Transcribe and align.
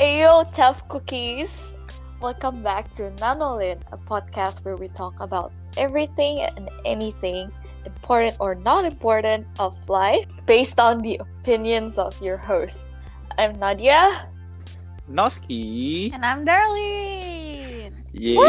Ayo, 0.00 0.48
Tough 0.56 0.80
Cookies! 0.88 1.52
Welcome 2.24 2.64
back 2.64 2.88
to 2.96 3.12
Nanolin, 3.20 3.76
a 3.92 4.00
podcast 4.00 4.64
where 4.64 4.80
we 4.80 4.88
talk 4.88 5.12
about 5.20 5.52
everything 5.76 6.40
and 6.40 6.72
anything, 6.88 7.52
important 7.84 8.40
or 8.40 8.54
not 8.56 8.88
important, 8.88 9.44
of 9.60 9.76
life 9.92 10.24
based 10.48 10.80
on 10.80 11.04
the 11.04 11.20
opinions 11.20 12.00
of 12.00 12.16
your 12.24 12.38
host. 12.40 12.88
I'm 13.36 13.60
Nadia. 13.60 14.32
Noski. 15.12 16.08
And 16.08 16.24
I'm 16.24 16.48
Darlene. 16.48 18.00
Yeay. 18.16 18.40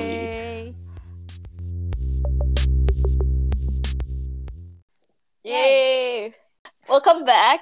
Yay. 0.00 0.74
Yay! 5.44 6.34
Welcome 6.88 7.28
back. 7.28 7.60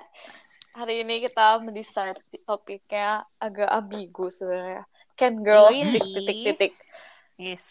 Hari 0.75 1.07
ini 1.07 1.23
kita 1.23 1.63
mendesain 1.63 2.19
topiknya 2.43 3.23
agak 3.39 3.71
ambigu 3.71 4.27
sebenarnya. 4.27 4.83
Can 5.15 5.47
girls 5.47 5.71
Really? 5.71 5.95
titik 5.95 6.11
titik 6.11 6.37
titik. 6.43 6.73
Yes. 7.39 7.65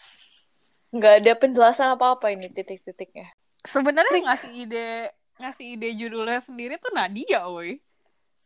Nggak 0.88 1.14
ada 1.20 1.32
penjelasan 1.36 1.88
apa-apa 1.92 2.32
ini 2.32 2.48
titik-titiknya. 2.48 3.28
Sebenarnya 3.60 4.24
ngasih 4.24 4.50
ide 4.56 4.88
ngasih 5.36 5.76
ide 5.76 5.88
judulnya 5.92 6.40
sendiri 6.40 6.80
tuh 6.80 6.92
Nadia, 6.96 7.44
woi. 7.44 7.76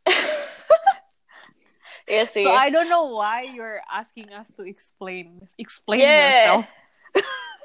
Iya 2.09 2.25
sih. 2.25 2.41
So 2.41 2.57
I 2.57 2.73
don't 2.73 2.89
know 2.89 3.21
why 3.21 3.45
you're 3.45 3.85
asking 3.93 4.33
us 4.33 4.49
to 4.57 4.65
explain 4.65 5.45
explain 5.61 6.01
Yeah. 6.01 6.17
yourself. 6.17 6.65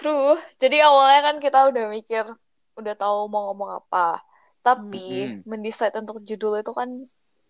True. 0.03 0.35
Jadi 0.59 0.83
awalnya 0.83 1.31
kan 1.31 1.35
kita 1.39 1.71
udah 1.71 1.88
mikir, 1.88 2.27
udah 2.75 2.94
tahu 2.99 3.31
mau 3.31 3.47
ngomong 3.55 3.80
apa. 3.80 4.19
Tapi 4.63 5.08
Mm-mm. 5.27 5.44
mendesain 5.44 5.91
untuk 5.94 6.23
judul 6.23 6.63
itu 6.63 6.72
kan, 6.72 6.88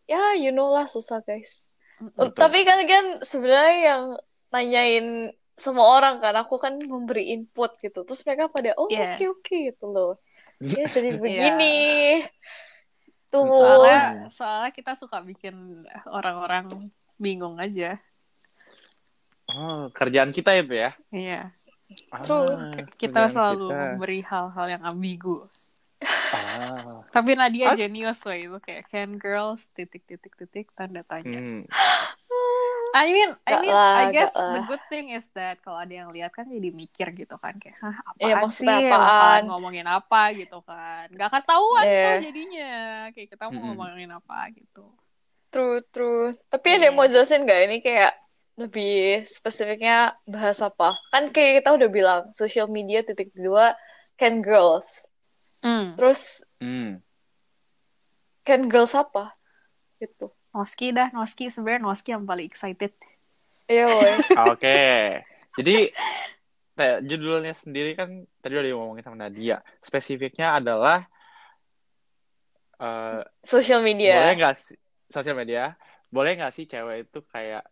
ya 0.10 0.34
you 0.34 0.50
know 0.50 0.74
lah 0.74 0.90
susah 0.90 1.22
guys. 1.22 1.70
Betul. 2.02 2.34
Tapi 2.34 2.66
kan 2.66 2.80
kan 2.84 3.06
sebenarnya 3.22 3.78
yang 3.80 4.04
nanyain 4.50 5.08
semua 5.54 6.02
orang 6.02 6.18
kan, 6.18 6.34
aku 6.36 6.58
kan 6.58 6.82
memberi 6.82 7.30
input 7.32 7.78
gitu. 7.80 8.02
Terus 8.02 8.26
mereka 8.26 8.50
pada, 8.50 8.74
oh 8.76 8.90
oke 8.90 8.98
Yeah. 8.98 9.30
oke 9.30 9.58
gitu 9.70 9.86
loh. 9.88 10.18
Ya 10.58 10.90
jadi 10.96 11.16
begini. 11.16 11.76
Tuh. 13.30 13.46
Soalnya 13.50 14.30
soalnya 14.30 14.70
kita 14.70 14.94
suka 14.94 15.22
bikin 15.22 15.86
orang-orang 16.10 16.90
bingung 17.18 17.62
aja. 17.62 18.02
Oh, 19.46 19.92
kerjaan 19.92 20.34
kita 20.34 20.56
itu 20.56 20.74
ya. 20.74 20.92
Iya. 21.10 21.42
True. 22.26 22.58
Ah, 22.58 22.74
Kita 22.96 23.28
kerjaan 23.28 23.30
selalu 23.30 23.68
kita. 23.70 23.78
memberi 23.78 24.20
hal-hal 24.24 24.66
yang 24.72 24.84
ambigu. 24.84 25.46
Ah. 26.54 27.02
Tapi 27.10 27.32
Nadia 27.34 27.74
Ah. 27.74 27.76
genius 27.76 28.22
way 28.26 28.46
itu 28.46 28.58
kayak 28.62 28.84
can 28.90 29.18
girls 29.18 29.66
titik 29.74 30.06
titik 30.06 30.34
titik 30.38 30.70
tanda 30.78 31.02
tanya. 31.04 31.40
Hmm. 31.40 31.66
I 32.94 33.10
mean, 33.10 33.30
I 33.50 33.52
Gak 33.58 33.62
mean, 33.66 33.74
lah, 33.74 33.94
I 33.98 34.04
guess 34.14 34.38
lah. 34.38 34.54
the 34.54 34.62
good 34.70 34.84
thing 34.86 35.10
is 35.18 35.26
that 35.34 35.58
kalau 35.66 35.82
ada 35.82 35.90
yang 35.90 36.14
lihat 36.14 36.30
kan 36.30 36.46
jadi 36.46 36.70
mikir 36.70 37.10
gitu 37.18 37.42
kan 37.42 37.58
kayak, 37.58 37.74
hah 37.82 37.98
apaan 38.06 38.22
Iya, 38.22 38.36
sih, 38.54 38.70
bakalan 38.70 39.02
apaan?" 39.02 39.42
ngomongin 39.50 39.88
apa 39.90 40.22
gitu 40.38 40.62
kan, 40.62 41.10
gak 41.10 41.28
akan 41.34 41.42
tahuan 41.42 41.86
Iya. 41.90 42.06
tuh 42.06 42.16
jadinya, 42.30 42.72
kayak 43.18 43.28
kita 43.34 43.44
mau 43.50 43.58
Mm-mm. 43.58 43.66
ngomongin 43.74 44.10
apa 44.14 44.38
gitu. 44.54 44.86
True, 45.50 45.82
true. 45.90 46.38
Tapi 46.54 46.68
ada 46.70 46.86
yang 46.86 46.94
Iya. 46.94 47.02
mau 47.02 47.10
jelasin 47.10 47.42
nggak 47.46 47.62
ini 47.66 47.78
kayak 47.82 48.14
lebih 48.62 49.26
spesifiknya 49.26 50.14
bahas 50.30 50.62
apa? 50.62 50.94
Kan 51.10 51.34
kayak 51.34 51.66
kita 51.66 51.74
udah 51.74 51.90
bilang 51.90 52.22
social 52.30 52.70
media 52.70 53.02
titik 53.02 53.34
dua 53.34 53.74
can 54.22 54.46
girls. 54.46 54.86
Hmm. 55.64 55.96
Terus 55.96 56.44
Hmm. 56.60 57.00
can 58.44 58.68
girls 58.68 58.92
apa? 58.92 59.34
Gitu. 59.98 60.28
Noski 60.54 60.92
dah, 60.94 61.10
Noski 61.16 61.48
sebenarnya 61.50 61.82
Noski 61.82 62.14
yang 62.14 62.28
paling 62.28 62.46
excited. 62.46 62.92
Iya. 63.66 63.88
Oke. 64.52 64.80
Jadi 65.58 65.90
kayak 66.74 67.00
judulnya 67.08 67.54
sendiri 67.56 67.96
kan 67.96 68.28
tadi 68.44 68.54
udah 68.60 68.70
ngomongin 68.76 69.06
sama 69.06 69.18
Nadia. 69.18 69.64
Spesifiknya 69.80 70.60
adalah 70.60 71.08
eh, 72.78 73.22
Social 73.42 73.80
boleh 73.82 73.96
media. 73.96 74.36
nggak 74.36 74.56
sih 74.60 74.78
sosial 75.08 75.38
media? 75.38 75.74
Boleh 76.10 76.38
nggak 76.38 76.54
sih 76.54 76.66
cewek 76.68 77.10
itu 77.10 77.20
kayak 77.32 77.64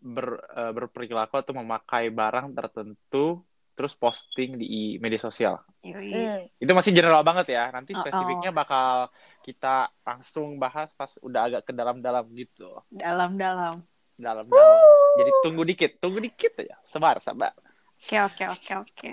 ber, 0.00 0.40
eh, 0.40 0.72
berperilaku 0.72 1.34
atau 1.38 1.54
memakai 1.54 2.08
barang 2.10 2.50
tertentu 2.56 3.44
terus 3.74 3.92
posting 3.98 4.56
di 4.56 4.96
media 5.02 5.18
sosial? 5.18 5.58
Hmm. 5.82 6.46
Itu 6.56 6.72
masih 6.72 6.94
general 6.94 7.20
banget 7.26 7.52
ya. 7.52 7.68
Nanti 7.74 7.92
Oh, 7.92 7.98
oh. 7.98 8.02
spesifiknya 8.06 8.50
bakal 8.54 9.10
kita 9.42 9.90
langsung 10.06 10.56
bahas 10.56 10.94
pas 10.94 11.18
udah 11.20 11.50
agak 11.50 11.62
ke 11.68 11.72
dalam-dalam 11.74 12.24
gitu. 12.32 12.80
Dalam-dalam. 12.88 13.82
Dalam-dalam. 14.14 14.78
Jadi 15.18 15.30
tunggu 15.42 15.62
dikit, 15.66 15.90
tunggu 15.98 16.22
dikit 16.22 16.54
ya. 16.62 16.78
Sabar, 16.86 17.18
sabar. 17.18 17.52
Oke, 17.98 18.18
oke, 18.18 18.44
oke, 18.50 18.72
oke. 18.86 19.10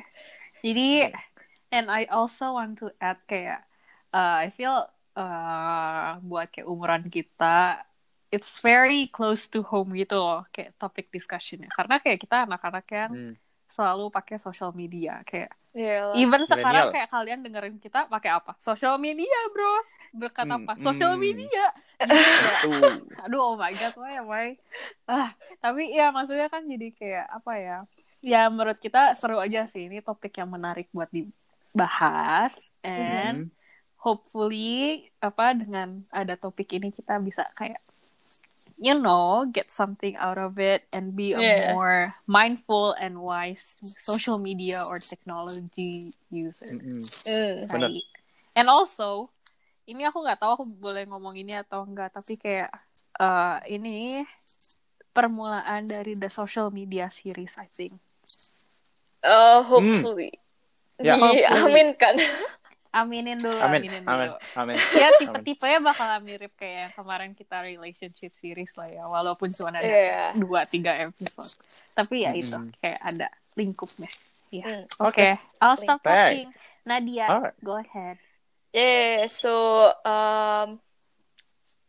Jadi, 0.62 1.10
and 1.74 1.90
I 1.90 2.06
also 2.10 2.54
want 2.54 2.78
to 2.82 2.94
add 3.02 3.18
kayak, 3.26 3.66
uh, 4.14 4.46
I 4.46 4.54
feel 4.54 4.86
uh, 5.18 6.22
buat 6.22 6.54
kayak 6.54 6.70
umuran 6.70 7.10
kita, 7.10 7.82
it's 8.32 8.62
very 8.64 9.10
close 9.12 9.50
to 9.52 9.66
home 9.66 9.94
gitu 9.98 10.16
loh, 10.18 10.46
kayak 10.54 10.78
topik 10.80 11.10
discussionnya. 11.12 11.68
Karena 11.74 11.98
kayak 12.00 12.20
kita 12.22 12.46
anak-anak 12.48 12.86
yang 12.90 13.12
Hmm. 13.12 13.36
Selalu 13.76 14.04
pakai 14.18 14.38
social 14.46 14.72
media, 14.76 15.24
kayak 15.30 15.52
Iya 15.72 15.94
lah. 16.12 16.20
even 16.20 16.44
sekarang 16.52 16.86
Millennial. 16.86 16.92
kayak 16.92 17.08
kalian 17.14 17.40
dengerin 17.46 17.78
kita 17.80 18.00
pakai 18.12 18.32
apa? 18.38 18.52
Social 18.60 18.96
media, 19.00 19.38
bros. 19.56 19.88
Berkat 20.12 20.44
Hmm, 20.44 20.52
apa? 20.52 20.74
Social 20.84 21.16
hmm. 21.16 21.22
media. 21.26 21.66
Tuh. 22.62 23.00
aduh 23.24 23.42
oh 23.54 23.56
my 23.58 23.74
god 23.80 23.94
why 23.98 24.18
I 24.20 24.48
ah 25.10 25.30
tapi 25.64 25.82
ya 25.94 26.10
maksudnya 26.16 26.48
kan 26.54 26.64
jadi 26.66 26.88
kayak 26.94 27.26
apa 27.38 27.52
ya 27.58 27.78
ya 28.22 28.38
menurut 28.54 28.78
kita 28.82 29.14
seru 29.20 29.38
aja 29.42 29.66
sih 29.70 29.86
ini 29.90 30.02
topik 30.02 30.34
yang 30.40 30.50
menarik 30.50 30.88
buat 30.94 31.10
dibahas 31.14 32.54
and 32.84 33.38
Hmm. 33.38 33.54
hopefully 33.98 34.58
apa 35.22 35.54
dengan 35.54 35.88
ada 36.10 36.34
topik 36.38 36.68
ini 36.74 36.90
kita 36.90 37.22
bisa 37.22 37.46
kayak 37.58 37.80
you 38.82 38.98
know 38.98 39.46
get 39.46 39.70
something 39.70 40.18
out 40.18 40.42
of 40.42 40.58
it 40.58 40.90
and 40.90 41.14
be 41.14 41.38
a 41.38 41.40
Yeah. 41.40 41.78
more 41.78 42.18
mindful 42.26 42.98
and 42.98 43.22
wise 43.22 43.78
social 44.02 44.42
media 44.42 44.82
or 44.82 44.98
technology 44.98 46.18
user 46.34 46.66
Mm-mm. 46.74 47.06
Hmm. 47.06 47.70
Bener. 47.70 47.94
Right. 47.94 48.10
And 48.58 48.68
also, 48.68 49.30
ini 49.86 50.04
aku 50.10 50.26
nggak 50.26 50.42
tahu 50.42 50.52
aku 50.58 50.66
boleh 50.66 51.06
ngomong 51.06 51.38
ini 51.38 51.62
atau 51.62 51.86
enggak, 51.86 52.12
tapi 52.12 52.36
kayak 52.42 52.74
eh, 53.22 53.58
ini 53.70 54.26
permulaan 55.14 55.88
dari 55.88 56.18
the 56.18 56.28
social 56.28 56.74
media 56.74 57.08
series, 57.08 57.56
I 57.62 57.70
think. 57.72 57.96
Uh, 59.22 59.62
hopefully. 59.62 60.34
Ya. 60.98 61.16
Diaminkan. 61.18 62.18
Aminin 62.92 63.40
dulu, 63.40 63.56
Amin, 63.58 63.88
aminin 63.88 64.04
amin, 64.04 64.36
dulu. 64.36 64.38
amin. 64.54 64.76
Ya 64.92 65.08
tipe-tipenya 65.16 65.80
bakalan 65.80 66.28
mirip 66.28 66.52
kayak 66.60 66.92
kemarin 66.92 67.32
kita 67.32 67.64
relationship 67.64 68.36
series 68.36 68.76
lah 68.76 68.92
ya, 68.92 69.08
walaupun 69.08 69.48
cuma 69.50 69.72
ada 69.72 69.80
Iya. 69.82 70.36
dua 70.36 70.68
tiga 70.68 71.00
episode. 71.00 71.56
Tapi 71.96 72.28
ya 72.28 72.36
itu 72.36 72.52
Mm-mm. 72.52 72.76
kayak 72.84 73.00
ada 73.00 73.32
lingkupnya. 73.56 74.12
Ya. 74.52 74.68
Hmm. 74.68 74.84
Oke, 75.08 75.40
I'll 75.58 75.80
stop 75.80 76.04
talking. 76.04 76.52
Nadia, 76.84 77.32
Alright. 77.32 77.56
go 77.64 77.80
ahead. 77.80 78.20
Yeah, 78.72 79.32
so 79.32 79.52
um, 80.04 80.84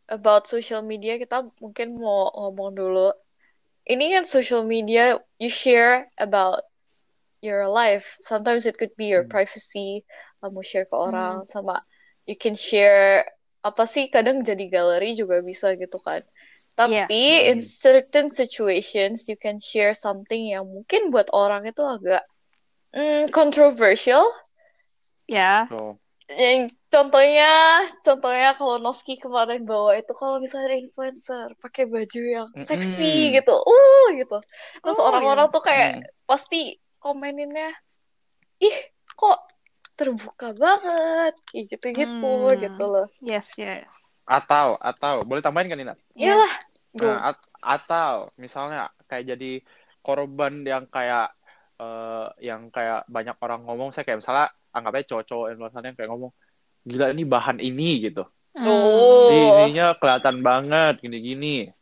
about 0.06 0.46
social 0.46 0.82
media 0.82 1.18
kita 1.18 1.50
mungkin 1.58 1.98
mau 1.98 2.30
ngomong 2.30 2.74
dulu. 2.74 3.10
Ini 3.82 4.14
kan 4.14 4.24
social 4.24 4.62
media 4.62 5.18
you 5.38 5.50
share 5.50 6.06
about 6.14 6.62
your 7.42 7.66
life. 7.66 8.18
Sometimes 8.22 8.66
it 8.66 8.78
could 8.78 8.94
be 8.94 9.10
your 9.10 9.26
Hmm. 9.26 9.34
privacy, 9.34 10.06
kamu 10.42 10.60
share 10.66 10.86
ke 10.90 10.96
orang 10.98 11.46
sama 11.46 11.78
you 12.26 12.34
can 12.34 12.58
share 12.58 13.24
apa 13.62 13.86
sih 13.86 14.10
kadang 14.10 14.42
jadi 14.42 14.66
galeri 14.66 15.14
juga 15.14 15.38
bisa 15.40 15.78
gitu 15.78 16.02
kan. 16.02 16.26
Tapi 16.74 17.46
in 17.52 17.60
Hmm. 17.60 17.68
certain 17.84 18.26
situations 18.32 19.30
you 19.30 19.38
can 19.38 19.62
share 19.62 19.94
something 19.94 20.50
yang 20.50 20.66
mungkin 20.66 21.14
buat 21.14 21.30
orang 21.30 21.62
itu 21.68 21.82
agak 21.84 22.26
mm, 22.96 23.30
controversial. 23.30 24.26
Ya, 25.30 25.70
So, 25.70 25.96
Yang 26.32 26.72
contohnya, 26.88 27.50
contohnya 28.00 28.56
kalau 28.56 28.80
Noski 28.80 29.20
kemarin 29.20 29.68
bawa 29.68 30.00
itu 30.00 30.16
kalau 30.16 30.40
misalnya 30.40 30.72
ada 30.72 30.78
influencer 30.80 31.46
pakai 31.60 31.84
baju 31.92 32.20
yang 32.24 32.48
seksi 32.56 33.36
gitu, 33.36 33.52
uh 33.52 34.06
gitu. 34.16 34.38
Terus 34.80 34.96
Oh, 34.96 35.06
orang-orang 35.12 35.46
iya. 35.46 35.54
tuh 35.54 35.60
kayak 35.60 35.90
Hmm. 35.92 36.02
pasti 36.24 36.80
komeninnya, 37.02 37.76
ih 38.64 38.76
kok 39.12 39.38
terbuka 40.02 40.48
banget, 40.52 41.34
kayak 41.46 41.64
gitu-gitu 41.70 42.10
Hmm. 42.26 42.58
gitu 42.58 42.84
loh. 42.84 43.06
yes, 43.20 43.54
yes. 43.54 44.18
atau 44.22 44.78
atau 44.78 45.22
boleh 45.22 45.38
tambahin 45.38 45.66
kan 45.66 45.78
Nina? 45.78 45.94
Ya. 46.14 46.34
Iyalah. 46.34 46.52
Nah, 46.92 47.18
at- 47.32 47.48
atau 47.58 48.30
misalnya 48.36 48.86
kayak 49.06 49.34
jadi 49.34 49.52
korban 50.00 50.62
yang 50.62 50.84
kayak 50.86 51.30
eh, 51.76 52.26
yang 52.44 52.70
kayak 52.70 53.02
banyak 53.06 53.34
orang 53.38 53.66
ngomong 53.66 53.90
saya 53.90 54.06
kayak 54.06 54.22
misalnya 54.22 54.46
anggapnya 54.70 55.02
cowok-cowok 55.08 55.46
influencer 55.50 55.82
yang 55.82 55.96
kayak 55.98 56.10
ngomong 56.14 56.32
gila 56.82 57.06
ini 57.10 57.24
bahan 57.24 57.58
ini 57.58 57.90
gitu 58.02 58.22
Hmm. 58.52 58.68
Oh. 58.68 59.32
Ini 59.32 59.40
ininya 59.72 59.96
kelihatan 59.96 60.44
banget 60.44 61.00
gini-gini 61.00 61.72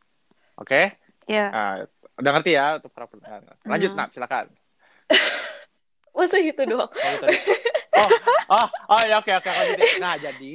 Oke? 0.55 0.94
Ya. 1.26 1.50
Nah, 1.50 1.75
udah 2.16 2.31
ngerti 2.37 2.52
ya 2.55 2.78
untuk 2.78 2.93
para 2.94 3.11
pendengar. 3.11 3.43
Lanjut, 3.66 3.90
Hmm. 3.90 3.99
Nat, 3.99 4.08
silakan. 4.14 4.46
Masa 6.16 6.37
gitu 6.38 6.62
doang? 6.64 6.88
Oh. 6.88 7.61
Oh, 8.00 8.08
oh, 8.56 8.67
oh 8.91 9.02
ya 9.05 9.20
oke 9.20 9.31
oke 9.31 9.49
lanjutin. 9.49 9.88
Nah, 10.00 10.14
jadi 10.17 10.55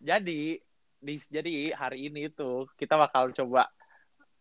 jadi 0.00 0.40
di 0.98 1.14
jadi 1.30 1.54
hari 1.72 2.10
ini 2.10 2.26
tuh 2.32 2.66
kita 2.74 2.96
bakal 2.96 3.30
coba 3.30 3.68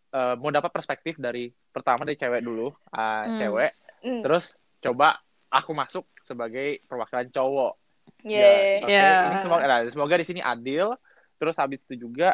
eh, 0.07 0.33
mau 0.39 0.49
dapat 0.49 0.71
perspektif 0.71 1.19
dari 1.19 1.51
pertama 1.69 2.07
dari 2.07 2.15
cewek 2.15 2.41
dulu, 2.41 2.71
ah, 2.89 3.27
Hmm. 3.27 3.37
cewek, 3.37 3.71
Hmm. 4.01 4.21
terus 4.23 4.55
coba 4.79 5.19
aku 5.51 5.71
masuk 5.75 6.07
sebagai 6.23 6.79
perwakilan 6.87 7.27
cowok. 7.29 7.73
Oke. 8.23 8.83
Ya. 8.87 9.31
Ini 9.31 9.37
semoga 9.43 9.63
nah, 9.67 9.79
semoga 9.87 10.15
di 10.15 10.25
sini 10.25 10.41
adil. 10.41 10.95
Terus 11.37 11.53
habis 11.59 11.83
itu 11.85 12.07
juga 12.07 12.33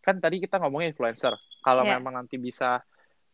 kan 0.00 0.16
tadi 0.18 0.40
kita 0.42 0.58
ngomongin 0.58 0.90
influencer. 0.96 1.36
Kalau 1.60 1.84
Ya. 1.84 2.00
memang 2.00 2.16
nanti 2.18 2.40
bisa 2.40 2.80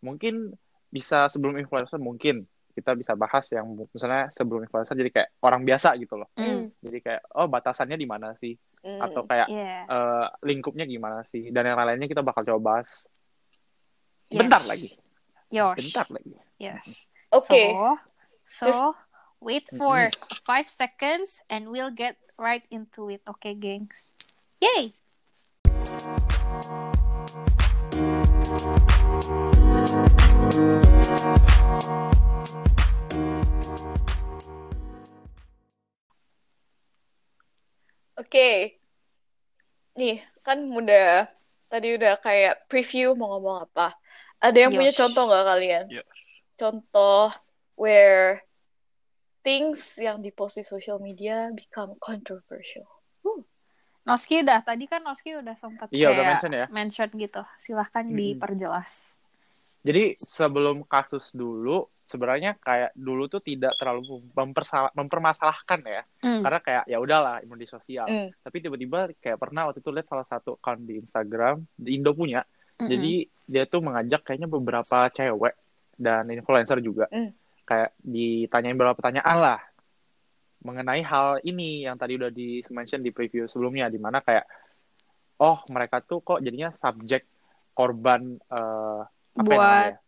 mungkin 0.02 0.52
bisa 0.90 1.30
sebelum 1.30 1.56
influencer 1.56 1.96
mungkin 1.98 2.44
kita 2.76 2.92
bisa 2.92 3.16
bahas 3.16 3.48
yang 3.48 3.64
misalnya 3.88 4.28
sebelum 4.28 4.68
influencer 4.68 4.92
jadi 4.92 5.08
kayak 5.08 5.28
orang 5.40 5.64
biasa 5.64 5.96
gitu 5.96 6.20
loh. 6.20 6.28
Hmm. 6.36 6.68
Jadi 6.84 6.98
kayak 7.00 7.24
oh 7.32 7.48
batasannya 7.48 7.96
di 7.96 8.04
mana 8.04 8.36
sih? 8.36 8.52
Hmm. 8.84 9.00
Atau 9.00 9.24
kayak 9.24 9.48
Yeah. 9.48 9.88
eh, 9.88 10.26
lingkupnya 10.44 10.84
gimana 10.84 11.24
sih? 11.24 11.48
Dan 11.48 11.72
yang 11.72 11.80
lainnya 11.80 12.04
kita 12.04 12.20
bakal 12.20 12.44
coba 12.44 12.60
bahas. 12.60 13.08
Yes. 14.28 14.44
Bentar 14.44 14.62
lagi. 14.68 14.92
Yosh. 15.48 15.80
Bentar 15.80 16.06
lagi. 16.12 16.36
Yes. 16.60 17.08
Oke. 17.32 17.72
So, 18.44 18.68
so 18.68 18.94
wait 19.40 19.64
for 19.72 20.12
five 20.44 20.68
seconds 20.68 21.40
and 21.48 21.72
we'll 21.72 21.94
get 21.94 22.20
right 22.36 22.62
into 22.68 23.08
it. 23.08 23.24
Okay, 23.24 23.56
gengs. 23.56 24.12
Yay! 24.60 24.92
Oke. 38.16 38.80
Nih, 39.96 40.20
kan 40.44 40.60
udah 40.68 41.28
tadi 41.68 41.96
udah 41.96 42.20
kayak 42.20 42.68
preview 42.68 43.12
mau 43.16 43.36
ngomong 43.36 43.68
apa. 43.68 43.96
Ada 44.40 44.68
yang 44.68 44.72
punya 44.76 44.92
Yosh. 44.92 45.00
contoh 45.00 45.22
nggak 45.28 45.46
kalian? 45.48 45.84
Yes. 45.88 46.08
Contoh 46.56 47.32
where 47.76 48.44
things 49.40 49.96
yang 50.00 50.20
dipost 50.20 50.60
di 50.60 50.64
social 50.64 51.00
media 51.00 51.52
become 51.52 51.96
controversial. 52.00 52.88
Noski 54.06 54.38
udah 54.46 54.62
tadi 54.62 54.86
kan 54.86 55.02
Noski 55.02 55.34
udah 55.34 55.58
sempat 55.58 55.90
Iya, 55.90 56.14
udah 56.14 56.22
kayak 56.22 56.30
mention 56.30 56.52
ya. 56.54 56.66
mention 56.70 57.08
gitu. 57.18 57.42
Silahkan 57.58 58.06
Mm-mm. 58.06 58.14
diperjelas. 58.14 59.18
Jadi 59.82 60.14
sebelum 60.22 60.86
kasus 60.86 61.34
dulu 61.34 61.90
sebenarnya 62.06 62.54
kayak 62.62 62.94
dulu 62.94 63.26
tuh 63.26 63.42
tidak 63.42 63.74
terlalu 63.76 64.22
mempersalah- 64.32 64.94
mempermasalahkan 64.94 65.80
ya. 65.82 66.02
Hmm. 66.22 66.40
Karena 66.46 66.60
kayak 66.62 66.84
ya 66.86 66.98
udahlah 67.02 67.42
media 67.42 67.68
sosial. 67.68 68.06
Hmm. 68.06 68.30
Tapi 68.40 68.56
tiba-tiba 68.62 69.10
kayak 69.18 69.38
pernah 69.42 69.68
waktu 69.68 69.82
itu 69.82 69.90
lihat 69.90 70.06
salah 70.06 70.26
satu 70.26 70.56
account 70.56 70.86
di 70.86 71.02
Instagram 71.02 71.66
di 71.74 71.98
Indo 71.98 72.14
punya. 72.14 72.46
Mm-mm. 72.78 72.88
Jadi 72.88 73.12
dia 73.48 73.64
tuh 73.66 73.82
mengajak 73.82 74.22
kayaknya 74.22 74.46
beberapa 74.46 75.10
cewek 75.10 75.54
dan 75.98 76.30
influencer 76.30 76.78
juga. 76.78 77.10
Mm. 77.10 77.34
Kayak 77.66 77.90
ditanyain 77.98 78.78
beberapa 78.78 78.96
pertanyaan 79.02 79.38
lah 79.42 79.60
mengenai 80.62 81.02
hal 81.04 81.38
ini 81.46 81.86
yang 81.86 81.94
tadi 81.94 82.18
udah 82.18 82.30
di 82.32 82.58
mention 82.74 82.98
di 82.98 83.14
preview 83.14 83.46
sebelumnya 83.46 83.86
di 83.86 84.02
mana 84.02 84.18
kayak 84.18 84.46
oh 85.38 85.62
mereka 85.70 86.02
tuh 86.02 86.24
kok 86.26 86.42
jadinya 86.42 86.74
subjek 86.74 87.28
korban 87.76 88.34
eh, 88.40 89.00
apa 89.36 89.44
Buat 89.44 89.52
namanya 89.52 90.05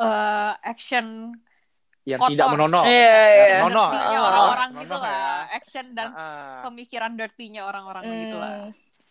Eh, 0.00 0.52
action 0.64 1.06
yang 2.02 2.16
kotor. 2.18 2.32
tidak 2.32 2.46
menono. 2.50 2.80
Iya, 2.82 2.96
Ya, 2.96 3.20
iya. 3.20 3.46
senonoh. 3.54 3.88
dirty-nya 3.90 4.16
Ah, 4.16 4.24
orang-orang 4.24 4.68
gitu 4.72 4.96
ya. 4.96 5.04
lah. 5.04 5.40
Action 5.52 5.86
dan 5.92 6.06
Ah, 6.10 6.60
pemikiran 6.64 7.12
dirty-nya 7.14 7.62
orang-orang 7.62 8.02
gitu 8.24 8.36
lah. 8.36 8.52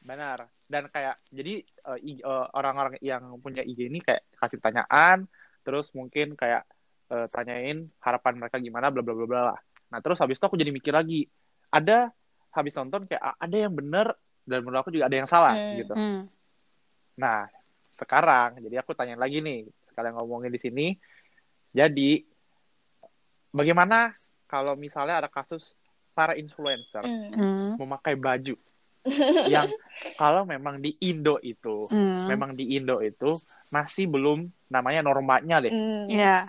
Benar. 0.01 0.37
Dan 0.65 0.83
kayak 0.87 1.15
jadi 1.29 1.53
eh, 1.61 1.99
eh, 2.17 2.45
orang-orang 2.51 2.97
yang 2.99 3.37
punya 3.37 3.61
IG 3.61 3.85
ini 3.85 4.01
kayak 4.01 4.25
kasih 4.35 4.57
pertanyaan, 4.57 5.29
terus 5.61 5.93
mungkin 5.93 6.33
kayak 6.33 6.65
eh, 7.09 7.27
tanyain 7.29 7.89
harapan 7.99 8.33
mereka 8.37 8.57
gimana, 8.57 8.89
bla 8.89 9.01
bla 9.01 9.13
bla 9.13 9.25
bla 9.25 9.41
lah. 9.53 9.59
Nah 9.89 9.99
terus 10.01 10.17
habis 10.17 10.37
itu 10.37 10.45
aku 10.45 10.57
jadi 10.57 10.69
mikir 10.69 10.93
lagi, 10.93 11.25
ada 11.69 12.09
habis 12.49 12.73
nonton 12.73 13.05
kayak 13.05 13.37
ada 13.37 13.53
yang 13.55 13.73
benar 13.73 14.13
dan 14.41 14.65
menurut 14.65 14.81
aku 14.81 14.89
juga 14.89 15.05
ada 15.05 15.17
yang 15.17 15.29
salah 15.29 15.53
Hmm. 15.53 15.77
gitu. 15.77 15.93
Hmm. 15.93 16.21
Nah 17.17 17.45
sekarang 17.89 18.61
jadi 18.61 18.81
aku 18.81 18.93
tanya 18.93 19.17
lagi 19.17 19.41
nih, 19.41 19.65
sekalian 19.99 20.15
ngomongin 20.15 20.47
di 20.47 20.55
sini. 20.57 20.87
Jadi 21.69 22.23
bagaimana 23.51 24.15
kalau 24.47 24.73
misalnya 24.73 25.19
ada 25.19 25.27
kasus 25.27 25.75
para 26.15 26.33
influencer. 26.33 27.03
Hmm. 27.03 27.75
memakai 27.75 28.15
baju 28.15 28.55
yang 29.53 29.67
kalau 30.15 30.43
memang 30.43 30.79
di 30.79 30.95
Indo 31.01 31.35
itu 31.39 31.83
Hmm. 31.87 32.27
memang 32.27 32.51
di 32.51 32.75
Indo 32.75 32.99
itu 32.99 33.35
masih 33.69 34.07
belum 34.07 34.47
namanya 34.67 34.99
normanya 35.01 35.59
deh. 35.59 35.71
Hmm. 35.71 36.07
Ya. 36.07 36.47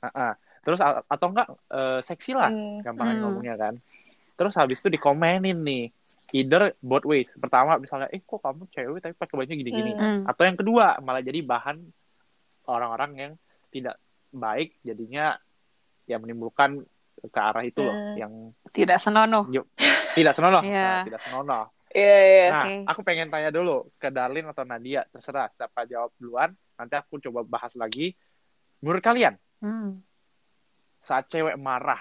Ah, 0.00 0.10
ah. 0.10 0.32
Terus 0.60 0.78
a- 0.78 1.02
atau 1.04 1.30
enggak 1.30 1.46
eh, 1.70 2.00
seksi 2.00 2.34
lah 2.34 2.50
Hmm. 2.50 2.82
gampangnya 2.82 3.14
Hmm. 3.18 3.22
ngomongnya 3.24 3.54
kan. 3.54 3.74
Terus 4.34 4.54
habis 4.54 4.78
itu 4.78 4.88
dikomenin 4.88 5.58
nih. 5.60 5.84
Either 6.32 6.72
both 6.78 7.04
ways. 7.04 7.26
Pertama 7.34 7.76
misalnya 7.76 8.06
eh 8.08 8.22
kok 8.22 8.38
kamu 8.40 8.70
cewek 8.70 8.98
tapi 9.02 9.14
pakai 9.14 9.34
baju 9.34 9.50
gini-gini. 9.50 9.92
Hmm. 9.92 10.24
Atau 10.24 10.46
yang 10.46 10.56
kedua 10.56 10.96
malah 11.02 11.20
jadi 11.20 11.42
bahan 11.42 11.82
orang-orang 12.70 13.10
yang 13.18 13.32
tidak 13.68 13.98
baik 14.30 14.78
jadinya 14.80 15.34
ya 16.06 16.16
menimbulkan 16.16 16.82
ke 17.20 17.36
arah 17.36 17.60
itu 17.60 17.82
loh 17.82 17.92
Hmm. 17.92 18.16
yang 18.16 18.32
Tidak 18.70 18.96
senonoh. 18.96 19.44
tidak 20.14 20.32
senonoh. 20.32 20.62
Iya. 20.62 20.80
Nah, 20.80 21.04
tidak 21.04 21.20
senonoh. 21.22 21.64
Iya, 21.90 22.16
iya. 22.22 22.46
Nah, 22.48 22.62
Oke. 22.62 22.74
aku 22.86 23.00
pengen 23.02 23.28
tanya 23.28 23.50
dulu 23.50 23.90
ke 23.94 24.08
Darlin 24.08 24.46
atau 24.46 24.62
Nadia, 24.62 25.02
terserah 25.10 25.50
siapa 25.50 25.82
jawab 25.84 26.14
duluan. 26.16 26.54
Nanti 26.78 26.94
aku 26.94 27.18
coba 27.20 27.42
bahas 27.42 27.74
lagi. 27.74 28.14
Menurut 28.80 29.02
kalian, 29.02 29.34
Hmm. 29.60 29.98
saat 30.98 31.26
cewek 31.28 31.58
marah, 31.58 32.00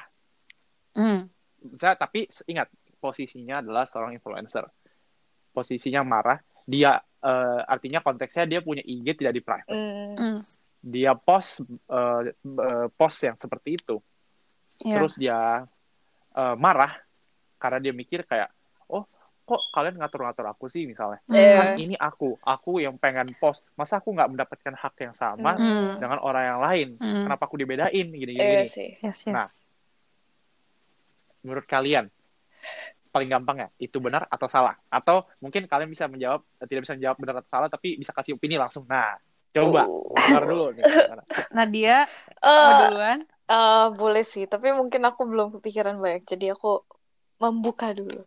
Hmm. 0.94 1.28
saya 1.74 1.98
tapi 1.98 2.30
ingat 2.46 2.70
posisinya 2.98 3.60
adalah 3.60 3.84
seorang 3.84 4.14
influencer. 4.14 4.64
Posisinya 5.52 6.06
marah, 6.06 6.38
dia 6.64 6.96
eh, 7.20 7.62
artinya 7.68 8.00
konteksnya 8.00 8.48
dia 8.48 8.64
punya 8.64 8.80
IG 8.80 9.12
tidak 9.12 9.36
di 9.36 9.42
private. 9.44 9.76
Hmm. 10.16 10.40
Dia 10.80 11.12
post 11.14 11.62
eh, 11.68 12.24
post 12.94 13.20
yang 13.22 13.36
seperti 13.36 13.76
itu. 13.76 14.00
Ya. 14.80 14.96
Terus 14.96 15.14
dia 15.16 15.40
eh, 16.34 16.56
marah 16.56 16.96
karena 17.60 17.84
dia 17.84 17.92
mikir 17.92 18.24
kayak, 18.24 18.48
oh 18.88 19.04
kok 19.44 19.66
kalian 19.74 19.98
ngatur-ngatur 19.98 20.46
aku 20.46 20.70
sih 20.70 20.86
misalnya. 20.86 21.20
Iya. 21.26 21.58
kan 21.58 21.68
ini 21.76 21.98
aku, 21.98 22.38
aku 22.40 22.80
yang 22.80 22.96
pengen 22.96 23.34
post. 23.36 23.66
Masa 23.74 23.98
aku 23.98 24.14
nggak 24.14 24.30
mendapatkan 24.30 24.74
hak 24.78 24.96
yang 25.02 25.16
sama 25.18 25.58
Hmm. 25.58 25.98
dengan 25.98 26.22
orang 26.22 26.44
yang 26.46 26.60
lain? 26.62 26.88
Hmm. 27.02 27.26
Kenapa 27.26 27.50
aku 27.50 27.58
dibedain 27.58 27.90
gini-gini? 28.14 28.38
Iya 28.38 28.62
gini? 28.64 28.70
sih. 28.70 28.90
Yes, 29.02 29.26
Nah. 29.26 29.42
yes. 29.42 29.66
Menurut 31.42 31.66
kalian, 31.66 32.12
paling 33.10 33.26
gampang 33.26 33.58
ya, 33.66 33.68
itu 33.82 33.98
benar 33.98 34.30
atau 34.30 34.46
salah? 34.46 34.78
Atau 34.86 35.26
mungkin 35.42 35.66
kalian 35.66 35.90
bisa 35.90 36.06
menjawab, 36.06 36.46
tidak 36.68 36.86
bisa 36.86 36.94
menjawab 36.94 37.18
benar 37.18 37.36
atau 37.42 37.50
salah, 37.50 37.70
tapi 37.72 37.98
bisa 37.98 38.14
kasih 38.14 38.38
opini 38.38 38.54
langsung. 38.54 38.86
Nah, 38.86 39.18
coba, 39.56 39.84
Oh. 39.86 40.14
dengar 40.16 40.44
dulu 40.46 40.66
nih. 40.78 40.84
Nadia, 41.58 42.06
mau 42.42 42.72
Eh, 42.72 42.80
duluan? 42.80 43.20
eh, 43.50 43.86
boleh 43.98 44.24
sih, 44.24 44.46
tapi 44.46 44.72
mungkin 44.72 45.02
aku 45.10 45.22
belum 45.26 45.48
kepikiran 45.60 45.98
banyak, 45.98 46.24
jadi 46.30 46.54
aku 46.56 46.86
membuka 47.42 47.92
dulu. 47.96 48.24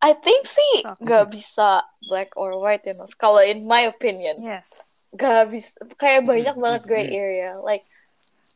I 0.00 0.12
think 0.14 0.44
sih 0.46 0.74
nggak 1.02 1.32
bisa 1.32 1.82
black 2.06 2.36
or 2.36 2.56
white 2.60 2.84
ya, 2.84 2.94
Nos. 2.94 3.16
Kalau 3.16 3.40
in 3.42 3.64
my 3.66 3.88
opinion, 3.88 4.36
Yes. 4.38 5.08
nggak 5.16 5.44
bisa. 5.50 5.72
Kayak 5.96 6.22
banyak 6.28 6.54
Hmm, 6.54 6.62
banget 6.62 6.82
hmm, 6.84 6.88
gray 6.88 7.06
hmm. 7.08 7.20
area. 7.20 7.50
Like 7.60 7.84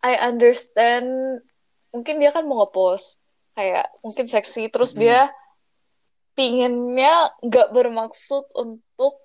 I 0.05 0.17
understand, 0.21 1.41
mungkin 1.93 2.21
dia 2.21 2.31
kan 2.31 2.45
mau 2.47 2.65
ngepost 2.65 3.17
kayak 3.57 3.89
mungkin 4.05 4.27
seksi, 4.29 4.69
terus 4.73 4.95
Hmm. 4.95 5.01
dia 5.01 5.21
pinginnya 6.39 7.35
nggak 7.45 7.69
bermaksud 7.75 8.45
untuk 8.57 9.21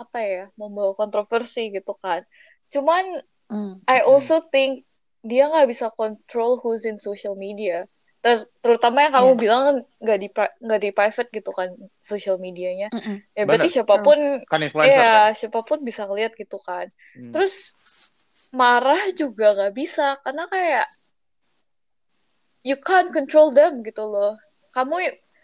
apa 0.00 0.18
ya, 0.24 0.44
membawa 0.56 0.96
kontroversi 0.96 1.68
gitu 1.68 1.92
kan. 2.00 2.24
Cuman 2.72 3.20
Hmm. 3.50 3.82
I 3.84 4.00
Hmm. 4.00 4.14
also 4.16 4.40
think 4.48 4.86
dia 5.20 5.50
nggak 5.50 5.68
bisa 5.68 5.92
control 5.92 6.56
who's 6.62 6.88
in 6.88 6.96
social 6.96 7.36
media. 7.36 7.84
Ter- 8.22 8.48
terutama 8.60 9.04
yang 9.04 9.12
kamu 9.12 9.30
Iya. 9.34 9.40
bilang 9.40 9.62
nggak 10.00 10.18
di 10.22 10.28
nggak 10.32 10.80
di 10.80 10.90
private 10.92 11.28
gitu 11.34 11.50
kan 11.50 11.68
social 12.00 12.38
medianya. 12.38 12.88
Mm-mm. 12.92 13.20
Ya 13.34 13.42
berarti 13.44 13.68
Bener. 13.68 13.76
siapa 13.80 13.94
pun, 14.00 14.18
Kan 14.46 14.60
influencer 14.62 14.96
ya 14.96 15.12
kan? 15.28 15.36
siapa 15.36 15.60
pun 15.60 15.78
bisa 15.82 16.04
lihat 16.08 16.32
gitu 16.36 16.56
kan. 16.62 16.88
Hmm. 17.16 17.32
Terus 17.32 17.74
marah 18.54 19.02
juga 19.12 19.52
nggak 19.56 19.74
bisa 19.74 20.16
karena 20.22 20.46
kayak 20.48 20.86
you 22.62 22.76
can't 22.76 23.12
control 23.12 23.50
them 23.50 23.80
gitu 23.82 24.04
loh. 24.04 24.36
Kamu 24.76 24.96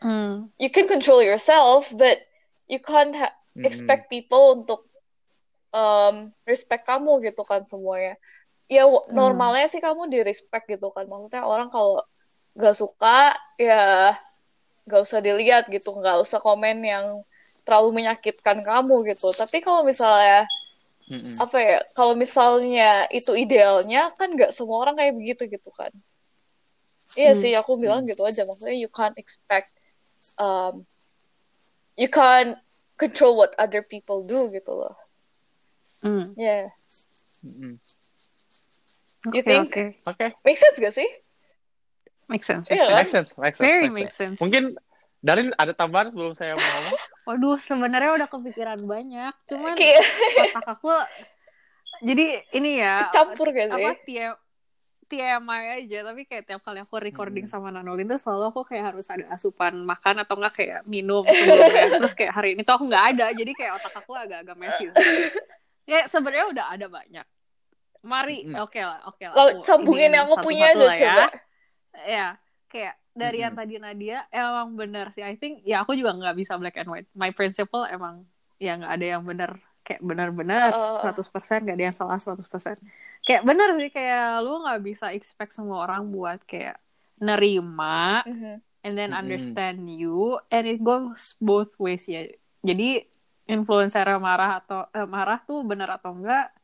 Hmm. 0.04 0.52
you 0.60 0.68
can 0.68 0.84
control 0.86 1.24
yourself, 1.24 1.88
but 1.96 2.20
you 2.68 2.76
can't 2.78 3.16
ha- 3.16 3.34
Hmm. 3.56 3.64
expect 3.64 4.12
people 4.12 4.60
untuk 4.60 4.84
um, 5.72 6.30
respect 6.44 6.84
kamu 6.84 7.24
gitu 7.24 7.42
kan 7.48 7.64
semuanya 7.64 8.20
ya 8.66 8.84
Hmm. 8.84 9.14
normalnya 9.14 9.70
sih 9.70 9.80
kamu 9.80 10.10
di 10.10 10.20
respect 10.26 10.66
gitu 10.66 10.90
kan 10.90 11.06
maksudnya 11.06 11.46
orang 11.46 11.70
kalau 11.70 12.02
gak 12.58 12.74
suka 12.74 13.36
ya 13.56 14.16
gak 14.86 15.00
usah 15.02 15.18
dilihat 15.22 15.66
gitu 15.70 15.94
nggak 15.94 16.22
usah 16.22 16.38
komen 16.38 16.78
yang 16.82 17.06
terlalu 17.66 18.02
menyakitkan 18.02 18.62
kamu 18.62 19.02
gitu 19.10 19.34
tapi 19.34 19.58
kalau 19.62 19.82
misalnya 19.82 20.46
Mm-mm. 21.10 21.38
apa 21.38 21.58
ya 21.58 21.78
kalau 21.94 22.14
misalnya 22.14 23.06
itu 23.10 23.34
idealnya 23.34 24.10
kan 24.14 24.34
nggak 24.34 24.54
semua 24.54 24.86
orang 24.86 24.94
kayak 24.98 25.14
begitu 25.18 25.42
gitu 25.50 25.70
kan 25.74 25.90
iya 27.18 27.34
Hmm. 27.34 27.42
sih 27.42 27.52
aku 27.58 27.78
bilang 27.78 28.06
gitu 28.06 28.22
aja 28.22 28.42
maksudnya 28.46 28.76
you 28.78 28.90
can't 28.90 29.18
expect 29.18 29.70
um, 30.38 30.86
you 31.98 32.06
can't 32.10 32.58
control 32.96 33.36
what 33.36 33.52
other 33.56 33.80
people 33.80 34.24
do 34.24 34.48
gitu 34.50 34.72
loh 34.72 34.94
Hmm. 36.04 36.32
yeah 36.36 36.68
Mm-mm. 37.40 37.76
You 39.26 39.42
Oke, 39.42 39.48
think? 39.48 39.66
oke. 39.74 39.84
Oke, 40.06 40.26
make 40.44 40.58
sense 40.60 40.76
gak 40.78 40.94
sih 40.94 41.08
Make 42.26 42.42
sense. 42.42 42.66
Make 42.66 42.82
kan? 42.82 42.90
make 42.90 43.06
sense, 43.06 43.30
make 43.38 43.54
sense. 43.54 43.62
Very 43.62 43.86
make 43.86 44.10
make 44.10 44.14
sense. 44.14 44.38
Mungkin 44.42 44.74
Darin 45.22 45.54
ada 45.58 45.70
tambahan 45.74 46.10
sebelum 46.10 46.34
saya 46.34 46.58
mau 46.58 46.62
ngomong? 46.62 46.98
Waduh, 47.26 47.58
sebenarnya 47.58 48.18
udah 48.18 48.28
kepikiran 48.30 48.82
banyak. 48.82 49.30
Cuman 49.46 49.74
kayak 49.78 50.02
otak 50.50 50.66
aku 50.66 50.90
jadi 52.02 52.44
ini 52.52 52.82
ya 52.82 53.08
campur 53.14 53.50
gak 53.50 53.72
sih 53.72 53.82
apa 53.86 53.90
TM, 54.04 54.34
TMI 55.06 55.62
aja 55.80 55.98
tapi 56.02 56.26
kayak 56.26 56.44
tiap 56.44 56.60
kali 56.60 56.82
aku 56.82 56.98
recording 56.98 57.46
Hmm. 57.46 57.52
sama 57.52 57.70
Nanolin 57.70 58.06
tuh 58.06 58.18
selalu 58.18 58.50
aku 58.50 58.66
kayak 58.66 58.94
harus 58.94 59.06
ada 59.06 59.30
asupan 59.30 59.78
makan 59.80 60.26
atau 60.26 60.34
enggak 60.34 60.54
kayak 60.58 60.80
minum 60.84 61.22
sebelumnya 61.22 61.86
terus 62.02 62.12
kayak 62.12 62.32
hari 62.34 62.58
ini 62.58 62.66
tuh 62.66 62.74
aku 62.74 62.90
nggak 62.90 63.04
ada 63.14 63.26
jadi 63.30 63.52
kayak 63.54 63.72
otak 63.78 63.94
aku 63.94 64.12
agak-agak 64.12 64.56
messy 64.58 64.90
kayak 65.86 66.10
sebenarnya 66.10 66.46
udah 66.50 66.66
ada 66.74 66.86
banyak. 66.90 67.26
Mari 68.02 68.46
Mm-mm. 68.46 68.62
oke 68.62 68.78
lah 68.78 68.98
oke 69.06 69.22
lah. 69.22 69.34
Lo 69.34 69.42
aku 69.42 69.62
sambungin 69.62 70.10
yang 70.10 70.26
aku 70.26 70.42
punya 70.42 70.70
aja 70.70 70.78
lah 70.78 70.94
coba. 70.94 71.26
Ya 72.06 72.26
kayak 72.66 72.94
dari 73.14 73.38
yang 73.40 73.54
Mm-mm. 73.54 73.62
tadi 73.66 73.74
Nadia 73.82 74.18
emang 74.30 74.74
bener 74.74 75.10
sih. 75.10 75.22
I 75.22 75.34
think 75.34 75.62
ya 75.62 75.82
aku 75.82 75.94
juga 75.94 76.14
nggak 76.14 76.34
bisa 76.34 76.54
black 76.54 76.78
and 76.78 76.86
white. 76.86 77.08
My 77.14 77.30
principle 77.30 77.86
emang 77.86 78.26
ya 78.58 78.74
nggak 78.74 78.92
ada 78.94 79.06
yang 79.06 79.22
bener. 79.22 79.58
Kayak 79.82 80.02
benar-benar 80.02 80.70
Uh. 80.74 81.14
100% 81.14 81.62
nggak 81.62 81.76
ada 81.78 81.84
yang 81.86 81.94
salah 81.94 82.18
100% 82.18 82.42
kayak 83.26 83.42
bener 83.42 83.74
sih 83.74 83.90
kayak 83.90 84.40
lu 84.40 84.62
nggak 84.62 84.80
bisa 84.80 85.10
expect 85.10 85.50
semua 85.50 85.82
orang 85.82 86.08
buat 86.08 86.38
kayak 86.46 86.78
nerima 87.18 88.22
Mhm. 88.22 88.54
and 88.80 88.94
then 88.94 89.10
understand 89.10 89.82
you 89.84 90.38
and 90.48 90.64
it 90.64 90.78
goes 90.78 91.34
both 91.38 91.74
ways 91.76 92.06
ya. 92.06 92.22
Jadi 92.62 93.02
influencer 93.44 94.06
marah 94.18 94.62
atau 94.62 94.86
eh, 94.88 95.04
marah 95.04 95.42
tuh 95.42 95.62
bener 95.62 95.86
atau 95.88 96.14
enggak 96.14 96.54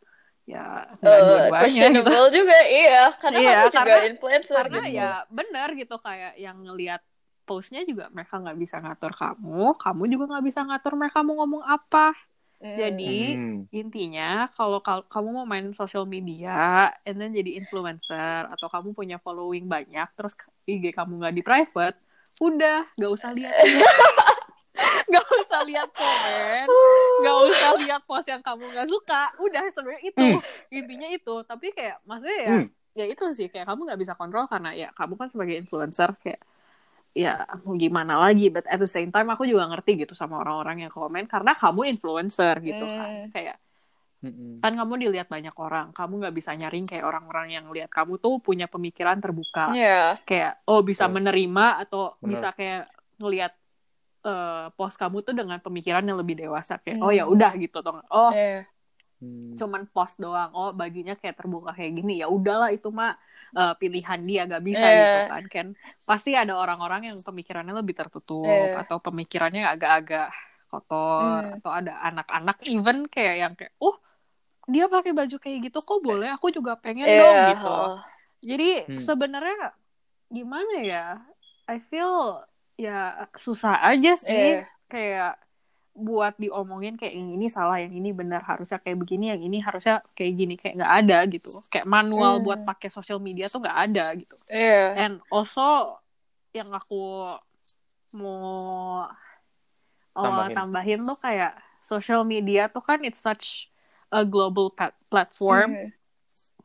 ya 0.43 0.91
Eh, 0.99 1.03
dua-duanya 1.03 1.47
gitu. 1.47 1.55
questionable 1.55 2.27
juga 2.31 2.59
iya. 2.65 3.03
Karena 3.15 3.39
Iya, 3.39 3.59
juga 3.67 3.75
karena- 3.75 4.07
influencer 4.07 4.55
karena 4.67 4.81
gitu. 4.83 4.99
ya 4.99 5.11
benar 5.31 5.69
gitu 5.73 5.97
kayak 5.99 6.33
yang 6.37 6.59
ngelihat 6.61 7.03
postnya 7.43 7.83
juga 7.83 8.07
mereka 8.09 8.39
nggak 8.39 8.55
bisa 8.55 8.79
ngatur 8.79 9.15
kamu 9.15 9.75
kamu 9.77 10.03
juga 10.09 10.25
nggak 10.31 10.47
bisa 10.47 10.61
ngatur 10.63 10.95
mereka 10.95 11.19
mau 11.23 11.43
ngomong 11.43 11.63
apa 11.65 12.15
Mm. 12.63 12.77
jadi 12.79 13.15
Hmm. 13.35 13.59
intinya 13.75 14.31
kalau 14.55 14.79
kal- 14.79 15.03
kamu 15.11 15.29
mau 15.35 15.43
main 15.43 15.75
social 15.75 16.07
media 16.07 16.87
and 17.03 17.19
then 17.19 17.35
jadi 17.35 17.59
influencer 17.59 18.47
atau 18.49 18.71
kamu 18.71 18.95
punya 18.95 19.19
following 19.19 19.67
banyak 19.67 20.07
terus 20.15 20.39
IG 20.63 20.95
kamu 20.95 21.19
nggak 21.19 21.35
di 21.35 21.43
private 21.43 21.99
udah 22.39 22.87
nggak 22.95 23.13
usah 23.13 23.35
lihat 23.35 23.51
nggak 25.11 25.27
usah 25.45 25.61
lihat 25.67 25.91
komen 25.93 26.67
nggak 27.21 27.39
usah 27.51 27.71
lihat 27.77 28.03
post 28.07 28.27
yang 28.27 28.41
kamu 28.41 28.65
nggak 28.65 28.89
suka 28.89 29.23
udah 29.37 29.63
sebenarnya 29.69 30.03
itu 30.07 30.23
Hmm. 30.23 30.41
intinya 30.71 31.09
itu 31.11 31.35
tapi 31.45 31.75
kayak 31.75 31.99
maksudnya 32.07 32.39
ya 32.41 32.53
Hmm. 32.57 32.67
ya 32.95 33.05
itu 33.11 33.25
sih 33.35 33.51
kayak 33.51 33.67
kamu 33.69 33.91
nggak 33.91 34.01
bisa 34.01 34.15
kontrol 34.15 34.47
karena 34.47 34.71
ya 34.73 34.89
kamu 34.95 35.19
kan 35.19 35.29
sebagai 35.29 35.59
influencer 35.59 36.15
kayak 36.23 36.41
ya 37.13 37.45
mau 37.63 37.77
gimana 37.77 38.17
lagi 38.17 38.49
but 38.49 38.65
at 38.65 38.81
the 38.81 38.89
same 38.89 39.13
time 39.13 39.29
aku 39.29 39.45
juga 39.45 39.69
ngerti 39.69 40.01
gitu 40.05 40.17
sama 40.17 40.41
orang-orang 40.41 40.89
yang 40.89 40.93
komen 40.93 41.29
karena 41.29 41.53
kamu 41.53 41.93
influencer 41.93 42.57
gitu 42.59 42.81
kan 42.81 43.09
Hmm. 43.09 43.29
kayak 43.29 43.57
Mm-mm. 44.23 44.63
kan 44.63 44.73
kamu 44.73 45.03
dilihat 45.03 45.27
banyak 45.27 45.53
orang 45.59 45.91
kamu 45.91 46.23
nggak 46.23 46.37
bisa 46.39 46.55
nyaring 46.55 46.87
kayak 46.87 47.03
orang-orang 47.03 47.59
yang 47.59 47.67
lihat 47.69 47.91
kamu 47.91 48.17
tuh 48.17 48.39
punya 48.39 48.65
pemikiran 48.65 49.19
terbuka 49.19 49.75
Iya. 49.75 50.23
kayak 50.23 50.63
oh 50.65 50.81
bisa 50.81 51.05
Betul. 51.05 51.15
menerima 51.21 51.67
atau 51.83 52.15
Benar. 52.17 52.29
bisa 52.31 52.49
kayak 52.55 52.83
ngelihat 53.19 53.53
eh, 54.23 54.67
post 54.79 54.95
kamu 54.97 55.19
tuh 55.21 55.35
dengan 55.35 55.59
pemikiran 55.59 56.07
yang 56.07 56.15
lebih 56.15 56.39
dewasa 56.39 56.79
kayak 56.79 57.03
Hmm. 57.03 57.07
oh 57.07 57.13
ya 57.13 57.27
udah 57.27 57.53
gitu 57.59 57.83
atau 57.83 57.99
nggak, 57.99 58.09
oh 58.09 58.31
Iya. 58.31 58.63
Hmm. 59.23 59.55
cuman 59.55 59.87
post 59.87 60.19
doang 60.19 60.51
oh 60.51 60.75
baginya 60.75 61.15
kayak 61.15 61.39
terbuka 61.39 61.71
kayak 61.79 61.95
gini 61.95 62.19
ya 62.19 62.27
udahlah 62.27 62.75
itu 62.75 62.91
mah 62.91 63.15
eh, 63.55 63.75
pilihan 63.79 64.21
dia 64.27 64.41
gak 64.51 64.65
bisa 64.67 64.83
Iya. 64.83 64.99
gitu 64.99 65.19
kan 65.31 65.45
kan 65.47 65.67
pasti 66.03 66.35
ada 66.35 66.59
orang-orang 66.59 67.15
yang 67.15 67.19
pemikirannya 67.23 67.71
lebih 67.71 67.95
tertutup 67.95 68.67
Iya. 68.75 68.83
atau 68.83 68.99
pemikirannya 68.99 69.63
agak-agak 69.63 70.27
kotor 70.67 71.39
Hmm. 71.39 71.55
atau 71.61 71.71
ada 71.71 71.93
anak-anak 72.03 72.59
even 72.67 73.07
kayak 73.07 73.37
yang 73.39 73.53
kayak 73.55 73.71
oh 73.79 73.95
dia 74.67 74.87
pakai 74.91 75.13
baju 75.15 75.37
kayak 75.39 75.59
gitu 75.71 75.79
kok 75.79 76.01
boleh 76.03 76.33
aku 76.35 76.51
juga 76.51 76.75
pengen 76.81 77.07
Iya, 77.07 77.21
dong 77.23 77.37
gitu 77.55 77.71
heeh. 77.71 77.95
jadi 78.43 78.71
Hmm. 78.91 78.99
sebenarnya 78.99 79.59
gimana 80.33 80.75
ya 80.83 81.05
I 81.71 81.79
feel 81.79 82.43
ya 82.75 83.29
susah 83.37 83.79
aja 83.87 84.17
sih 84.19 84.59
Iya. 84.59 84.67
kayak 84.89 85.33
buat 85.93 86.33
diomongin 86.41 86.97
kayak 86.97 87.13
yang 87.13 87.37
ini 87.37 87.53
salah 87.53 87.77
yang 87.77 87.93
ini 87.93 88.17
benar 88.17 88.41
harusnya 88.41 88.81
kayak 88.81 88.97
begini 88.97 89.29
yang 89.29 89.45
ini 89.45 89.61
harusnya 89.61 90.01
kayak 90.17 90.33
gini 90.33 90.55
kayak 90.57 90.81
nggak 90.81 90.95
ada 91.05 91.19
gitu 91.29 91.51
kayak 91.69 91.85
manual 91.85 92.41
Hmm. 92.41 92.45
buat 92.49 92.61
pakai 92.65 92.89
sosial 92.89 93.21
media 93.21 93.53
tuh 93.53 93.61
nggak 93.61 93.79
ada 93.93 94.07
gitu 94.17 94.33
Iya. 94.49 94.97
and 94.97 95.15
also 95.29 96.01
yang 96.57 96.73
aku 96.73 97.37
mau 98.17 99.05
oh, 100.13 100.25
Tambahin. 100.25 100.57
tambahin 100.57 101.01
tuh 101.05 101.17
kayak 101.17 101.53
social 101.85 102.25
media 102.25 102.73
tuh 102.73 102.81
kan 102.81 103.05
it's 103.05 103.21
such 103.21 103.69
a 104.09 104.25
global 104.25 104.73
platform 105.09 105.77
Mhm. 105.77 105.89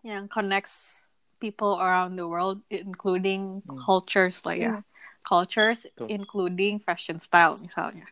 yang 0.04 0.24
connects 0.28 1.04
people 1.44 1.80
around 1.80 2.16
the 2.16 2.24
world 2.24 2.64
including 2.72 3.60
Hmm. 3.64 3.76
cultures 3.78 4.40
lah 4.48 4.56
ya 4.56 4.74
Hmm. 4.80 4.84
cultures 5.24 5.84
Betul. 5.84 6.08
including 6.12 6.80
fashion 6.80 7.20
style 7.20 7.60
misalnya 7.60 8.08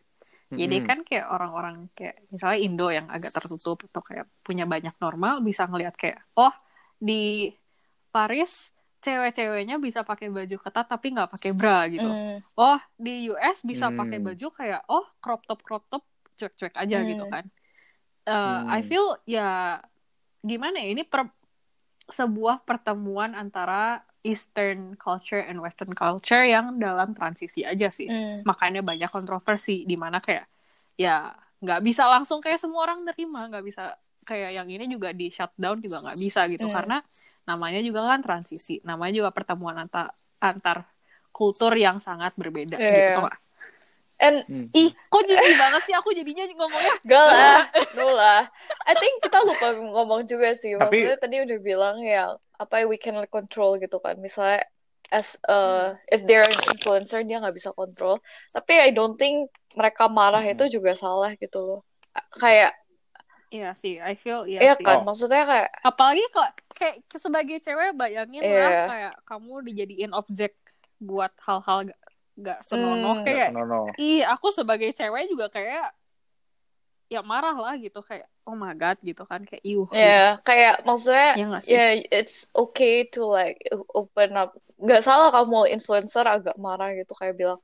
jadi 0.46 0.76
kan 0.86 0.98
kayak 1.02 1.26
orang-orang 1.26 1.90
kayak 1.90 2.22
misalnya 2.30 2.58
Indo 2.62 2.86
yang 2.86 3.10
agak 3.10 3.34
tertutup 3.34 3.82
atau 3.90 3.98
kayak 3.98 4.30
punya 4.46 4.62
banyak 4.62 4.94
normal 5.02 5.42
bisa 5.42 5.66
ngelihat 5.66 5.98
kayak 5.98 6.22
oh 6.38 6.54
di 6.96 7.50
Paris 8.14 8.70
cewek-ceweknya 9.02 9.82
bisa 9.82 10.06
pakai 10.06 10.30
baju 10.30 10.56
ketat 10.58 10.86
tapi 10.86 11.14
nggak 11.14 11.30
pakai 11.34 11.50
bra 11.50 11.86
gitu 11.90 12.06
Mm. 12.06 12.38
oh 12.58 12.78
di 12.94 13.30
US 13.30 13.62
bisa 13.62 13.90
Hmm. 13.90 13.98
pakai 13.98 14.18
baju 14.22 14.46
kayak 14.50 14.82
oh 14.86 15.06
crop 15.18 15.42
top 15.46 15.60
crop 15.62 15.82
top 15.90 16.02
cuek-cuek 16.38 16.74
aja 16.74 16.98
Hmm. 17.02 17.10
gitu 17.10 17.26
kan 17.26 17.44
Eh, 18.26 18.34
I 18.66 18.82
Hmm. 18.82 18.88
feel 18.90 19.06
ya 19.22 19.78
gimana 20.42 20.82
ya 20.82 20.90
ini 20.90 21.06
per- 21.06 21.30
sebuah 22.06 22.66
pertemuan 22.66 23.34
antara 23.34 24.02
Eastern 24.26 24.98
culture 24.98 25.38
and 25.38 25.62
Western 25.62 25.94
culture 25.94 26.42
yang 26.42 26.82
dalam 26.82 27.14
transisi 27.14 27.62
aja 27.62 27.88
sih 27.94 28.10
Mm. 28.10 28.42
makanya 28.42 28.82
banyak 28.82 29.06
kontroversi 29.06 29.86
di 29.86 29.94
mana 29.94 30.18
kayak 30.18 30.50
ya 30.98 31.30
nggak 31.62 31.80
bisa 31.80 32.10
langsung 32.10 32.42
kayak 32.42 32.58
semua 32.58 32.90
orang 32.90 33.06
nerima 33.06 33.46
nggak 33.46 33.64
bisa 33.64 33.94
kayak 34.26 34.58
yang 34.58 34.66
ini 34.66 34.90
juga 34.90 35.14
di 35.14 35.30
shutdown 35.30 35.78
juga 35.78 36.02
nggak 36.02 36.18
bisa 36.18 36.40
gitu 36.50 36.66
Hmm. 36.66 36.74
karena 36.74 36.98
namanya 37.46 37.78
juga 37.78 38.02
kan 38.02 38.20
transisi 38.20 38.82
namanya 38.82 39.22
juga 39.22 39.30
pertemuan 39.30 39.78
antar 39.78 40.10
antar 40.42 40.82
kultur 41.30 41.70
yang 41.78 42.02
sangat 42.02 42.34
berbeda 42.34 42.74
Iya. 42.76 42.90
gitu 42.90 43.08
tau 43.14 43.22
nggak? 43.24 43.40
And 44.16 44.40
Hmm. 44.48 44.66
ih 44.72 44.96
kok 45.12 45.22
jijik 45.28 45.54
banget 45.60 45.82
sih 45.84 45.94
aku 45.94 46.16
jadinya 46.16 46.48
ngomongnya 46.48 46.92
Gak 47.04 47.20
lah, 47.20 47.60
no 47.92 48.08
lah. 48.10 48.48
I 48.88 48.96
think 48.96 49.20
kita 49.20 49.44
lupa 49.44 49.76
ngomong 49.76 50.24
juga 50.24 50.56
sih. 50.56 50.72
Tapi- 50.72 51.04
Maksudnya 51.04 51.18
tadi 51.20 51.36
udah 51.44 51.58
bilang 51.60 51.96
ya, 52.00 52.32
apa 52.56 52.80
ya, 52.80 52.84
we 52.88 52.96
can 52.96 53.20
control 53.28 53.76
gitu 53.76 54.00
kan. 54.00 54.16
Misalnya, 54.16 54.64
as 55.12 55.36
uh, 55.44 55.94
if 56.08 56.24
they're 56.24 56.48
an 56.48 56.56
influencer, 56.72 57.20
dia 57.22 57.38
nggak 57.38 57.52
bisa 57.52 57.70
kontrol. 57.70 58.24
Tapi 58.50 58.88
I 58.88 58.90
don't 58.90 59.20
think 59.20 59.52
mereka 59.76 60.08
marah 60.08 60.40
Hmm. 60.40 60.56
itu 60.56 60.80
juga 60.80 60.96
salah 60.96 61.36
gitu 61.36 61.60
loh. 61.60 61.80
Kayak, 62.40 62.72
iya 63.52 63.76
sih 63.76 64.00
I 64.00 64.16
feel 64.16 64.48
iya 64.48 64.64
iya 64.64 64.72
sih 64.74 64.82
kan, 64.82 65.04
Oh. 65.04 65.12
maksudnya 65.12 65.44
kayak, 65.44 65.68
apalagi 65.84 66.24
kok 66.32 66.48
kayak 66.72 67.04
sebagai 67.12 67.60
cewek 67.60 67.92
bayangin 67.94 68.40
Iya. 68.42 68.58
lah 68.64 68.72
kayak 68.88 69.14
kamu 69.22 69.52
dijadiin 69.62 70.12
objek 70.12 70.56
buat 70.98 71.30
hal-hal 71.44 71.92
gak, 72.36 72.60
gak 72.60 72.60
senonoh 72.68 73.16
Hmm. 73.20 73.24
kayak 73.24 73.48
No, 73.56 73.64
no. 73.64 73.80
Ih, 73.96 74.20
aku 74.24 74.52
sebagai 74.52 74.92
cewek 74.92 75.32
juga 75.32 75.48
kayak 75.48 75.92
ya 77.06 77.22
marah 77.22 77.54
lah 77.54 77.74
gitu 77.78 78.02
kayak 78.02 78.26
oh 78.50 78.58
my 78.58 78.74
god 78.74 78.98
gitu 78.98 79.22
kan 79.30 79.46
kayak 79.46 79.62
iuh. 79.62 79.86
ya 79.94 80.42
kayak 80.42 80.82
maksudnya, 80.82 81.38
Ya 81.38 81.44
nggak 81.46 81.62
sih? 81.62 81.72
ya 81.78 81.86
it's 82.10 82.50
okay 82.50 83.06
to 83.06 83.22
like 83.26 83.62
open 83.94 84.34
up. 84.34 84.58
Gak 84.82 85.06
salah 85.06 85.32
kamu 85.32 85.70
influencer 85.72 86.26
agak 86.26 86.58
marah 86.60 86.92
gitu, 86.92 87.16
kayak 87.16 87.38
bilang, 87.38 87.60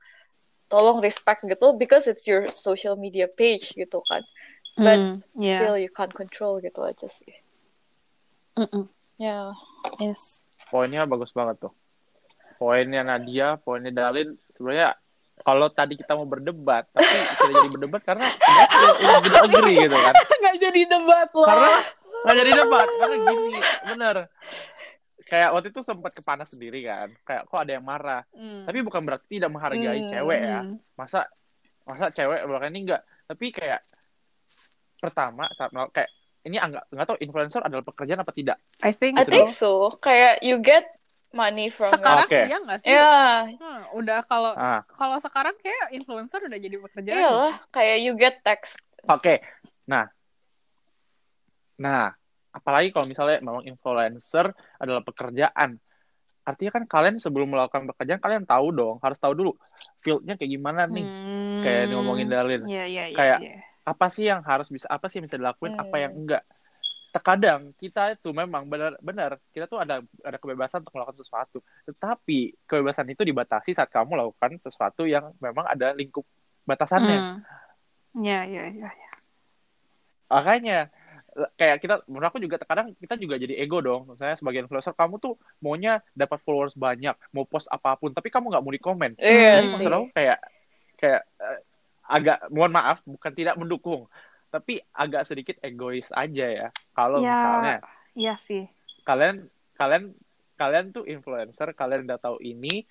tolong 0.71 0.97
respect 1.03 1.45
gitu, 1.45 1.77
because 1.77 2.09
it's 2.09 2.25
your 2.25 2.49
social 2.49 2.97
media 2.97 3.29
page 3.29 3.75
gitu 3.77 4.01
kan. 4.09 4.25
But 4.73 4.97
Mm, 4.97 5.13
yeah. 5.37 5.61
still 5.61 5.77
you 5.77 5.91
can't 5.93 6.09
control 6.09 6.57
gitu 6.57 6.81
aja 6.81 7.05
sih. 7.05 7.29
Mm-mm. 8.57 8.89
Ya. 9.21 9.53
Yes. 10.01 10.49
Poinnya 10.73 11.05
bagus 11.05 11.29
banget 11.29 11.69
tuh. 11.69 11.73
Poinnya 12.57 13.05
Nadia, 13.05 13.61
poinnya 13.61 13.93
Dalin, 13.93 14.33
sebenarnya 14.53 14.97
kalau 15.41 15.67
tadi 15.73 15.97
kita 15.97 16.13
mau 16.13 16.29
berdebat, 16.29 16.87
tapi 16.93 17.09
kita 17.09 17.49
jadi 17.51 17.69
berdebat 17.73 18.01
karena 18.05 18.25
udah 19.01 19.41
agree 19.49 19.77
gitu 19.81 19.97
kan. 19.97 20.13
Nggak 20.41 20.55
jadi 20.61 20.81
debat 20.87 21.29
loh. 21.33 21.47
Karena 21.49 21.75
nggak 22.23 22.35
jadi 22.39 22.51
debat, 22.55 22.87
karena 22.87 23.15
gini, 23.19 23.59
bener. 23.83 24.15
Kayak 25.27 25.49
waktu 25.51 25.67
itu 25.75 25.81
sempat 25.83 26.15
kepanas 26.15 26.55
sendiri 26.55 26.79
kan, 26.87 27.11
kayak 27.27 27.51
kok 27.51 27.59
ada 27.59 27.71
yang 27.75 27.83
marah. 27.83 28.23
Mm. 28.31 28.63
Tapi 28.63 28.79
bukan 28.79 29.01
berarti 29.03 29.27
tidak 29.35 29.51
menghargai 29.51 29.99
Hmm, 29.99 30.11
cewek 30.13 30.39
ya. 30.39 30.59
Mm. 30.63 30.75
Masa 30.95 31.27
masa 31.83 32.15
cewek 32.15 32.47
bahkan 32.47 32.71
ini 32.71 32.79
enggak. 32.87 33.03
Tapi 33.27 33.45
kayak 33.51 33.83
pertama 35.03 35.51
kayak 35.91 36.07
ini 36.47 36.55
enggak 36.63 36.87
enggak 36.95 37.05
tahu 37.11 37.17
influencer 37.19 37.59
adalah 37.59 37.83
pekerjaan 37.83 38.23
apa 38.23 38.31
tidak. 38.31 38.57
I 38.79 38.95
think 38.95 39.19
I 39.19 39.27
so. 39.27 39.31
think 39.31 39.47
so. 39.51 39.71
Kayak 39.99 40.39
you 40.47 40.63
get 40.63 40.87
money 41.33 41.67
from 41.67 41.89
Sekarang 41.89 42.25
Oke. 42.25 42.41
iya 42.45 42.57
nggak 42.57 42.79
sih? 42.79 42.89
Ya, 42.89 43.49
Hmm, 43.51 43.81
udah 43.93 44.21
kalau 44.23 44.53
Ah, 44.53 44.85
kalau 44.87 45.17
sekarang 45.17 45.57
kayak 45.57 45.91
influencer 45.91 46.39
udah 46.39 46.55
jadi 46.55 46.77
pekerjaan. 46.79 47.17
iyalah. 47.17 47.53
Kayak 47.69 47.97
you 47.99 48.13
get 48.13 48.39
text. 48.41 48.77
oke. 49.03 49.41
Nah. 49.83 50.07
Nah, 51.75 52.13
apalagi 52.49 52.93
kalau 52.93 53.03
misalnya 53.03 53.41
memang 53.41 53.65
influencer 53.65 54.49
adalah 54.77 55.01
pekerjaan. 55.01 55.81
Artinya 56.43 56.71
kan 56.71 56.83
kalian 56.85 57.17
sebelum 57.17 57.49
melakukan 57.49 57.89
pekerjaan 57.89 58.19
kalian 58.19 58.45
tahu 58.45 58.69
dong, 58.69 58.95
harus 58.99 59.15
tahu 59.15 59.33
dulu 59.33 59.51
field-nya 59.99 60.35
kayak 60.35 60.51
gimana 60.51 60.85
nih. 60.85 61.01
Hmm. 61.01 61.61
Kayak 61.61 61.83
ngomongin 61.91 62.27
Dalin. 62.27 62.61
Iya, 62.63 62.85
iya, 62.85 63.03
iya. 63.09 63.17
Kayak- 63.17 63.41
iya. 63.41 63.57
apa 63.83 64.07
sih 64.07 64.23
yang 64.23 64.39
harus 64.41 64.71
bisa 64.71 64.87
apa 64.87 65.11
sih 65.11 65.19
yang 65.19 65.27
bisa 65.27 65.35
dilakuin 65.35 65.75
apa 65.75 65.91
Hmm. 65.91 65.99
yang 65.99 66.13
enggak 66.15 66.43
terkadang 67.13 67.77
kita 67.77 68.17
itu 68.17 68.33
memang 68.33 68.65
benar-benar 68.65 69.37
kita 69.53 69.69
tuh 69.69 69.77
ada 69.77 70.01
ada 70.25 70.37
kebebasan 70.41 70.81
untuk 70.81 70.97
melakukan 70.97 71.21
sesuatu 71.21 71.61
tetapi 71.85 72.57
kebebasan 72.65 73.05
itu 73.07 73.21
dibatasi 73.21 73.69
saat 73.71 73.93
kamu 73.93 74.17
melakukan 74.17 74.57
sesuatu 74.57 75.05
yang 75.05 75.29
memang 75.37 75.69
ada 75.69 75.93
lingkup 75.93 76.25
batasannya 76.65 77.19
Hmm. 78.13 78.25
Iya, 78.25 78.45
iya, 78.45 78.63
iya. 78.69 78.89
iya. 78.89 79.11
makanya 80.29 80.89
kayak 81.57 81.81
kita 81.81 82.05
menurut 82.05 82.29
aku 82.29 82.37
juga 82.37 82.61
terkadang 82.61 82.93
kita 82.93 83.17
juga 83.17 83.41
jadi 83.41 83.57
ego 83.57 83.81
dong 83.81 84.05
misalnya 84.13 84.37
sebagai 84.37 84.65
influencer 84.65 84.93
kamu 84.93 85.17
tuh 85.17 85.33
maunya 85.65 85.97
dapat 86.13 86.37
followers 86.45 86.77
banyak 86.77 87.13
mau 87.33 87.45
post 87.49 87.65
apa 87.73 87.97
pun 87.97 88.13
tapi 88.13 88.29
kamu 88.29 88.53
nggak 88.53 88.63
mau 88.63 88.73
di 88.73 88.81
komen 88.81 89.11
Iya 89.17 89.61
Jadi 89.61 89.65
sih. 89.65 89.71
maksud 89.73 89.91
aku 89.93 90.07
kayak 90.13 90.39
kayak 90.97 91.21
eh, 91.41 91.59
agak 92.05 92.37
mohon 92.53 92.69
maaf 92.69 93.01
bukan 93.01 93.31
tidak 93.33 93.57
mendukung 93.57 94.05
tapi 94.53 94.77
agak 94.93 95.25
sedikit 95.25 95.57
egois 95.59 96.13
aja 96.13 96.45
ya 96.45 96.67
kalau 96.93 97.17
Ya. 97.17 97.33
misalnya 97.33 97.75
Iya 98.13 98.37
sih. 98.37 98.69
kalian 99.01 99.49
kalian 99.73 100.13
kalian 100.53 100.93
tuh 100.93 101.09
influencer 101.09 101.73
kalian 101.73 102.05
udah 102.05 102.21
tahu 102.21 102.37
ini 102.39 102.85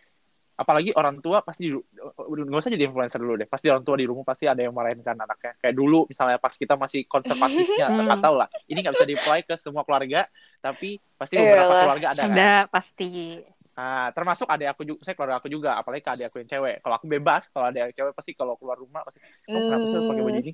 apalagi 0.53 0.91
orang 0.93 1.19
tua 1.19 1.41
pasti 1.41 1.71
nggak 1.71 2.61
usah 2.61 2.69
jadi 2.69 2.85
influencer 2.85 3.17
dulu 3.17 3.39
deh 3.39 3.49
pasti 3.49 3.71
orang 3.71 3.83
tua 3.83 3.97
di 3.97 4.05
rumah 4.05 4.23
pasti 4.23 4.45
ada 4.45 4.61
yang 4.61 4.75
marahin 4.75 5.01
kan 5.01 5.17
anaknya 5.17 5.57
kayak 5.57 5.73
dulu 5.73 6.05
misalnya 6.05 6.37
pas 6.37 6.53
kita 6.53 6.75
masih 6.75 7.07
konservatifnya 7.07 7.87
nggak 7.97 8.21
tahu 8.21 8.35
lah 8.37 8.51
ini 8.67 8.83
nggak 8.83 8.95
bisa 8.95 9.07
di 9.07 9.15
apply 9.17 9.41
ke 9.43 9.55
semua 9.57 9.83
keluarga 9.83 10.27
tapi 10.59 10.99
pasti 11.15 11.39
beberapa 11.39 11.63
Iyalah. 11.65 11.81
keluarga 11.87 12.07
ada 12.13 12.21
kan 12.21 12.35
Ada 12.35 12.51
pasti. 12.69 13.11
Nah, 13.73 14.13
termasuk 14.13 14.45
adik 14.53 14.69
aku 14.69 14.85
juga, 14.85 15.01
saya 15.01 15.17
keluarga 15.17 15.41
aku 15.41 15.49
juga, 15.49 15.81
apalagi 15.81 16.05
ke 16.05 16.13
adik 16.13 16.27
aku 16.29 16.45
yang 16.45 16.51
cewek. 16.53 16.85
Kalau 16.85 16.93
aku 16.93 17.09
bebas, 17.09 17.49
kalau 17.49 17.73
adik 17.73 17.81
aku 17.89 17.93
cewek 17.97 18.13
pasti 18.13 18.31
kalau 18.37 18.53
keluar 18.61 18.77
rumah 18.77 19.01
pasti, 19.01 19.17
kamu 19.49 19.65
kenapa 19.65 19.85
sih 19.89 19.97
pakai 20.05 20.21
baju 20.21 20.29
Hmm. 20.29 20.45
ini? 20.45 20.53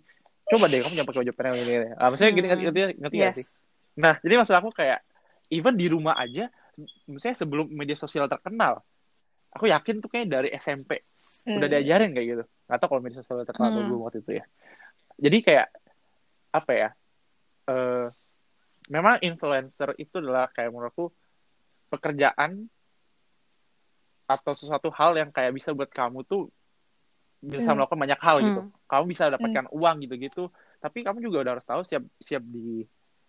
Coba 0.48 0.64
deh, 0.66 0.80
kamu 0.80 0.94
jangan 0.96 1.08
pakai 1.12 1.20
baju 1.20 1.32
panel 1.36 1.54
ini. 1.60 1.72
ini. 1.76 1.88
Ah, 2.00 2.08
maksudnya 2.08 2.32
gini, 2.32 2.46
ngerti, 2.48 2.64
ngerti, 2.64 2.80
ngerti 2.96 3.16
nggak 3.20 3.34
sih? 3.36 3.46
Yes. 3.46 3.68
Nah, 4.00 4.14
jadi 4.24 4.34
maksud 4.40 4.54
aku 4.56 4.70
kayak, 4.72 5.00
even 5.52 5.74
di 5.76 5.86
rumah 5.92 6.16
aja, 6.16 6.48
misalnya 7.04 7.36
sebelum 7.36 7.68
media 7.68 7.96
sosial 7.98 8.30
terkenal, 8.30 8.80
aku 9.52 9.68
yakin 9.68 10.00
tuh 10.00 10.08
kayak 10.08 10.26
dari 10.28 10.48
SMP, 10.56 11.04
Hmm. 11.44 11.60
udah 11.60 11.68
diajarin 11.68 12.12
kayak 12.16 12.26
gitu. 12.32 12.44
Nggak 12.68 12.78
tahu 12.80 12.88
kalau 12.92 13.02
media 13.04 13.18
sosial 13.20 13.44
terkenal 13.44 13.68
Hmm. 13.72 13.84
belum 13.84 14.00
waktu 14.04 14.18
itu 14.24 14.32
ya. 14.40 14.44
Jadi 15.18 15.38
kayak, 15.44 15.66
apa 16.54 16.72
ya, 16.72 16.88
eh 17.68 18.06
memang 18.88 19.20
influencer 19.20 19.92
itu 20.00 20.16
adalah 20.16 20.48
kayak 20.48 20.72
menurutku, 20.72 21.12
pekerjaan 21.92 22.68
atau 24.28 24.52
sesuatu 24.52 24.92
hal 24.92 25.16
yang 25.16 25.32
kayak 25.32 25.56
bisa 25.56 25.72
buat 25.72 25.88
kamu 25.88 26.24
tuh 26.28 26.52
bisa 27.38 27.70
Hmm. 27.70 27.78
melakukan 27.78 28.00
banyak 28.02 28.20
hal 28.20 28.36
gitu. 28.42 28.62
Hmm. 28.66 28.72
Kamu 28.86 29.04
bisa 29.06 29.30
dapatkan 29.30 29.66
uang 29.70 29.96
gitu-gitu, 30.02 30.50
tapi 30.78 31.06
kamu 31.06 31.22
juga 31.22 31.46
udah 31.46 31.52
harus 31.58 31.66
tahu 31.66 31.82
siap 31.82 32.02
siap 32.18 32.42
di 32.42 32.82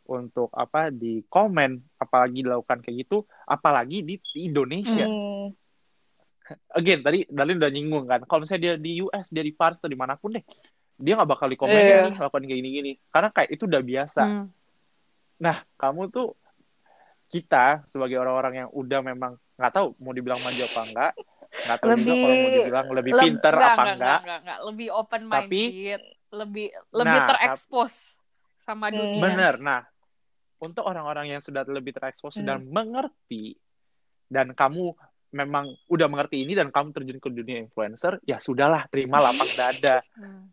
untuk 0.10 0.50
apa 0.52 0.89
di 0.89 1.22
komen, 1.30 2.02
apalagi 2.02 2.41
dilakukan 2.41 2.82
kayak 2.82 3.06
gitu, 3.06 3.30
apalagi 3.45 4.02
di, 4.02 4.17
di 4.17 4.50
Indonesia. 4.50 5.06
Hmm. 5.06 5.54
Again, 6.74 7.06
tadi 7.06 7.30
Dalin 7.30 7.62
udah 7.62 7.69
nyinggung 7.69 8.06
kan, 8.10 8.26
kalau 8.26 8.41
misalnya 8.41 8.74
dia 8.74 8.76
di 8.82 9.06
US, 9.06 9.30
dia 9.30 9.45
di 9.45 9.54
Paris 9.54 9.78
atau 9.78 9.86
di 9.86 9.93
mana 9.93 10.17
pun 10.17 10.34
deh, 10.34 10.41
dia 10.98 11.13
nggak 11.13 11.30
bakal 11.30 11.45
di 11.45 11.54
komen 11.54 11.78
Iya. 11.78 12.10
nih, 12.10 12.17
lakukan 12.17 12.41
kayak 12.41 12.58
gini-gini, 12.58 12.91
karena 13.13 13.30
kayak 13.30 13.50
itu 13.54 13.69
udah 13.69 13.82
biasa. 13.86 14.24
Hmm. 14.26 14.45
Nah, 15.38 15.62
kamu 15.78 16.10
tuh 16.10 16.34
kita 17.30 17.86
sebagai 17.86 18.17
orang-orang 18.17 18.65
yang 18.65 18.69
udah 18.74 19.00
memang 19.06 19.38
nggak 19.62 19.74
tahu 19.78 19.93
mau 20.02 20.10
dibilang 20.10 20.41
manja 20.41 20.65
apa 20.65 20.82
enggak, 20.89 21.12
nggak 21.69 21.79
tahu 21.79 21.89
juga 21.89 21.93
Lebih- 21.95 22.17
kalau 22.17 22.34
mau 22.36 22.49
dibilang 22.49 22.88
lebih 22.89 23.13
Leb- 23.13 23.23
pinter 23.23 23.53
enggak, 23.53 23.69
apa 23.69 23.73
enggak, 23.79 23.93
enggak. 23.93 24.19
enggak, 24.19 24.39
enggak. 24.41 24.60
Lebih 24.65 24.88
open 24.91 25.21
Tapi- 25.23 25.45
minded, 25.69 26.01
lebih 26.32 26.67
lebih 26.91 27.19
Nah, 27.19 27.27
terekspos 27.29 27.93
sama 28.60 28.86
Hmm. 28.89 28.95
dunia. 28.95 29.21
Bener. 29.23 29.53
Nah, 29.60 29.82
untuk 30.60 30.84
orang-orang 30.84 31.25
yang 31.29 31.41
sudah 31.41 31.62
lebih 31.63 31.93
terekspos 31.93 32.36
Hmm. 32.36 32.45
dan 32.45 32.60
mengerti, 32.65 33.53
dan 34.25 34.51
kamu 34.51 34.93
memang 35.29 35.69
udah 35.86 36.08
mengerti 36.08 36.41
ini 36.41 36.51
dan 36.51 36.69
kamu 36.69 36.89
terjun 36.91 37.17
ke 37.17 37.29
dunia 37.29 37.58
influencer, 37.60 38.17
ya 38.23 38.38
sudahlah, 38.38 38.89
terima 38.89 39.17
lapang 39.19 39.49
dada. 39.51 40.01
Hmm. 40.17 40.49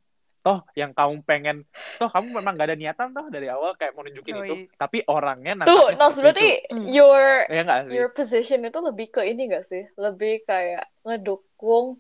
Toh 0.47 0.63
yang 0.79 0.95
kamu 0.95 1.27
pengen, 1.27 1.67
toh 1.99 2.07
kamu 2.07 2.39
memang 2.39 2.55
gak 2.55 2.71
ada 2.71 2.79
niatan 2.79 3.11
toh 3.11 3.27
dari 3.27 3.51
awal 3.51 3.75
kayak 3.75 3.99
mau 3.99 4.07
nunjukin 4.07 4.39
Yoi. 4.39 4.47
itu, 4.47 4.55
tapi 4.79 5.03
orangnya 5.11 5.67
Tuh, 5.67 5.91
seperti 5.91 6.23
berarti 6.23 6.49
itu. 6.55 6.71
Hmm. 6.71 6.87
your 6.87 7.27
Ya 7.51 7.63
sih? 7.83 7.91
your 7.91 8.09
position 8.15 8.63
itu 8.63 8.79
lebih 8.79 9.11
ke 9.11 9.27
ini 9.27 9.51
gak 9.51 9.67
sih? 9.67 9.83
Lebih 9.99 10.47
kayak 10.47 10.87
ngedukung 11.03 11.99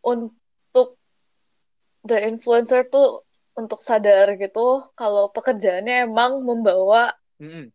untuk 0.00 0.96
the 2.02 2.24
influencer 2.24 2.88
tuh 2.88 3.20
untuk 3.52 3.84
sadar 3.84 4.32
gitu 4.34 4.88
kalau 4.96 5.28
pekerjaannya 5.28 6.08
emang 6.08 6.40
membawa 6.40 7.12
Mm-mm. 7.36 7.68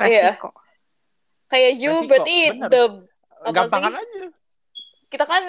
Iya. 0.00 0.32
Resiko. 0.32 0.48
kayak 1.46 1.72
you 1.76 1.92
Resiko, 1.92 2.08
berarti 2.08 2.36
bener. 2.56 2.70
the 2.72 2.82
Apa 3.42 3.52
Gampangan 3.52 3.92
sih? 3.92 4.00
aja. 4.00 4.24
kita 5.12 5.24
kan 5.28 5.44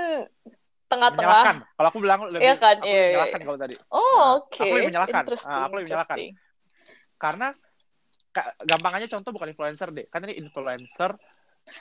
tengah-tengah. 0.94 1.26
Menyalahkan. 1.26 1.56
Kalau 1.66 1.88
aku 1.90 2.00
bilang 2.00 2.20
lebih, 2.30 2.44
Iya 2.44 2.56
kan, 2.56 2.76
aku 2.78 2.86
iya, 2.86 2.94
lebih 2.94 3.02
iya, 3.02 3.10
menyalahkan 3.10 3.40
iya. 3.40 3.46
kalau 3.46 3.58
tadi. 3.58 3.76
Oh, 3.90 3.98
Nah, 3.98 4.30
oke. 4.38 4.54
aku 4.54 4.74
lebih 4.74 4.90
menyalahkan. 4.90 5.24
Ah, 5.44 5.62
aku 5.66 5.74
lebih 5.74 5.88
menyalahkan. 5.90 6.18
Karena 7.16 7.48
ka- 8.30 8.54
gampangannya 8.62 9.10
contoh 9.10 9.32
bukan 9.32 9.48
influencer 9.50 9.90
deh. 9.90 10.06
Kan 10.08 10.20
ini 10.24 10.34
influencer 10.38 11.12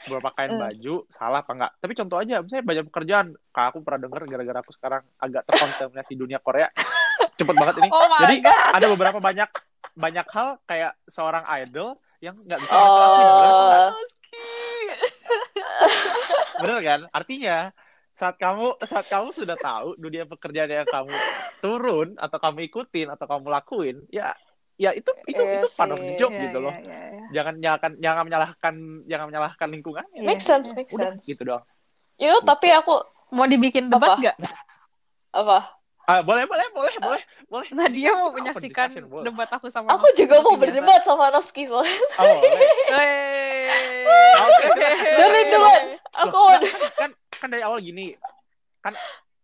berpakaian 0.07 0.55
Hmm. 0.55 0.63
baju, 0.63 0.95
salah 1.11 1.43
apa 1.43 1.53
enggak. 1.53 1.73
Tapi 1.77 1.93
contoh 1.99 2.17
aja, 2.17 2.35
misalnya 2.39 2.65
banyak 2.65 2.85
pekerjaan. 2.87 3.27
Kak, 3.51 3.67
aku 3.69 3.79
pernah 3.83 4.01
denger 4.01 4.23
gara-gara 4.27 4.59
aku 4.61 4.71
sekarang 4.71 5.03
agak 5.19 5.43
terkontaminasi 5.45 6.13
dunia 6.15 6.39
Korea. 6.39 6.71
Cepet 7.39 7.55
banget 7.59 7.75
ini. 7.83 7.91
Oh 7.91 8.07
Jadi 8.17 8.35
god. 8.41 8.73
ada 8.73 8.87
beberapa 8.89 9.19
banyak 9.19 9.51
banyak 9.93 10.27
hal 10.31 10.63
kayak 10.65 10.95
seorang 11.05 11.43
idol 11.59 11.99
yang 12.23 12.39
nggak 12.39 12.63
bisa 12.63 12.73
Oh. 12.73 13.91
Bener 16.63 16.79
kan? 16.81 17.01
Artinya 17.11 17.57
saat 18.13 18.37
kamu 18.37 18.77
saat 18.85 19.07
kamu 19.09 19.33
sudah 19.33 19.57
tahu 19.57 19.97
dunia 19.97 20.29
pekerjaan 20.29 20.69
yang 20.69 20.89
kamu 20.89 21.13
turun 21.61 22.15
atau 22.21 22.39
kamu 22.39 22.69
ikutin 22.69 23.09
atau 23.09 23.25
kamu 23.25 23.47
lakuin, 23.49 23.97
ya 24.13 24.37
ya 24.77 24.91
itu 24.93 25.09
itu 25.29 25.39
Iya 25.39 25.63
itu 25.63 25.69
part 25.77 25.93
of 25.93 26.01
the 26.01 26.15
job 26.17 26.33
Iya, 26.33 26.43
gitu 26.49 26.59
loh. 26.61 26.75
iya, 26.75 26.83
iya, 26.83 27.01
iya. 27.13 27.27
Jangan 27.33 27.55
jangan 27.61 27.93
jangan 28.01 28.23
menyalahkan 28.29 28.75
jangan 29.07 29.27
menyalahkan 29.31 29.69
lingkungannya. 29.71 30.21
Make 30.25 30.43
sense, 30.43 30.73
make 30.73 30.91
Udah 30.93 31.17
sense. 31.17 31.25
gitu 31.25 31.43
dong. 31.45 31.63
You 32.21 32.29
know, 32.29 32.41
tapi 32.43 32.69
aku 32.71 33.01
Mau 33.33 33.49
dibikin 33.49 33.89
debat 33.89 34.13
Apa? 34.13 34.21
nggak? 34.21 34.37
apa? 35.33 35.59
Ah, 36.03 36.19
boleh 36.19 36.51
boleh 36.51 36.67
boleh 36.75 36.95
boleh 36.99 37.23
boleh. 37.47 37.69
Nah 37.71 37.87
dia 37.87 38.11
mau 38.11 38.35
menyaksikan 38.35 38.91
debat 39.23 39.47
aku 39.55 39.71
sama 39.71 39.87
Aku 39.95 40.03
Noski 40.03 40.27
juga 40.27 40.43
mau 40.43 40.59
berdebat 40.59 41.07
sama 41.07 41.31
Noski 41.31 41.63
soalnya. 41.71 41.95
Oh, 42.19 42.43
boleh. 42.43 42.71
Dari 45.23 45.41
duluan. 45.47 45.83
Aku 46.27 46.35
mau 46.35 46.51
kan, 46.51 46.63
kan 46.99 47.11
kan 47.31 47.49
dari 47.49 47.63
awal 47.63 47.79
gini. 47.79 48.19
Kan 48.83 48.99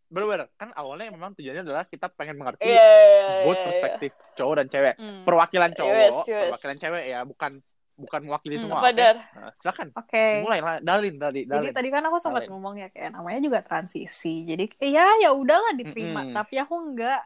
bener-bener 0.09 0.49
kan 0.57 0.73
awalnya 0.73 1.13
memang 1.13 1.37
tujuannya 1.37 1.63
adalah 1.63 1.85
kita 1.85 2.09
pengen 2.09 2.41
mengerti 2.41 2.65
Iya. 2.65 3.45
both 3.45 3.61
perspektif 3.63 4.11
cowok 4.35 4.55
dan 4.59 4.67
cewek. 4.67 4.95
Hmm. 4.97 5.23
Perwakilan 5.23 5.71
cowok, 5.77 5.95
Yes, 5.95 6.17
yes. 6.25 6.43
perwakilan 6.49 6.77
cewek 6.81 7.05
ya, 7.07 7.21
bukan 7.23 7.53
bukan 8.03 8.21
mewakili 8.27 8.55
Hmm, 8.55 8.63
semua. 8.63 8.81
oke? 8.89 8.95
Benar. 8.97 9.15
Nah, 9.35 9.51
silakan. 9.61 9.89
Oke. 9.99 10.19
Mulai 10.43 10.59
lah, 10.67 10.75
Dalin, 10.89 11.15
Dalin, 11.23 11.47
Jadi 11.49 11.67
tadi 11.77 11.89
kan 11.95 12.03
aku 12.09 12.19
sempat 12.21 12.45
Dalin. 12.45 12.51
ngomong 12.51 12.75
ya 12.83 12.87
kayak 12.95 13.11
namanya 13.17 13.39
juga 13.47 13.61
transisi. 13.69 14.29
Jadi 14.51 14.63
ya 14.97 15.03
ya 15.25 15.29
udahlah 15.33 15.73
diterima, 15.81 16.21
Mm-mm. 16.21 16.35
tapi 16.37 16.55
aku 16.63 16.75
nggak 16.93 17.19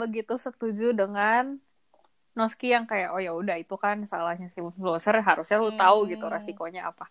begitu 0.00 0.34
setuju 0.46 0.84
dengan 1.00 1.42
Noski 2.38 2.66
yang 2.74 2.84
kayak 2.90 3.08
oh 3.14 3.20
ya 3.22 3.32
udah 3.40 3.56
itu 3.62 3.74
kan 3.84 3.96
salahnya 4.10 4.46
si 4.54 4.58
influencer 4.62 5.14
harusnya 5.28 5.56
lu 5.64 5.70
tahu 5.74 5.98
gitu 6.12 6.24
Hmm. 6.26 6.34
resikonya 6.34 6.80
apa. 6.90 7.04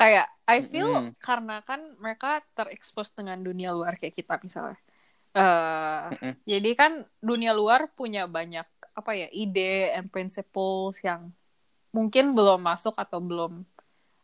Kayak 0.00 0.26
I 0.48 0.58
feel 0.70 0.88
Mm-mm. 0.88 1.14
karena 1.26 1.52
kan 1.68 1.80
mereka 2.02 2.40
terekspos 2.56 3.08
dengan 3.18 3.38
dunia 3.48 3.70
luar 3.76 3.94
kayak 4.00 4.14
kita 4.20 4.34
misalnya. 4.46 4.78
Eh, 5.36 6.06
Mm-mm. 6.10 6.36
jadi 6.50 6.70
kan 6.80 6.92
dunia 7.28 7.52
luar 7.60 7.80
punya 7.98 8.20
banyak 8.36 8.66
apa 8.98 9.12
ya 9.20 9.28
ide 9.42 9.94
and 9.96 10.08
principles 10.14 10.96
yang 11.08 11.22
mungkin 11.90 12.32
belum 12.32 12.60
masuk 12.60 12.94
atau 12.94 13.18
belum 13.18 13.62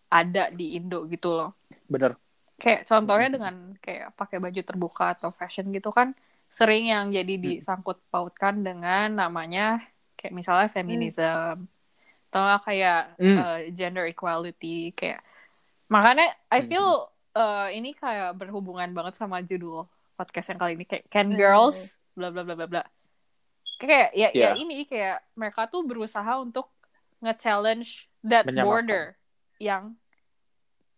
ada 0.07 0.49
di 0.51 0.79
Indo 0.79 1.05
gitu 1.07 1.35
loh. 1.35 1.51
Bener. 1.87 2.15
Kayak 2.57 2.87
contohnya 2.87 3.29
dengan 3.29 3.55
kayak 3.79 4.15
pakai 4.15 4.39
baju 4.39 4.61
terbuka 4.63 5.13
atau 5.13 5.29
fashion 5.31 5.69
gitu 5.71 5.91
kan 5.91 6.17
sering 6.49 6.89
yang 6.89 7.11
jadi 7.11 7.37
disangkut 7.37 8.01
pautkan 8.09 8.63
dengan 8.63 9.13
namanya 9.13 9.83
kayak 10.17 10.33
misalnya 10.33 10.69
feminism 10.71 11.69
atau 12.31 12.41
nggak 12.41 12.63
kayak 12.65 13.01
Hmm. 13.19 13.37
uh, 13.37 13.59
gender 13.75 14.07
equality 14.09 14.95
kayak 14.95 15.21
makanya 15.87 16.33
I 16.49 16.65
feel 16.65 17.11
uh, 17.35 17.69
ini 17.69 17.93
kayak 17.93 18.35
berhubungan 18.35 18.89
banget 18.91 19.19
sama 19.19 19.43
judul 19.43 19.85
podcast 20.17 20.55
yang 20.55 20.59
kali 20.59 20.73
ini 20.79 20.87
kayak 20.87 21.05
can 21.11 21.29
Hmm. 21.29 21.37
girls 21.37 21.93
bla 22.17 22.33
bla 22.33 22.41
bla 22.41 22.57
bla 22.57 22.67
bla 22.67 22.83
kayak 23.77 24.17
ya 24.17 24.29
ya 24.33 24.33
Iya. 24.33 24.51
ini 24.57 24.89
kayak 24.89 25.29
mereka 25.37 25.69
tuh 25.69 25.85
berusaha 25.85 26.41
untuk 26.41 26.73
nge-challenge 27.19 28.07
that 28.23 28.45
Menyamakan. 28.45 28.67
border 28.67 29.05
yang 29.57 29.97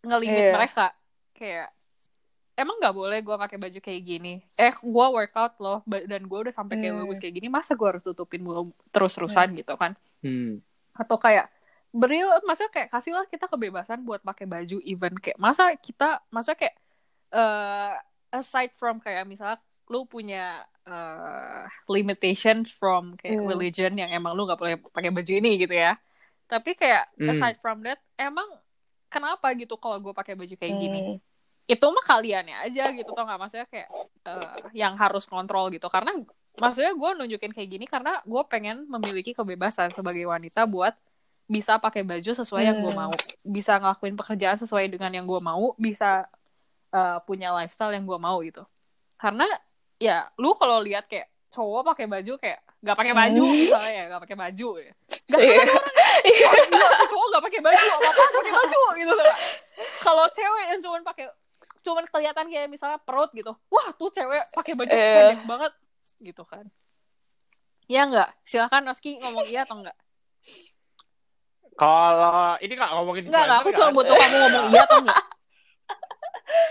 ngelimit 0.01 0.43
Iya. 0.43 0.55
mereka 0.55 0.87
kayak 1.33 1.69
emang 2.55 2.77
nggak 2.79 2.97
boleh 2.97 3.19
gue 3.21 3.37
pakai 3.37 3.55
baju 3.57 3.79
kayak 3.79 4.03
gini 4.03 4.35
eh 4.55 4.75
gue 4.75 5.07
workout 5.09 5.55
loh 5.59 5.79
dan 5.87 6.27
gue 6.27 6.39
udah 6.41 6.51
sampai 6.51 6.75
kayak 6.77 6.91
Hmm. 6.93 7.03
bagus 7.05 7.19
kayak 7.19 7.35
gini 7.35 7.47
masa 7.47 7.75
gue 7.75 7.87
harus 7.87 8.03
tutupin 8.03 8.43
mulu 8.43 8.71
terus-terusan 8.91 9.55
gitu 9.55 9.75
kan 9.75 9.95
Hmm. 10.19 10.59
atau 10.93 11.15
kayak 11.15 11.47
beril 11.89 12.27
masa 12.43 12.67
kayak 12.69 12.91
kasihlah 12.91 13.25
kita 13.27 13.47
kebebasan 13.47 14.03
buat 14.03 14.21
pakai 14.21 14.45
baju 14.45 14.77
even 14.83 15.15
kayak 15.17 15.39
masa 15.39 15.71
kita 15.75 16.19
masa 16.29 16.53
kayak 16.53 16.75
eh 17.31 17.95
aside 18.31 18.75
from 18.75 18.99
kayak 18.99 19.23
misalnya 19.25 19.57
lu 19.87 20.05
punya 20.05 20.67
eh, 20.85 21.65
limitations 21.87 22.73
from 22.73 23.13
kayak 23.15 23.37
Hmm. 23.37 23.47
religion 23.47 23.93
yang 23.93 24.09
emang 24.09 24.33
lu 24.33 24.45
nggak 24.45 24.57
boleh 24.57 24.75
pakai 24.81 25.09
baju 25.09 25.33
ini 25.33 25.57
gitu 25.57 25.73
ya 25.73 26.01
tapi 26.49 26.73
kayak 26.73 27.13
Hmm. 27.15 27.31
aside 27.31 27.59
from 27.61 27.81
that 27.81 28.01
emang 28.17 28.49
kenapa 29.07 29.53
gitu 29.53 29.77
kalau 29.77 29.97
gue 29.99 30.11
pakai 30.11 30.33
baju 30.33 30.51
kayak 30.51 30.75
gini 30.75 31.01
Hmm. 31.05 31.17
itu 31.65 31.87
mah 31.87 32.03
kaliannya 32.03 32.57
aja 32.63 32.89
gitu 32.91 33.13
tau 33.13 33.23
nggak 33.23 33.39
maksudnya 33.39 33.67
kayak 33.67 33.89
eh, 34.25 34.57
yang 34.75 34.97
harus 34.97 35.25
kontrol 35.25 35.69
gitu 35.69 35.87
karena 35.87 36.13
maksudnya 36.55 36.91
gue 36.91 37.11
nunjukin 37.15 37.53
kayak 37.53 37.69
gini 37.71 37.85
karena 37.85 38.19
gue 38.23 38.43
pengen 38.45 38.85
memiliki 38.87 39.31
kebebasan 39.31 39.89
sebagai 39.91 40.25
wanita 40.25 40.65
buat 40.65 40.97
bisa 41.45 41.77
pakai 41.77 42.05
baju 42.05 42.33
sesuai 42.35 42.61
yang 42.63 42.79
gue 42.79 42.93
Hmm. 42.93 43.09
mau 43.09 43.15
bisa 43.43 43.77
ngelakuin 43.77 44.17
pekerjaan 44.17 44.57
sesuai 44.57 44.89
dengan 44.89 45.09
yang 45.09 45.25
gue 45.25 45.41
mau 45.41 45.73
bisa 45.77 46.29
eh, 46.89 47.19
punya 47.23 47.53
lifestyle 47.53 47.93
yang 47.93 48.05
gue 48.05 48.17
mau 48.17 48.41
gitu 48.41 48.65
karena 49.17 49.45
ya 49.99 50.29
lu 50.37 50.53
kalau 50.55 50.81
lihat 50.81 51.05
kayak 51.05 51.29
cowok 51.49 51.93
pakai 51.93 52.07
baju 52.07 52.33
kayak 52.37 52.61
nggak 52.79 52.95
pakai 52.95 53.11
baju 53.13 53.43
Hmm. 53.43 53.57
misalnya 53.59 53.91
ya 53.91 54.03
nggak 54.07 54.23
pakai 54.23 54.37
baju 54.39 54.69
ya. 54.77 54.93
Nggak 55.29 55.41
Iya. 55.41 55.57
ada 55.59 55.73
orang 55.73 55.95
yang 56.25 56.39
"Wah, 56.41 56.65
gila 56.65 56.87
tuh 56.89 57.07
cowok 57.09 57.27
nggak 57.29 57.45
pakai 57.45 57.61
baju 57.61 57.85
apa 57.89 58.07
apa 58.09 58.23
pakai 58.33 58.53
baju 58.55 58.81
gitu 58.95 59.13
loh 59.13 59.37
kalau 59.99 60.25
cewek 60.29 60.65
yang 60.67 60.81
cuman 60.81 61.01
pakai 61.03 61.25
cuman 61.79 62.05
kelihatan 62.07 62.45
kayak 62.47 62.69
misalnya 62.69 62.99
perut 62.99 63.31
gitu 63.33 63.53
wah 63.67 63.89
tuh 63.93 64.09
cewek 64.09 64.43
pakai 64.53 64.73
baju 64.75 64.91
Iya. 64.91 65.15
pendek 65.17 65.41
banget 65.45 65.73
gitu 66.21 66.43
kan. 66.43 66.65
Ya 67.87 68.05
nggak? 68.05 68.29
Silakan 68.43 68.85
Noski 68.85 69.17
ngomong 69.19 69.47
iya 69.47 69.63
atau 69.63 69.79
enggak 69.79 69.97
Kalau 71.75 72.59
ini 72.59 72.73
nggak 72.75 72.91
ngomongin 72.93 73.23
enggak 73.25 73.43
enggak 73.45 73.59
aku 73.61 73.71
cuma 73.71 73.91
butuh 73.93 74.13
kamu 74.13 74.37
ngomong 74.41 74.65
iya 74.69 74.83
atau 74.85 74.99
enggak 74.99 75.19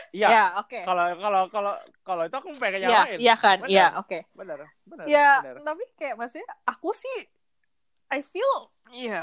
Iya. 0.09 0.27
ya 0.27 0.43
oke 0.57 0.79
Kalau 0.81 1.05
kalau 1.15 1.41
kalau 1.47 1.73
kalau 2.01 2.23
itu 2.25 2.35
aku 2.35 2.49
pengen 2.57 2.81
yang 2.81 2.91
Iya, 2.91 3.01
lain. 3.05 3.17
iya 3.19 3.35
kan, 3.35 3.57
iya, 3.67 3.87
oke. 3.95 4.19
Bener, 4.33 4.59
bener. 4.83 5.05
Ya, 5.05 5.29
bener. 5.41 5.55
tapi 5.61 5.83
kayak 5.93 6.15
maksudnya 6.15 6.47
aku 6.63 6.91
sih 6.91 7.17
I 8.07 8.23
feel 8.23 8.71
ya 8.87 9.19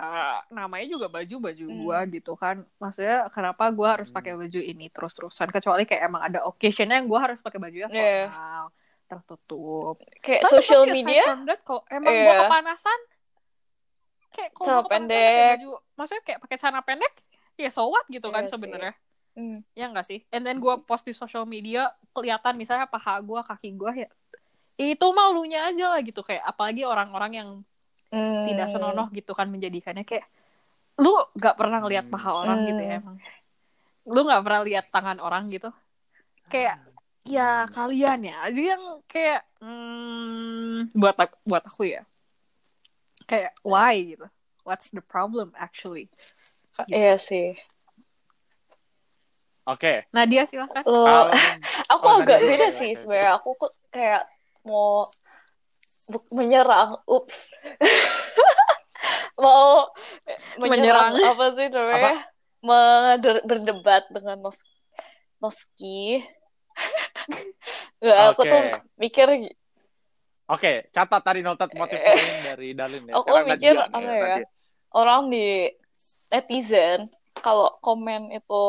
namanya 0.52 0.84
juga 0.84 1.08
baju 1.08 1.40
baju 1.40 1.64
Hmm. 1.64 1.78
gua 1.80 1.98
gitu 2.04 2.36
kan. 2.36 2.68
Maksudnya 2.76 3.32
kenapa 3.32 3.64
gua 3.72 3.96
harus 3.96 4.12
Hmm. 4.12 4.16
pakai 4.20 4.36
baju 4.36 4.60
ini 4.60 4.92
terus-terusan 4.92 5.48
kecuali 5.48 5.82
kayak 5.82 6.04
emang 6.04 6.22
ada 6.22 6.44
occasionnya 6.44 7.00
yang 7.00 7.08
gua 7.08 7.20
harus 7.26 7.40
pakai 7.40 7.56
baju 7.56 7.78
yang 7.80 7.88
Iya. 7.88 8.28
formal, 8.28 8.64
tertutup. 9.06 9.96
Kayak 10.20 10.42
Tapi 10.44 10.52
social 10.52 10.84
media 10.84 11.24
that, 11.42 11.64
kalau 11.64 11.80
emang 11.88 12.12
Iya. 12.12 12.22
gua 12.22 12.34
kepanasan 12.44 12.98
kayak 14.30 14.50
kalau 14.52 14.82
pendek. 14.84 15.56
baju, 15.56 15.70
maksudnya 15.94 16.22
kayak 16.22 16.40
pakai 16.42 16.56
celana 16.58 16.82
pendek 16.82 17.14
ya 17.54 17.70
so 17.70 17.86
what 17.86 18.04
gitu 18.06 18.28
kan 18.28 18.44
Iya 18.44 18.52
sih. 18.52 18.92
Hmm. 19.34 19.66
Ya 19.74 19.90
enggak 19.90 20.06
sih? 20.06 20.22
And 20.30 20.46
then 20.46 20.62
gue 20.62 20.74
post 20.86 21.02
di 21.02 21.10
social 21.10 21.42
media, 21.42 21.90
kelihatan 22.14 22.54
misalnya 22.54 22.86
paha 22.86 23.18
gue, 23.18 23.40
kaki 23.42 23.74
gue 23.74 24.06
ya. 24.06 24.10
Itu 24.74 25.10
malunya 25.10 25.70
aja 25.70 25.94
lah 25.94 26.00
gitu. 26.02 26.22
Kayak 26.22 26.46
apalagi 26.46 26.82
orang-orang 26.86 27.32
yang 27.34 27.50
Hmm. 28.14 28.46
tidak 28.46 28.70
senonoh 28.70 29.10
gitu 29.10 29.34
kan 29.34 29.50
menjadikannya 29.50 30.06
kayak 30.06 30.22
lu 31.02 31.10
gak 31.34 31.58
pernah 31.58 31.82
ngelihat 31.82 32.06
paha 32.06 32.30
orang 32.46 32.62
gitu 32.62 32.78
ya 32.78 32.94
Hmm. 32.94 33.00
emang. 33.02 33.16
Lu 34.06 34.20
gak 34.22 34.42
pernah 34.46 34.62
lihat 34.62 34.86
tangan 34.94 35.18
orang 35.18 35.50
gitu. 35.50 35.74
Kayak 36.46 36.78
ya 37.26 37.66
kalian 37.74 38.20
ya 38.22 38.36
aja 38.46 38.62
yang 38.76 38.82
kayak 39.10 39.42
hmm, 39.58 40.94
buat 40.94 41.16
buat 41.42 41.64
aku 41.66 41.90
ya. 41.90 42.06
Kayak 43.26 43.58
why 43.66 44.14
gitu. 44.14 44.30
What's 44.62 44.94
the 44.94 45.02
problem 45.02 45.50
actually? 45.58 46.06
Iya 46.86 47.18
sih. 47.18 47.58
Oke. 49.64 50.04
Nadia 50.10 50.44
silahkan. 50.44 50.84
Lo- 50.84 51.04
Kalau- 51.04 51.30
aku 51.92 52.04
Oh, 52.04 52.16
agak 52.20 52.38
beda 52.38 52.68
sih 52.70 52.92
sebenarnya. 52.92 53.36
Aku 53.36 53.56
kok 53.56 53.72
kayak 53.88 54.28
mau 54.62 55.08
menyerang. 56.30 57.00
Ups. 57.04 57.32
mau 59.34 59.88
menyerang, 60.56 61.10
Menyerang. 61.12 61.32
apa 61.32 61.44
sih 61.52 61.66
namanya? 61.68 62.16
Meder- 62.60 63.44
berdebat 63.44 64.04
dengan 64.08 64.40
Nos 64.40 64.60
Noski. 65.38 66.20
Nggak, 68.00 68.18
aku 68.30 68.40
Oke. 68.40 68.50
tuh 68.50 68.60
mikir 68.96 69.28
Oke, 70.44 70.72
catat 70.92 71.24
tadi 71.24 71.40
notat 71.40 71.72
motif 71.72 71.96
poin 71.96 72.36
dari 72.44 72.76
Dalin 72.76 73.08
ya. 73.08 73.16
Aku 73.16 73.32
Sekarang 73.32 73.48
mikir, 73.48 73.74
apa 73.80 73.96
ya, 73.96 74.12
Nadia. 74.12 74.46
orang 74.92 75.32
di 75.32 75.72
netizen 76.28 77.08
kalau 77.34 77.72
komen 77.80 78.28
itu 78.28 78.64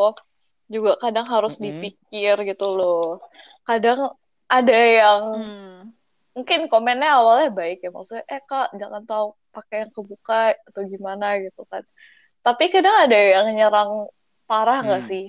juga 0.66 0.98
kadang 0.98 1.28
harus 1.30 1.58
Mm-mm. 1.58 1.78
dipikir 1.80 2.36
gitu 2.44 2.68
loh. 2.74 3.22
Kadang 3.64 4.14
ada 4.46 4.78
yang 4.78 5.22
Hmm. 5.42 5.94
mungkin 6.36 6.68
komennya 6.68 7.16
awalnya 7.18 7.50
baik 7.50 7.82
ya 7.86 7.90
maksudnya 7.90 8.24
eh 8.28 8.42
kak 8.44 8.76
jangan 8.76 9.08
tahu 9.08 9.34
pakai 9.56 9.88
yang 9.88 9.92
kebuka 9.96 10.54
atau 10.68 10.82
gimana 10.86 11.40
gitu 11.40 11.64
kan. 11.70 11.82
Tapi 12.44 12.70
kadang 12.70 12.94
ada 13.08 13.16
yang 13.18 13.48
nyerang 13.56 14.10
parah 14.46 14.84
nggak 14.86 15.02
Hmm. 15.02 15.10
sih? 15.10 15.26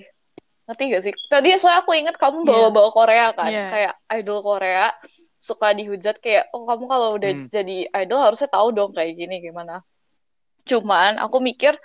Ngerti 0.67 0.83
gak 0.91 1.03
sih? 1.07 1.13
Tadi 1.31 1.47
soalnya 1.55 1.79
aku 1.79 1.95
inget 1.95 2.19
kamu 2.19 2.43
Iya. 2.43 2.49
bawa-bawa 2.51 2.89
Korea 2.91 3.27
kan, 3.31 3.47
Iya. 3.47 3.67
kayak 3.71 3.93
idol 4.19 4.43
Korea 4.43 4.91
suka 5.39 5.71
dihujat 5.71 6.19
kayak 6.19 6.51
oh 6.51 6.67
kamu 6.67 6.85
kalau 6.91 7.15
udah 7.15 7.31
Hmm. 7.31 7.47
jadi 7.47 7.87
idol 7.87 8.19
harusnya 8.19 8.51
tahu 8.51 8.75
dong 8.75 8.91
kayak 8.91 9.15
gini 9.15 9.39
gimana. 9.39 9.79
Cuman 10.67 11.23
aku 11.23 11.39
mikir 11.39 11.79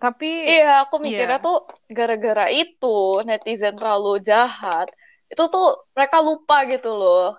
Tapi 0.00 0.30
Iya, 0.48 0.88
aku 0.88 0.96
mikirnya 0.96 1.38
Iya. 1.38 1.44
tuh 1.44 1.58
gara-gara 1.92 2.48
itu 2.48 3.20
netizen 3.28 3.76
terlalu 3.76 4.16
jahat. 4.24 4.88
Itu 5.28 5.46
tuh 5.46 5.84
mereka 5.92 6.24
lupa 6.24 6.64
gitu 6.64 6.96
loh. 6.96 7.36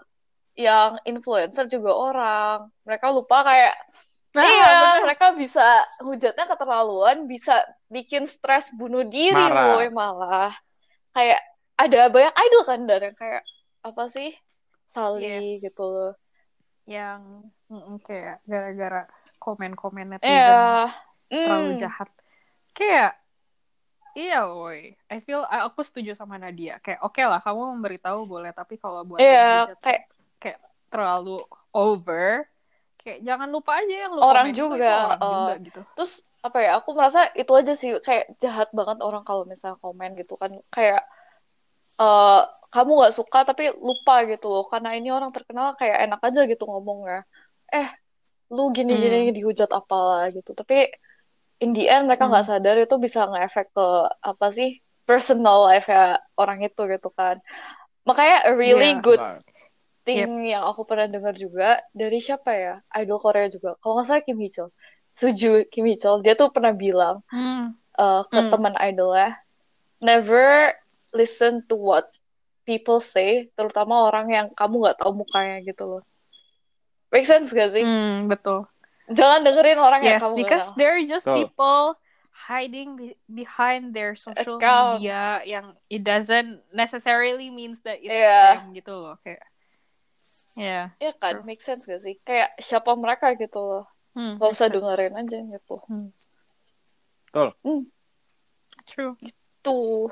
Yang 0.53 1.01
influencer 1.03 1.65
juga 1.67 1.91
orang. 1.91 2.57
Mereka 2.85 3.07
lupa 3.09 3.41
kayak 3.41 3.75
Nah, 4.31 4.47
iya, 4.47 4.63
bener. 4.63 4.99
mereka 5.11 5.27
bisa 5.35 5.65
hujatnya 5.99 6.47
keterlaluan, 6.47 7.27
bisa 7.27 7.67
bikin 7.91 8.23
stres 8.23 8.71
bunuh 8.71 9.03
diri 9.03 9.35
Marah. 9.35 9.75
woy 9.75 9.91
malah. 9.91 10.55
Kayak 11.11 11.43
ada 11.75 12.07
banyak 12.07 12.31
idol 12.39 12.63
kan 12.63 12.79
dan 12.87 13.11
yang 13.11 13.17
kayak 13.19 13.43
apa 13.83 14.07
sih? 14.07 14.31
Sali 14.87 15.25
Yes. 15.25 15.65
gitu 15.65 15.83
loh. 15.83 16.13
yang 16.89 17.45
mm, 17.69 18.01
kayak 18.03 18.41
gara-gara 18.43 19.05
komen-komen 19.37 20.17
netizen 20.17 20.33
Iya. 20.33 20.91
terlalu 21.29 21.71
Hmm. 21.71 21.79
jahat. 21.79 22.09
Kayak 22.77 23.11
iya 24.17 24.35
woi. 24.47 24.79
I 25.13 25.17
feel 25.25 25.41
aku 25.47 25.81
setuju 25.87 26.11
sama 26.19 26.35
Nadia. 26.35 26.73
Kayak 26.83 26.99
oke 27.05 27.21
lah 27.31 27.39
kamu 27.45 27.61
memberitahu 27.77 28.19
boleh 28.27 28.51
tapi 28.59 28.75
kalau 28.83 29.01
buat 29.07 29.21
Iya, 29.23 29.39
dihujat 29.39 29.77
kayak 29.83 30.01
kayak 30.41 30.59
terlalu 30.91 31.47
over 31.71 32.43
kayak 33.01 33.19
jangan 33.27 33.49
lupa 33.49 33.71
aja 33.81 33.95
yang 34.05 34.11
lu 34.13 34.21
Orang 34.21 34.47
juga, 34.53 34.89
orang 35.07 35.21
eh, 35.23 35.31
juga 35.31 35.53
gitu. 35.65 35.79
Terus 35.95 36.13
apa 36.47 36.57
ya? 36.65 36.69
Aku 36.81 36.89
merasa 36.97 37.19
itu 37.41 37.51
aja 37.59 37.73
sih 37.81 37.89
kayak 38.07 38.25
jahat 38.43 38.69
banget 38.77 38.97
orang 39.07 39.23
kalau 39.27 39.43
misalnya 39.51 39.77
komen 39.81 40.09
gitu 40.19 40.33
kan 40.41 40.51
kayak 40.75 41.01
eh, 42.01 42.39
kamu 42.73 42.91
nggak 42.99 43.13
suka 43.19 43.39
tapi 43.49 43.63
lupa 43.87 44.13
gitu 44.31 44.45
loh 44.53 44.63
karena 44.71 44.89
ini 44.97 45.09
orang 45.17 45.31
terkenal 45.35 45.67
kayak 45.79 45.97
enak 46.07 46.19
aja 46.27 46.41
gitu 46.51 46.63
ngomongnya 46.71 47.17
eh 47.75 47.87
lu 48.55 48.61
gini-gini 48.77 49.17
Hmm. 49.17 49.35
dihujat 49.37 49.69
apalah 49.79 50.21
gitu 50.35 50.51
tapi 50.59 50.75
in 51.61 51.71
the 51.77 51.85
end 51.87 52.09
mereka 52.09 52.25
nggak 52.27 52.45
Hmm. 52.45 52.51
sadar 52.57 52.75
itu 52.81 52.95
bisa 52.97 53.29
nge-efek 53.29 53.69
ke 53.71 53.87
apa 54.21 54.47
sih 54.51 54.69
personal 55.05 55.69
life 55.69 55.87
ya 55.87 56.17
orang 56.37 56.65
itu 56.65 56.81
gitu 56.89 57.09
kan 57.13 57.37
makanya 58.07 58.49
a 58.49 58.51
really 58.57 58.97
Iya. 58.97 59.01
good 59.05 59.21
thing 60.05 60.49
yang 60.49 60.65
aku 60.65 60.81
pernah 60.89 61.05
dengar 61.05 61.37
juga 61.37 61.77
dari 61.93 62.17
siapa 62.17 62.51
ya 62.57 62.75
idol 62.97 63.21
Korea 63.21 63.45
juga 63.47 63.77
kalau 63.79 64.01
nggak 64.01 64.07
salah 64.09 64.23
Kim 64.25 64.37
Hee 64.41 64.49
Chul 64.49 64.69
Suju 65.13 65.69
Kim 65.69 65.85
Hee 65.85 65.99
Chul 65.99 66.25
dia 66.25 66.33
tuh 66.33 66.49
pernah 66.49 66.73
bilang 66.73 67.21
Hmm. 67.29 67.77
uh, 67.95 68.25
ke 68.25 68.41
Hmm. 68.41 68.49
teman 68.49 68.73
idolnya 68.81 69.37
never 70.01 70.73
listen 71.13 71.61
to 71.69 71.77
what 71.77 72.09
people 72.65 72.97
say 72.97 73.51
terutama 73.53 74.09
orang 74.09 74.27
yang 74.33 74.47
kamu 74.57 74.81
nggak 74.81 74.97
tahu 74.97 75.13
mukanya 75.13 75.61
gitu 75.61 75.83
loh 75.85 76.03
make 77.13 77.27
sense 77.27 77.51
gak 77.53 77.75
sih 77.75 77.83
Hmm, 77.85 78.25
betul. 78.31 78.65
Jangan 79.11 79.39
dengerin 79.41 79.77
orang 79.77 80.01
yang 80.01 80.17
Yes, 80.17 80.23
kamu 80.23 80.31
nggak 80.31 80.39
because 80.41 80.65
they're 80.75 81.03
just 81.03 81.25
Betul. 81.25 81.37
people 81.37 81.81
hiding 82.31 82.89
be- 82.97 83.17
behind 83.27 83.93
their 83.93 84.15
social 84.15 84.57
Account. 84.57 84.99
media 84.99 85.39
yang 85.45 85.77
it 85.87 86.01
doesn't 86.01 86.63
necessarily 86.71 87.47
means 87.47 87.79
that 87.83 87.99
it's 87.99 88.09
Iya. 88.09 88.57
them 88.57 88.73
gitu 88.73 88.93
loh 88.93 89.15
kayak. 89.21 89.45
Yeah. 90.53 90.91
Iya 90.97 91.15
kan 91.15 91.39
True. 91.39 91.47
make 91.47 91.61
sense 91.61 91.85
gak 91.85 92.03
sih 92.03 92.19
kayak 92.21 92.59
siapa 92.59 92.91
mereka 92.93 93.31
gitu 93.35 93.59
loh 93.59 93.85
Hmm, 94.11 94.35
makes 94.35 94.59
usah 94.59 94.67
sense. 94.67 94.75
dengerin 94.75 95.13
aja 95.15 95.37
gitu 95.39 95.75
True. 98.85 99.15
tuh 99.63 100.11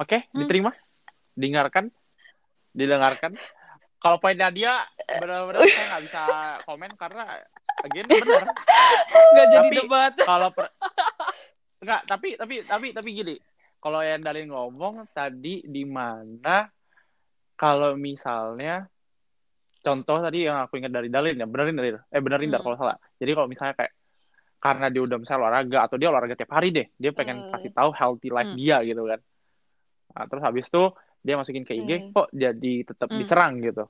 Oke, 0.00 0.24
Hmm. 0.32 0.40
diterima, 0.40 0.72
dengarkan, 1.36 1.92
didengarkan. 2.72 3.36
Kalau 4.00 4.16
poinnya 4.16 4.48
dia 4.48 4.80
benar-benar 5.06 5.60
saya 5.62 5.86
nggak 5.92 6.02
bisa 6.08 6.22
komen 6.64 6.90
karena 6.96 7.22
again 7.84 8.06
benar. 8.08 8.44
Gak 9.36 9.46
jadi 9.52 9.68
Tapi- 9.68 9.76
debat. 9.76 10.12
Kalau 10.16 10.48
per- 10.48 10.72
nggak, 11.80 12.00
tapi 12.08 12.28
tapi 12.34 12.54
tapi 12.64 12.86
tapi 12.96 13.08
gini. 13.12 13.36
Kalau 13.76 14.00
yang 14.00 14.20
dari 14.20 14.44
ngomong 14.44 15.08
tadi 15.12 15.64
di 15.64 15.84
mana 15.84 16.68
kalau 17.56 17.96
misalnya 17.96 18.88
contoh 19.80 20.20
tadi 20.20 20.44
yang 20.44 20.60
aku 20.60 20.76
ingat 20.76 20.92
dari 20.92 21.08
Dalin 21.08 21.36
ya, 21.36 21.48
benerin 21.48 21.76
Dalin. 21.76 21.96
Eh 22.08 22.20
benerin 22.20 22.48
Dar 22.48 22.60
Hmm. 22.60 22.72
kalau 22.72 22.76
salah. 22.76 22.96
Jadi 23.16 23.30
kalau 23.32 23.48
misalnya 23.48 23.76
kayak 23.76 23.92
karena 24.60 24.92
dia 24.92 25.00
udah 25.00 25.16
misalnya 25.16 25.40
olahraga 25.48 25.78
atau 25.88 25.96
dia 25.96 26.08
olahraga 26.12 26.36
tiap 26.36 26.52
hari 26.52 26.68
deh, 26.68 26.86
dia 26.96 27.12
pengen 27.12 27.48
Hmm. 27.48 27.52
kasih 27.52 27.72
tahu 27.72 27.90
healthy 27.92 28.28
life 28.28 28.52
Hmm. 28.52 28.60
dia 28.60 28.76
gitu 28.84 29.04
kan. 29.08 29.20
Nah, 30.10 30.24
terus 30.28 30.42
habis 30.44 30.64
itu 30.68 30.84
dia 31.20 31.34
masukin 31.36 31.68
ke 31.68 31.76
IG 31.76 31.90
Hmm. 31.90 32.12
kok 32.16 32.28
jadi 32.32 32.74
tetap 32.84 33.08
Hmm. 33.12 33.18
diserang 33.20 33.52
gitu. 33.60 33.84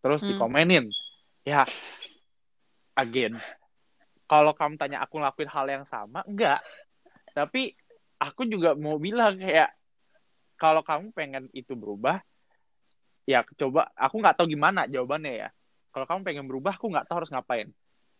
Terus 0.00 0.20
Hmm. 0.24 0.30
dikomenin. 0.32 0.84
Ya 1.46 1.62
again 2.96 3.38
kalau 4.26 4.50
kamu 4.58 4.74
tanya 4.74 4.98
aku 5.06 5.22
ngelakuin 5.22 5.50
hal 5.50 5.66
yang 5.70 5.84
sama, 5.86 6.26
enggak. 6.26 6.58
Tapi 7.30 7.78
aku 8.18 8.42
juga 8.50 8.74
mau 8.74 8.98
bilang 8.98 9.38
kayak 9.38 9.70
kalau 10.58 10.82
kamu 10.82 11.14
pengen 11.14 11.46
itu 11.54 11.78
berubah, 11.78 12.18
ya 13.22 13.46
coba. 13.54 13.86
Aku 13.94 14.18
nggak 14.18 14.34
tahu 14.42 14.50
gimana 14.50 14.90
jawabannya 14.90 15.46
ya. 15.46 15.48
Kalau 15.94 16.10
kamu 16.10 16.20
pengen 16.26 16.46
berubah, 16.50 16.74
aku 16.74 16.90
nggak 16.90 17.06
tahu 17.06 17.22
harus 17.22 17.30
ngapain. 17.30 17.70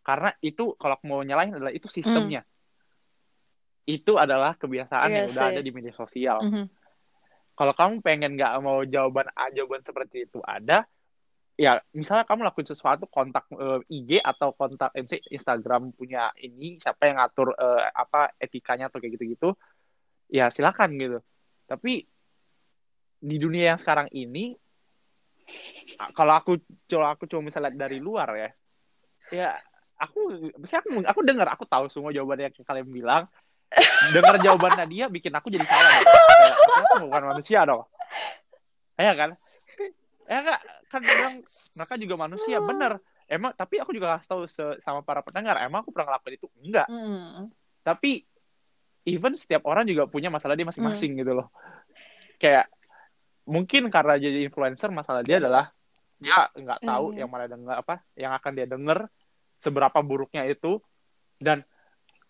Karena 0.06 0.30
itu 0.38 0.78
kalau 0.78 0.94
aku 0.94 1.04
mau 1.10 1.20
nyalahin 1.26 1.58
adalah 1.58 1.74
itu 1.74 1.90
sistemnya. 1.90 2.46
Itu 3.82 4.14
adalah 4.14 4.54
kebiasaan 4.54 5.10
Iya 5.10 5.16
yang 5.26 5.28
udah 5.34 5.42
sih. 5.42 5.52
ada 5.58 5.60
di 5.62 5.70
media 5.74 5.94
sosial. 5.94 6.38
Mhm. 6.46 6.64
Kalau 7.56 7.72
kamu 7.72 8.04
pengen 8.04 8.36
nggak 8.36 8.52
mau 8.60 8.84
jawaban 8.84 9.32
A, 9.32 9.48
jawaban 9.48 9.80
seperti 9.80 10.28
itu 10.28 10.44
ada, 10.44 10.84
ya 11.56 11.80
misalnya 11.96 12.28
kamu 12.28 12.44
lakuin 12.44 12.68
sesuatu 12.68 13.08
kontak 13.08 13.48
eh, 13.56 13.80
IG 13.88 14.20
atau 14.20 14.52
kontak 14.52 14.92
MC 14.92 15.24
Instagram 15.32 15.96
punya 15.96 16.28
ini 16.36 16.76
siapa 16.76 17.08
yang 17.08 17.16
ngatur 17.16 17.56
eh, 17.56 17.88
apa 17.96 18.36
etikanya 18.36 18.92
atau 18.92 19.00
kayak 19.00 19.16
gitu-gitu 19.16 19.56
ya 20.28 20.52
silakan 20.52 21.00
gitu 21.00 21.18
tapi 21.64 22.04
di 23.16 23.36
dunia 23.40 23.72
yang 23.72 23.80
sekarang 23.80 24.12
ini 24.12 24.52
kalau 26.12 26.36
aku 26.36 26.60
kalau 26.84 27.08
aku 27.08 27.24
cuma 27.24 27.48
misalnya 27.48 27.72
dari 27.72 28.04
luar 28.04 28.28
ya 28.36 28.50
ya 29.32 29.48
aku 29.96 30.52
misalnya 30.60 30.84
aku 30.84 30.90
aku 31.08 31.20
dengar 31.24 31.48
aku 31.56 31.64
tahu 31.64 31.88
semua 31.88 32.12
jawaban 32.12 32.52
yang 32.52 32.52
kalian 32.52 32.88
bilang 32.92 33.24
dengar 34.12 34.36
jawabannya 34.44 34.84
dia 34.86 35.06
bikin 35.10 35.32
aku 35.34 35.50
jadi 35.50 35.66
salah 35.66 35.90
dong. 35.98 36.06
Aku 36.66 37.06
bukan 37.06 37.22
manusia 37.34 37.62
dong. 37.62 37.86
Ya 38.96 39.12
kan? 39.12 39.30
Ya 40.26 40.36
enggak 40.42 40.60
kan 40.86 41.00
bilang 41.02 41.34
mereka 41.76 41.94
juga 41.94 42.14
manusia. 42.18 42.56
Bener. 42.58 42.92
Emang 43.26 43.52
tapi 43.54 43.82
aku 43.82 43.90
juga 43.90 44.16
kasih 44.18 44.28
tahu 44.30 44.42
se- 44.46 44.78
sama 44.82 45.02
para 45.02 45.18
pendengar 45.22 45.58
emang 45.60 45.82
aku 45.82 45.90
pernah 45.90 46.14
ngelakuin 46.14 46.34
itu? 46.38 46.46
Enggak. 46.62 46.86
Hmm. 46.88 47.50
tapi 47.86 48.26
even 49.06 49.38
setiap 49.38 49.62
orang 49.62 49.86
juga 49.86 50.10
punya 50.10 50.26
masalah 50.26 50.58
dia 50.58 50.66
masing-masing 50.66 51.14
gitu 51.22 51.38
loh. 51.38 51.54
Kayak 52.42 52.66
mungkin 53.46 53.86
karena 53.94 54.18
jadi 54.18 54.42
influencer 54.42 54.90
masalah 54.90 55.22
dia 55.22 55.38
adalah 55.38 55.70
dia 56.18 56.50
nggak 56.50 56.82
tahu 56.82 57.14
Hmm. 57.14 57.18
yang 57.22 57.30
mana 57.30 57.46
dengar 57.46 57.78
apa 57.78 58.02
yang 58.18 58.34
akan 58.34 58.52
dia 58.58 58.66
denger 58.66 59.06
seberapa 59.62 59.98
buruknya 60.02 60.42
itu. 60.50 60.82
Dan 61.38 61.62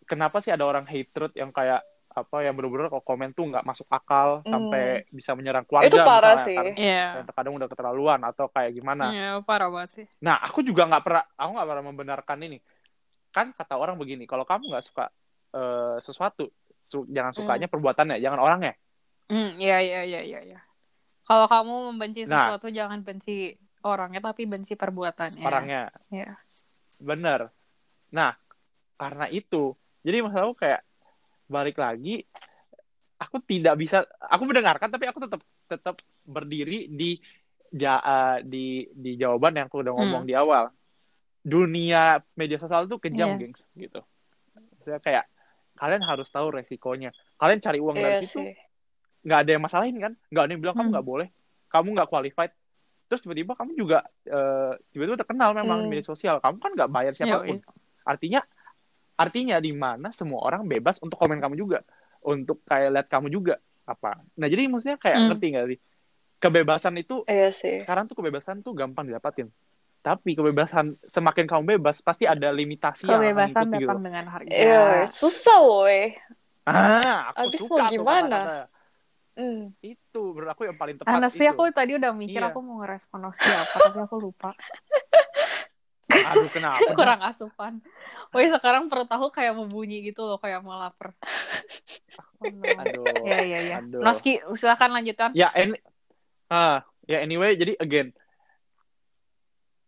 kenapa 0.04 0.44
sih 0.44 0.52
ada 0.52 0.68
orang 0.68 0.84
hatred 0.84 1.32
yang 1.32 1.48
kayak 1.56 1.80
apa 2.16 2.40
yang 2.40 2.56
bener-bener 2.56 2.88
kalau 2.88 3.04
komen 3.04 3.30
tuh 3.30 3.44
nggak 3.44 3.60
masuk 3.60 3.84
akal 3.86 4.40
Hmm. 4.40 4.48
sampai 4.48 5.04
bisa 5.12 5.36
menyerang 5.36 5.62
keluarga 5.62 5.86
itu 5.86 6.00
parah 6.00 6.32
misalnya, 6.34 6.46
sih 6.48 6.56
kan. 6.56 6.64
Iya. 6.72 7.04
yang 7.12 7.26
terkadang 7.28 7.54
udah 7.54 7.68
keterlaluan 7.68 8.20
atau 8.24 8.48
kayak 8.48 8.72
gimana 8.72 9.04
Iya, 9.12 9.28
parah 9.44 9.68
banget 9.68 9.90
sih. 9.92 10.06
Nah, 10.18 10.40
aku 10.40 10.64
juga 10.64 10.88
nggak 10.88 11.02
pernah, 11.04 11.24
aku 11.30 11.50
nggak 11.52 11.68
pernah 11.68 11.84
membenarkan 11.84 12.38
ini. 12.42 12.58
Kan 13.28 13.52
kata 13.52 13.76
orang 13.76 13.94
begini, 13.94 14.24
kalau 14.24 14.42
kamu 14.42 14.72
nggak 14.72 14.82
suka 14.82 15.12
eh, 15.52 15.96
sesuatu, 16.00 16.48
su- 16.76 17.04
jangan 17.06 17.32
sukanya 17.32 17.64
perbuatannya, 17.66 18.16
jangan 18.18 18.40
orangnya. 18.40 18.72
Hmm, 19.28 19.56
iya 19.56 19.78
iya 19.78 20.00
iya 20.02 20.20
iya 20.22 20.40
iya. 20.42 20.60
Kalau 21.22 21.44
kamu 21.44 21.92
membenci 21.92 22.24
Nah. 22.24 22.48
sesuatu 22.48 22.68
jangan 22.68 23.00
benci 23.00 23.52
orangnya 23.80 24.20
tapi 24.22 24.44
benci 24.44 24.72
perbuatannya. 24.72 25.42
Orangnya, 25.42 25.92
Iya. 26.08 26.32
bener. 26.98 27.52
Nah, 28.08 28.32
karena 28.94 29.28
itu, 29.28 29.72
jadi 30.00 30.20
masalahku 30.20 30.56
kayak 30.56 30.80
balik 31.46 31.78
lagi, 31.78 32.22
aku 33.16 33.40
tidak 33.42 33.74
bisa, 33.78 34.02
aku 34.20 34.42
mendengarkan, 34.44 34.90
tapi 34.90 35.06
aku 35.06 35.24
tetap 35.24 35.40
tetap 35.66 35.96
berdiri 36.22 36.86
di 36.86 37.18
ja, 37.70 37.98
eh, 37.98 38.36
di 38.42 38.86
di 38.92 39.14
jawaban 39.16 39.56
yang 39.56 39.66
aku 39.66 39.82
udah 39.82 39.94
ngomong 39.94 40.22
di 40.24 40.34
awal. 40.34 40.70
Dunia 41.40 42.18
media 42.34 42.58
sosial 42.58 42.90
itu 42.90 42.98
kejam, 42.98 43.38
Iya. 43.38 43.46
gengs, 43.46 43.62
gitu. 43.78 44.02
Saya 44.82 44.98
kayak 44.98 45.30
kalian 45.78 46.02
harus 46.02 46.26
tahu 46.26 46.50
resikonya. 46.50 47.14
Kalian 47.38 47.62
cari 47.62 47.78
uang 47.78 47.96
iya 47.96 48.04
dari 48.10 48.26
situ, 48.26 48.42
nggak 49.26 49.38
ada 49.42 49.50
yang 49.50 49.62
masalahin 49.62 49.96
kan 49.98 50.12
nggak 50.30 50.42
ada 50.46 50.50
yang 50.54 50.62
bilang 50.62 50.76
kamu 50.78 50.86
Hmm. 50.86 50.94
nggak 50.94 51.06
boleh 51.06 51.28
kamu 51.66 51.88
nggak 51.98 52.08
qualified 52.08 52.52
terus 53.10 53.26
tiba-tiba 53.26 53.58
kamu 53.58 53.74
juga 53.74 53.98
eh, 54.22 54.72
tiba-tiba 54.94 55.18
terkenal 55.18 55.50
memang 55.50 55.82
di 55.82 55.86
Hmm. 55.86 55.92
media 55.98 56.06
sosial 56.06 56.38
kamu 56.38 56.62
kan 56.62 56.70
nggak 56.78 56.90
bayar 56.94 57.12
siapa 57.12 57.42
pun 57.42 57.58
artinya 58.06 58.38
artinya 59.16 59.56
di 59.58 59.72
mana 59.72 60.12
semua 60.12 60.40
orang 60.40 60.64
bebas 60.64 61.00
untuk 61.00 61.16
komen 61.16 61.40
kamu 61.40 61.56
juga 61.56 61.80
untuk 62.20 62.60
kayak 62.62 62.88
lihat 62.92 63.08
kamu 63.08 63.28
juga 63.28 63.56
apa 63.84 64.20
nah 64.34 64.46
jadi 64.46 64.68
maksudnya 64.68 64.96
kayak 64.96 65.16
Hmm. 65.16 65.28
ngerti 65.32 65.46
nggak 65.50 65.66
sih 65.68 65.78
kebebasan 66.36 66.94
itu 66.96 67.24
iya 67.24 67.48
sih 67.48 67.80
sekarang 67.80 68.04
tuh 68.06 68.14
kebebasan 68.14 68.60
tuh 68.60 68.72
gampang 68.72 69.08
didapatin 69.08 69.48
tapi 70.00 70.34
kebebasan 70.34 70.94
semakin 71.02 71.44
kamu 71.44 71.78
bebas 71.78 71.98
pasti 71.98 72.22
ada 72.24 72.48
limitasi 72.48 73.04
yang 73.04 73.18
Kebebasan 73.18 73.74
gitu. 73.74 73.90
datang 73.90 74.00
dengan 74.00 74.24
harga. 74.28 74.46
iya 74.46 75.02
susah 75.02 75.58
woi 75.58 76.14
ah 76.62 77.32
aku 77.32 77.48
Abis 77.48 77.58
suka 77.58 77.74
mau 77.74 77.78
tuh 77.80 77.90
gimana? 77.90 78.40
Hmm. 79.36 79.68
itu 79.80 80.22
menurut 80.32 80.48
aku 80.48 80.64
yang 80.64 80.74
paling 80.74 80.96
tepat 80.96 81.12
Honestly 81.12 81.44
itu. 81.44 81.52
aku 81.52 81.62
tadi 81.70 81.92
udah 81.94 82.10
mikir 82.10 82.38
Iya. 82.38 82.48
aku 82.48 82.58
mau 82.58 82.80
ngerespon 82.80 83.20
Osi 83.26 83.44
apa 83.46 83.76
tapi 83.82 83.98
aku 83.98 84.16
lupa. 84.18 84.50
aduh 86.24 86.50
kenapa? 86.52 86.88
Kurang 86.96 87.20
asupan. 87.20 87.72
Woi 88.32 88.48
sekarang 88.48 88.88
perut 88.88 89.10
aku 89.10 89.28
kayak 89.34 89.52
mau 89.56 89.68
bunyi 89.68 90.00
gitu 90.06 90.24
loh 90.24 90.40
kayak 90.40 90.64
mau 90.64 90.76
lapar. 90.78 91.12
Oh, 92.40 92.48
no. 92.52 92.64
Aduh. 92.64 93.04
Iya 93.24 93.38
iya 93.44 93.58
iya. 93.64 93.76
Aduh. 93.80 94.00
Noski 94.00 94.40
silakan 94.56 94.96
lanjutkan. 94.96 95.32
Ya, 95.32 95.48
any, 95.56 95.76
ah, 96.52 96.84
ya 97.08 97.24
anyway, 97.24 97.56
jadi 97.56 97.76
again, 97.80 98.12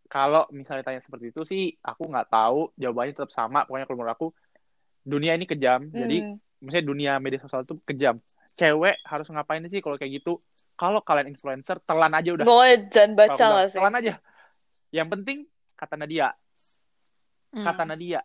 kalau 0.08 0.48
misalnya 0.48 0.82
tanya 0.84 1.00
seperti 1.04 1.30
itu 1.30 1.44
sih, 1.44 1.76
aku 1.84 2.08
nggak 2.08 2.32
tahu. 2.32 2.72
Jawabannya 2.80 3.12
tetap 3.12 3.32
sama. 3.32 3.68
Pokoknya 3.68 3.84
kalau 3.84 3.98
menurut 4.00 4.14
aku, 4.16 4.28
dunia 5.04 5.36
ini 5.36 5.44
kejam. 5.44 5.92
Jadi, 5.92 6.24
Hmm. 6.24 6.36
misalnya 6.64 6.86
dunia 6.88 7.12
media 7.20 7.40
sosial 7.44 7.68
itu 7.68 7.76
kejam. 7.84 8.16
Cewek 8.56 8.96
harus 9.04 9.28
ngapain 9.28 9.62
sih 9.68 9.84
kalau 9.84 10.00
kayak 10.00 10.24
gitu? 10.24 10.40
Kalau 10.78 11.02
kalian 11.04 11.30
influencer, 11.30 11.78
telan 11.84 12.14
aja 12.14 12.30
udah. 12.32 12.46
Pokoknya 12.46 12.76
jangan 12.88 13.12
baca 13.18 13.44
gak 13.44 13.68
sih 13.70 13.78
Telan 13.78 13.94
aja. 13.98 14.14
Yang 14.88 15.08
penting, 15.12 15.38
kata 15.78 15.94
Nadia, 15.94 16.34
Hmm. 17.48 17.64
kata 17.64 17.86
Nadia, 17.86 18.20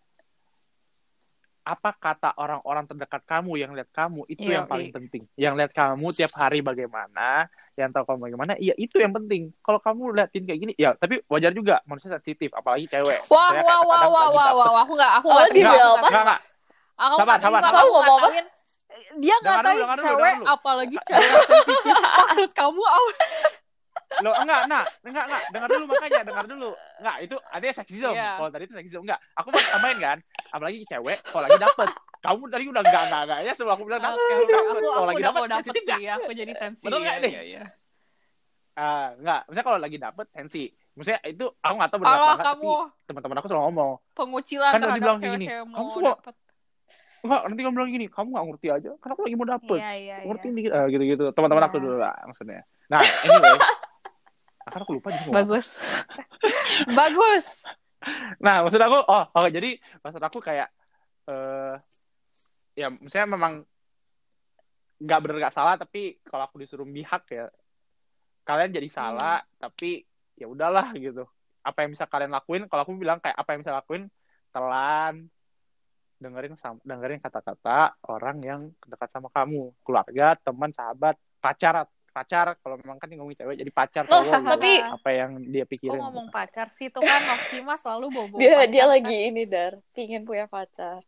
apa 1.63 1.95
kata 1.95 2.35
orang-orang 2.35 2.83
terdekat 2.83 3.23
kamu 3.23 3.55
yang 3.55 3.71
lihat 3.71 3.87
kamu 3.87 4.27
itu 4.27 4.43
Iya, 4.43 4.59
yang 4.59 4.65
paling 4.67 4.91
iya. 4.91 4.95
penting. 4.99 5.23
Yang 5.39 5.53
lihat 5.55 5.71
kamu 5.71 6.07
tiap 6.11 6.35
hari 6.35 6.59
bagaimana, 6.59 7.47
yang 7.79 7.87
tahu 7.87 8.03
kamu 8.03 8.19
bagaimana, 8.27 8.53
iya 8.59 8.75
itu 8.75 8.99
yang 8.99 9.15
penting. 9.15 9.55
Kalau 9.63 9.79
kamu 9.79 10.11
liatin 10.11 10.43
kayak 10.43 10.59
gini, 10.59 10.73
ya 10.75 10.91
tapi 10.91 11.23
wajar 11.31 11.55
juga 11.55 11.79
manusia 11.87 12.11
sensitif, 12.11 12.51
apalagi 12.51 12.91
cewek. 12.91 13.15
Wah, 13.31 13.47
Saya 13.47 13.63
wah, 13.63 13.79
wah, 13.79 14.01
wah, 14.11 14.27
wah, 14.27 14.51
wah, 14.51 14.69
wah, 14.75 14.81
aku 14.83 14.93
nggak, 14.99 15.11
aku 15.23 15.27
Oh, 15.29 15.33
nggak 15.33 15.45
dia 15.47 15.53
terima, 15.55 15.71
bilang 15.71 15.79
aku 15.79 15.87
apa? 15.87 15.95
nggak 15.95 16.03
Enggak, 16.03 16.23
enggak. 16.27 16.41
Aku 16.93 17.15
Sabar, 17.17 17.37
sabar, 17.39 17.59
kamu 17.63 17.89
ngomong 17.89 18.19
apa? 18.19 18.29
dia 19.17 19.35
ngatain 19.41 19.77
cewek 19.97 20.35
apalagi 20.45 20.97
cewek 21.01 21.31
sensitif. 21.47 21.95
Maksud 22.19 22.51
kamu 22.53 22.81
apa? 22.83 23.11
Loh, 24.21 24.33
enggak, 24.37 24.61
nah, 24.67 24.83
enggak, 25.01 25.25
enggak, 25.25 25.43
dengar 25.49 25.69
dulu 25.73 25.85
makanya, 25.89 26.21
dengar 26.21 26.45
dulu. 26.45 26.69
Enggak, 26.99 27.17
itu 27.23 27.35
ada 27.49 27.65
seksisme. 27.73 28.13
Iya. 28.13 28.37
Kalau 28.37 28.49
tadi 28.51 28.63
itu 28.67 28.73
seksisme 28.75 29.01
enggak. 29.01 29.19
Aku 29.33 29.47
mau 29.49 29.63
tambahin 29.63 29.97
kan, 29.97 30.17
apalagi 30.51 30.85
cewek 30.85 31.17
kalau 31.25 31.43
lagi 31.47 31.57
dapet. 31.57 31.89
Kamu 32.23 32.43
tadi 32.47 32.63
udah 32.69 32.81
enggak, 32.81 33.03
enggak, 33.03 33.21
enggak 33.25 33.39
ya 33.41 33.51
sebelum 33.51 33.73
aku 33.73 33.83
bilang 33.83 34.01
dapet. 34.01 34.19
oke. 34.21 34.35
dapet. 34.45 34.53
Aku 34.53 34.77
Kalau 34.79 34.93
aku 34.93 35.09
lagi 35.09 35.23
dapet, 35.23 35.41
dapet 35.41 35.51
sensitif 35.57 35.81
enggak? 35.83 35.99
sih, 35.99 36.07
aku 36.07 36.31
jadi 36.31 36.53
sensi. 36.55 36.83
Bener 36.85 36.97
nggak 37.01 37.15
Iya, 37.15 37.23
nih? 37.23 37.31
iya. 37.43 37.63
Ah, 38.73 39.07
enggak. 39.13 39.41
Misalnya 39.45 39.65
kalau 39.65 39.79
lagi 39.79 39.97
dapet 39.97 40.25
tensi. 40.29 40.63
Maksudnya 40.93 41.19
itu 41.25 41.45
aku 41.57 41.73
enggak 41.73 41.89
tahu 41.89 41.99
benar 42.01 42.13
enggak, 42.13 42.37
kamu 42.37 42.69
tapi 42.69 42.69
teman-teman 43.03 43.37
aku 43.41 43.47
selalu 43.49 43.63
ngomong, 43.65 43.91
pengucilan 44.13 44.71
Kan 44.71 44.79
terhadap 44.79 45.01
bilang 45.01 45.17
kayak 45.17 45.33
gini, 45.35 45.45
kamu 45.49 45.89
semua- 45.89 46.15
dapet. 46.15 46.35
enggak, 47.23 47.41
nanti 47.43 47.61
kamu 47.61 47.73
bilang 47.73 47.91
gini, 47.91 48.05
kamu 48.07 48.27
enggak 48.29 48.45
ngerti 48.47 48.67
aja, 48.69 48.89
kan 49.01 49.09
aku 49.09 49.21
lagi 49.25 49.35
mau 49.35 49.47
dapet. 49.49 49.79
Iya, 49.81 49.91
iya, 49.97 50.15
iya. 50.21 50.25
ngerti 50.29 50.47
dikit, 50.49 50.71
ah, 50.71 50.85
gitu-gitu. 50.87 51.25
Teman-teman 51.33 51.63
aku 51.65 51.75
Iya. 51.75 51.83
dulu 51.83 51.97
lah 51.97 52.15
maksudnya. 52.23 52.61
Nah, 52.87 53.01
anyway. 53.25 53.57
Akan 54.63 54.79
aku 54.83 54.99
lupa 54.99 55.11
apa. 55.11 55.31
Bagus. 55.31 55.83
Bagus. 56.99 57.45
Nah, 58.43 58.63
maksud 58.67 58.79
aku, 58.79 58.99
oh, 59.07 59.23
oh 59.31 59.47
jadi 59.47 59.79
maksud 60.03 60.19
aku 60.19 60.43
kayak, 60.43 60.67
eh 61.27 61.75
ya, 62.75 62.91
misalnya 62.91 63.39
memang 63.39 63.53
nggak 65.03 65.19
bener 65.23 65.37
nggak 65.43 65.55
salah, 65.55 65.75
tapi 65.79 66.19
kalau 66.27 66.47
aku 66.47 66.59
disuruh 66.59 66.87
pihak 66.87 67.23
ya, 67.31 67.47
kalian 68.43 68.75
jadi 68.75 68.89
salah, 68.91 69.39
tapi 69.59 70.03
ya 70.35 70.47
udahlah 70.51 70.91
gitu. 70.95 71.23
Apa 71.63 71.87
yang 71.87 71.95
bisa 71.95 72.07
kalian 72.07 72.35
lakuin? 72.35 72.67
Kalau 72.67 72.83
aku 72.83 72.95
bilang 72.99 73.23
kayak 73.23 73.39
apa 73.39 73.49
yang 73.55 73.59
bisa 73.63 73.75
lakuin, 73.75 74.11
telan, 74.51 75.31
dengerin 76.19 76.55
dengerin 76.83 77.19
kata-kata 77.19 77.99
orang 78.07 78.37
yang 78.43 78.61
dekat 78.87 79.11
sama 79.11 79.27
kamu, 79.31 79.75
keluarga, 79.83 80.39
teman, 80.39 80.71
sahabat, 80.71 81.19
pacar, 81.43 81.87
pacar. 82.13 82.55
Kalau 82.55 82.77
memang 82.77 82.95
kan 82.95 83.09
ngomongin 83.09 83.35
cewek, 83.35 83.57
jadi 83.57 83.71
pacar 83.71 84.03
Loh, 84.05 84.21
cowok. 84.21 84.29
gitu. 84.29 84.47
tapi- 84.47 84.81
apa 84.85 85.09
yang 85.09 85.31
dia 85.43 85.63
Kok 85.63 85.69
pikirin? 85.69 85.99
ngomong 85.99 86.27
pacar 86.29 86.67
sih? 86.71 86.87
Tuh 86.87 87.01
kan 87.01 87.21
Noskima 87.25 87.73
selalu 87.75 88.05
bobo 88.07 88.35
Dia 88.37 88.53
pacar, 88.55 88.69
dia 88.69 88.79
kan? 88.79 88.89
lagi 88.93 89.17
ini 89.27 89.43
dar, 89.43 89.73
pingin 89.91 90.21
punya 90.21 90.45
pacar. 90.45 91.01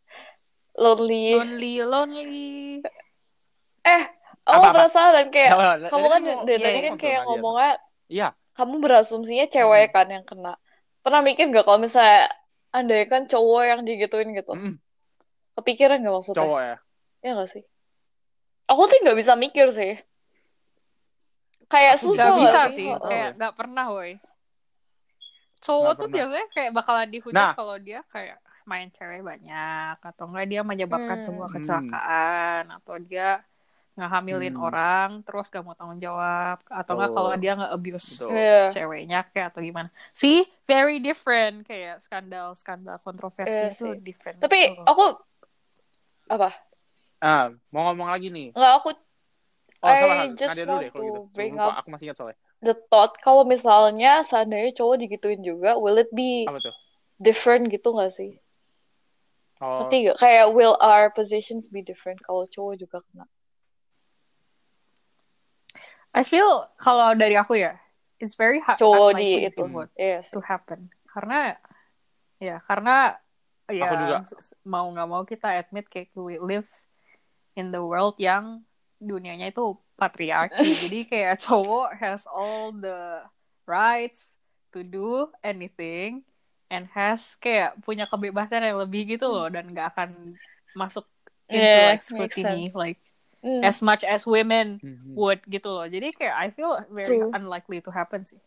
Lonely. 0.74 1.32
lonely, 1.32 1.74
lonely. 1.80 2.84
Eh, 3.82 4.04
oh 4.44 4.60
Apa, 4.60 4.74
penasaran 4.74 5.30
kayak 5.30 5.52
Nah, 5.52 5.88
kamu 5.88 6.08
kan 6.10 6.22
mau- 6.22 6.44
dari 6.44 6.58
iya, 6.58 6.66
tadi 6.66 6.76
kan 6.76 6.84
ngomong 6.90 7.00
kayak 7.00 7.22
ngomongnya 7.24 7.72
Iya. 8.08 8.28
kamu 8.52 8.76
berasumsinya 8.80 9.46
cewek 9.48 9.88
kan 9.92 10.08
yang 10.10 10.26
kena. 10.26 10.58
Pernah 11.00 11.22
mikir 11.22 11.48
gak 11.48 11.64
kalau 11.64 11.78
misalnya 11.78 12.28
andai 12.70 13.06
kan 13.06 13.24
cowok 13.24 13.62
yang 13.64 13.80
digituin 13.82 14.34
gitu? 14.34 14.52
Mm, 14.52 14.76
Kepikiran 15.54 16.02
gak 16.02 16.12
maksudnya? 16.14 16.44
cowok 16.44 16.60
ya. 16.60 16.76
Ya 17.22 17.32
gak 17.36 17.50
sih? 17.50 17.64
Aku 18.66 18.82
tuh 18.84 18.98
nggak 19.00 19.16
bisa 19.16 19.38
mikir 19.38 19.70
sih. 19.70 19.94
Kayak 21.66 21.96
susah 21.98 22.14
Gak 22.16 22.32
nggak 22.32 22.42
bisa 22.42 22.62
sih? 22.68 22.86
sih, 22.86 22.90
kayak 23.06 23.30
gak 23.36 23.54
pernah 23.54 23.86
woi. 23.90 24.12
Cowok 25.60 25.82
Nggak 25.82 25.94
tuh 25.94 26.00
pernah. 26.00 26.16
biasanya 26.16 26.48
kayak 26.52 26.72
bakalan 26.72 27.10
dihujat 27.10 27.36
Nah. 27.36 27.54
kalau 27.54 27.76
dia 27.78 28.00
kayak 28.08 28.38
main 28.64 28.90
cewek 28.92 29.22
banyak 29.22 29.98
atau 30.00 30.26
enggak 30.26 30.46
dia 30.48 30.62
menyebabkan 30.62 31.18
Hmm. 31.18 31.26
sebuah 31.26 31.48
Hmm. 31.48 31.56
kecelakaan 31.56 32.64
atau 32.72 32.96
dia 32.98 33.30
ngehamilin 33.96 34.54
Hmm. 34.54 34.66
orang 34.66 35.10
terus 35.22 35.48
gak 35.48 35.62
mau 35.62 35.72
tanggung 35.72 35.98
jawab 35.98 36.60
atau 36.68 36.94
enggak 36.94 37.12
kalau 37.14 37.32
dia 37.36 37.54
nge-abuse 37.56 38.08
Betul. 38.20 38.30
Iya. 38.34 38.62
ceweknya 38.70 39.20
kayak 39.28 39.48
atau 39.50 39.62
gimana. 39.62 39.88
See, 40.12 40.44
very 40.66 40.98
different 40.98 41.64
kayak 41.64 41.98
skandal-skandal 42.00 42.98
kontroversi 43.00 43.54
Iya 43.56 43.70
itu 43.72 43.88
sih. 43.88 44.02
different. 44.02 44.38
Tapi 44.38 44.60
gitu. 44.72 44.82
aku 44.84 45.06
apa? 46.28 46.50
Ah, 47.18 47.50
mau 47.70 47.88
ngomong 47.88 48.12
lagi 48.12 48.28
nih. 48.28 48.52
Nggak 48.52 48.74
aku 48.76 48.90
Oh, 49.86 49.94
salah. 50.02 50.16
I 50.26 50.28
just 50.36 50.58
Nadia 50.58 50.66
dulu 50.66 50.78
want 50.78 50.82
deh 50.84 50.90
kalau 50.92 51.04
to 51.06 51.12
gitu. 51.14 51.22
bring 51.38 51.54
Lupa, 51.56 51.70
up 51.70 51.74
aku 51.80 51.88
masih 51.94 52.06
ingat 52.10 52.18
soalnya. 52.20 52.38
the 52.68 52.74
thought 52.90 53.14
kalau 53.26 53.44
misalnya 53.54 54.12
seandainya 54.30 54.72
cowok 54.78 54.96
digituin 55.02 55.42
juga, 55.46 55.70
will 55.84 55.98
it 56.04 56.10
be 56.16 56.46
Apa 56.50 56.60
tuh? 56.66 56.76
different 57.22 57.64
gitu 57.74 57.88
nggak 57.96 58.12
sih? 58.18 58.32
Oh, 59.62 59.68
Ngerti 59.80 59.96
nggak? 60.04 60.18
Kayak 60.24 60.48
will 60.58 60.76
our 60.82 61.06
positions 61.20 61.66
be 61.74 61.82
different 61.90 62.20
kalau 62.28 62.44
cowok 62.54 62.76
juga 62.82 62.98
kena? 63.08 63.26
I 66.16 66.24
feel 66.24 66.66
kalau 66.80 67.12
dari 67.14 67.36
aku 67.36 67.60
ya, 67.60 67.76
it's 68.24 68.40
very 68.40 68.60
hard 68.64 68.80
Cowok 68.80 69.12
unlikely 69.12 69.22
di 69.22 69.48
itu. 69.52 69.64
Iya 70.00 70.18
sih. 70.24 70.34
to 70.34 70.40
happen. 70.42 70.80
Karena 71.12 71.56
ya 72.40 72.60
karena 72.68 73.16
ya 73.72 73.84
Aku 73.88 73.96
juga. 74.02 74.18
s- 74.28 74.56
mau 74.68 74.86
nggak 74.92 75.08
mau 75.12 75.24
kita 75.28 75.48
admit 75.60 75.86
kayak 75.92 76.12
we 76.16 76.38
live 76.40 76.68
in 77.60 77.72
the 77.76 77.82
world 77.84 78.16
yang 78.20 78.64
dunianya 79.00 79.52
itu 79.52 79.76
patriarki. 80.00 80.64
Jadi 80.88 81.00
kayak 81.08 81.40
cowok 81.42 81.90
has 82.00 82.26
all 82.30 82.72
the 82.76 83.24
rights 83.66 84.36
to 84.76 84.84
do 84.84 85.30
anything 85.44 86.24
and 86.70 86.90
has 86.92 87.38
kayak 87.40 87.78
punya 87.86 88.10
kebebasan 88.10 88.66
yang 88.66 88.78
lebih 88.82 89.16
gitu 89.18 89.30
loh 89.30 89.48
dan 89.48 89.70
nggak 89.72 89.94
akan 89.96 90.36
masuk 90.76 91.06
into 91.48 91.62
Yeah, 91.62 91.94
like 91.94 92.04
scrutiny 92.04 92.70
like 92.74 93.00
Hmm. 93.46 93.62
as 93.62 93.78
much 93.78 94.02
as 94.02 94.26
women 94.26 94.82
mhm. 94.82 95.14
would 95.14 95.38
gitu 95.46 95.70
loh. 95.70 95.86
Jadi 95.86 96.18
kayak 96.18 96.34
I 96.34 96.50
feel 96.50 96.74
very 96.90 97.22
True. 97.22 97.30
unlikely 97.30 97.78
to 97.78 97.94
happen 97.94 98.26
sih 98.26 98.42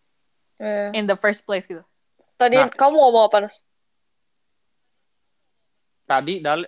Iya. 0.58 0.90
in 0.90 1.06
the 1.06 1.14
first 1.14 1.46
place 1.46 1.70
gitu. 1.70 1.86
Tadi 2.34 2.58
Nah. 2.58 2.66
kamu 2.74 2.98
ngomong 2.98 3.30
apa, 3.30 3.46
Nus? 3.46 3.62
Tadi 6.08 6.40
Dalin 6.42 6.66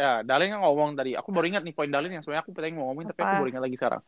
ya, 0.00 0.12
Dalin 0.22 0.48
yang 0.50 0.62
ngomong 0.62 0.96
tadi. 0.96 1.12
Aku 1.12 1.28
baru 1.28 1.44
ingat 1.46 1.60
nih 1.60 1.70
poin 1.70 1.86
Dalin 1.86 2.08
yang 2.08 2.22
sebenarnya 2.24 2.42
aku 2.42 2.52
pengen 2.52 2.74
mau 2.74 2.88
ngomongin 2.88 3.12
tapi 3.12 3.20
aku 3.20 3.34
baru 3.38 3.48
ingat 3.50 3.62
lagi 3.62 3.76
sekarang. 3.76 4.02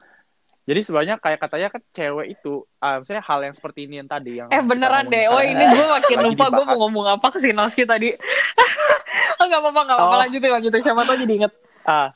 Jadi 0.63 0.81
sebenarnya 0.81 1.15
kayak 1.19 1.39
katanya 1.39 1.69
kan 1.69 1.83
cewek 1.91 2.27
itu, 2.31 2.53
ah, 2.79 2.97
misalnya 2.97 3.21
hal 3.21 3.41
yang 3.43 3.51
seperti 3.53 3.81
ini 3.85 3.95
yang 3.99 4.09
tadi 4.09 4.33
yang 4.39 4.49
Eh 4.49 4.63
beneran 4.63 5.05
deh. 5.07 5.27
Oh 5.27 5.43
ini 5.43 5.59
gue 5.61 5.87
makin 5.91 6.17
lupa 6.23 6.45
gue 6.49 6.65
mau 6.65 6.79
ngomong 6.81 7.07
apa 7.11 7.27
ke 7.29 7.39
si 7.39 7.51
Noski 7.51 7.83
tadi. 7.85 8.15
oh 9.39 9.45
nggak 9.45 9.61
apa-apa 9.61 9.81
nggak 9.85 9.97
apa-apa 9.99 10.17
Oh. 10.17 10.21
lanjutin 10.23 10.51
lanjutin 10.51 10.81
siapa 10.81 11.03
tau 11.03 11.19
jadi 11.19 11.35
inget. 11.35 11.53
Ah, 11.83 12.09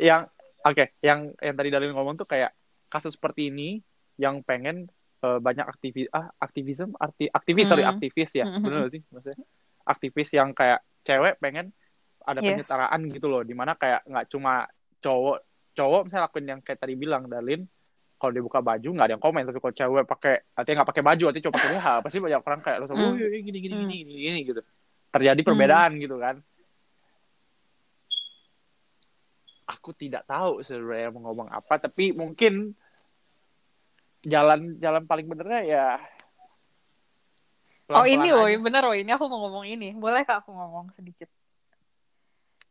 yang 0.00 0.24
oke, 0.62 0.84
yang 0.98 1.18
yang 1.36 1.54
tadi 1.54 1.68
Dalin 1.68 1.92
ngomong 1.92 2.16
tuh 2.16 2.24
kayak 2.24 2.50
kasus 2.88 3.12
seperti 3.12 3.48
ini 3.48 3.84
yang 4.16 4.40
pengen 4.40 4.88
eh, 5.20 5.38
banyak 5.38 5.62
aktivis 5.62 6.08
ah 6.10 6.32
aktivisme 6.34 6.92
arti 6.96 7.28
aktivis 7.28 7.64
sorry 7.64 7.84
Hmm. 7.84 7.94
aktivis 7.94 8.30
ya 8.32 8.42
Mhm. 8.42 8.58
bener 8.58 8.78
gak 8.82 8.90
sih 8.90 9.02
maksudnya 9.06 9.38
aktivis 9.84 10.28
yang 10.32 10.50
kayak 10.50 10.82
cewek 11.02 11.38
pengen 11.38 11.70
ada 12.22 12.38
Yes. 12.38 12.48
penyetaraan 12.62 13.00
gitu 13.08 13.26
loh 13.26 13.42
di 13.42 13.52
mana 13.52 13.74
kayak 13.74 14.02
nggak 14.04 14.26
cuma 14.28 14.64
cowok 14.98 15.38
cowok 15.72 16.00
misalnya 16.04 16.24
lakuin 16.26 16.46
yang 16.46 16.60
kayak 16.60 16.78
tadi 16.78 16.94
bilang 16.94 17.26
Dalin 17.26 17.64
kalau 18.16 18.30
dia 18.30 18.40
buka 18.40 18.60
baju 18.60 18.88
nggak 18.88 19.06
ada 19.06 19.14
yang 19.14 19.24
komen 19.24 19.42
tapi 19.42 19.58
kalau 19.58 19.74
cewek 19.74 20.04
pakai 20.04 20.34
artinya 20.52 20.76
nggak 20.78 20.90
pakai 20.90 21.04
baju 21.04 21.24
artinya 21.26 21.44
cuma 21.44 21.54
pakai 21.54 21.70
BH 21.72 21.86
pasti 22.00 22.18
banyak 22.18 22.40
orang 22.40 22.60
kayak 22.60 22.76
lo 22.78 22.86
Hmm. 22.86 23.02
oh 23.02 23.14
iya, 23.16 23.40
gini 23.40 23.58
gini 23.58 23.74
Hmm. 23.74 23.82
gini 23.84 23.94
gini 24.04 24.20
gini 24.22 24.38
gitu 24.44 24.60
terjadi 25.10 25.40
perbedaan 25.42 25.92
gitu 25.96 26.16
kan 26.16 26.36
aku 29.64 29.90
tidak 29.92 30.22
tahu 30.24 30.60
sebenarnya 30.60 31.10
mau 31.10 31.26
ngomong 31.26 31.48
apa 31.48 31.74
tapi 31.80 32.12
mungkin 32.12 32.76
jalan 34.22 34.78
jalan 34.78 35.02
paling 35.04 35.26
benernya 35.26 35.62
ya 35.64 35.86
Oh 37.90 38.00
pelan-pelan 38.00 38.14
ini 38.14 38.28
aja. 38.30 38.38
woi 38.38 38.54
bener 38.56 38.82
woi 38.86 38.98
ini 39.02 39.10
aku 39.10 39.26
mau 39.26 39.42
ngomong 39.42 39.66
ini. 39.68 39.92
Boleh 39.92 40.24
kak 40.24 40.40
aku 40.40 40.54
ngomong 40.54 40.94
sedikit? 40.94 41.28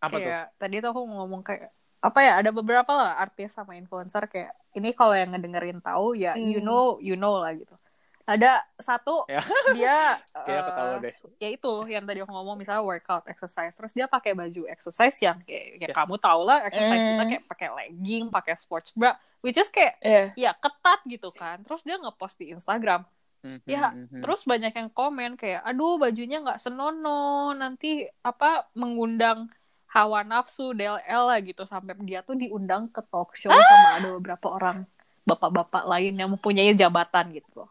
Apa 0.01 0.15
tuh 0.17 0.25
kayak 0.25 0.45
tadi 0.57 0.75
tuh 0.81 0.89
aku 0.91 1.01
ngomong 1.05 1.41
kayak 1.45 1.69
apa 2.01 2.19
ya 2.25 2.33
ada 2.41 2.49
beberapa 2.49 2.91
lah 2.97 3.21
artis 3.21 3.53
sama 3.53 3.77
influencer 3.77 4.25
kayak 4.25 4.51
ini 4.73 4.89
kalau 4.97 5.13
yang 5.13 5.29
ngedengerin 5.31 5.77
tahu 5.85 6.17
ya 6.17 6.33
you 6.33 6.57
Hmm. 6.57 6.65
know 6.65 6.85
you 6.97 7.13
know 7.13 7.37
lah 7.37 7.53
gitu 7.53 7.77
ada 8.25 8.61
satu 8.81 9.25
Ya. 9.29 9.41
dia 9.77 9.97
aku 10.65 10.71
tahu 10.73 10.89
eh, 10.97 10.99
deh. 11.05 11.13
ya 11.37 11.49
itu 11.53 11.73
yang 11.89 12.03
tadi 12.09 12.19
aku 12.25 12.31
ngomong 12.33 12.57
misalnya 12.57 12.81
workout 12.81 13.25
exercise 13.29 13.73
terus 13.77 13.93
dia 13.93 14.09
pakai 14.09 14.33
baju 14.33 14.65
exercise 14.65 15.17
yang 15.21 15.37
kayak 15.45 15.77
ya 15.77 15.87
Ya. 15.89 15.93
kamu 15.93 16.15
tau 16.17 16.41
lah 16.41 16.65
exercise 16.65 17.01
kita 17.05 17.21
Hmm. 17.21 17.29
kayak 17.29 17.43
pakai 17.45 17.67
legging 17.69 18.25
pakai 18.33 18.53
sports 18.57 18.89
bra 18.97 19.13
which 19.45 19.57
is 19.57 19.69
kayak 19.69 19.97
Iya. 20.01 20.23
ya 20.33 20.51
ketat 20.57 20.99
gitu 21.05 21.29
kan 21.29 21.61
terus 21.61 21.85
dia 21.85 22.01
ngepost 22.01 22.41
di 22.41 22.49
Instagram 22.49 23.05
Mhm, 23.41 23.65
Ya, 23.65 23.89
mhm. 23.89 24.21
Terus 24.21 24.45
banyak 24.45 24.69
yang 24.69 24.89
komen 24.93 25.33
kayak, 25.33 25.65
aduh 25.65 25.97
bajunya 25.97 26.45
nggak 26.45 26.61
senonoh, 26.61 27.49
nanti 27.57 28.05
apa 28.21 28.69
mengundang 28.77 29.49
hawa 29.91 30.23
nafsu 30.23 30.71
DLL 30.71 31.23
lah 31.27 31.39
gitu. 31.43 31.67
Sampai 31.67 31.99
dia 32.07 32.23
tuh 32.23 32.39
diundang 32.39 32.87
ke 32.87 33.03
talk 33.11 33.35
show 33.35 33.51
sama 33.51 33.99
ada 33.99 34.09
beberapa 34.15 34.47
orang 34.47 34.87
bapak-bapak 35.27 35.83
lain 35.85 36.15
yang 36.17 36.31
mempunyai 36.31 36.71
jabatan 36.73 37.35
gitu. 37.35 37.67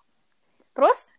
Terus? 0.76 1.16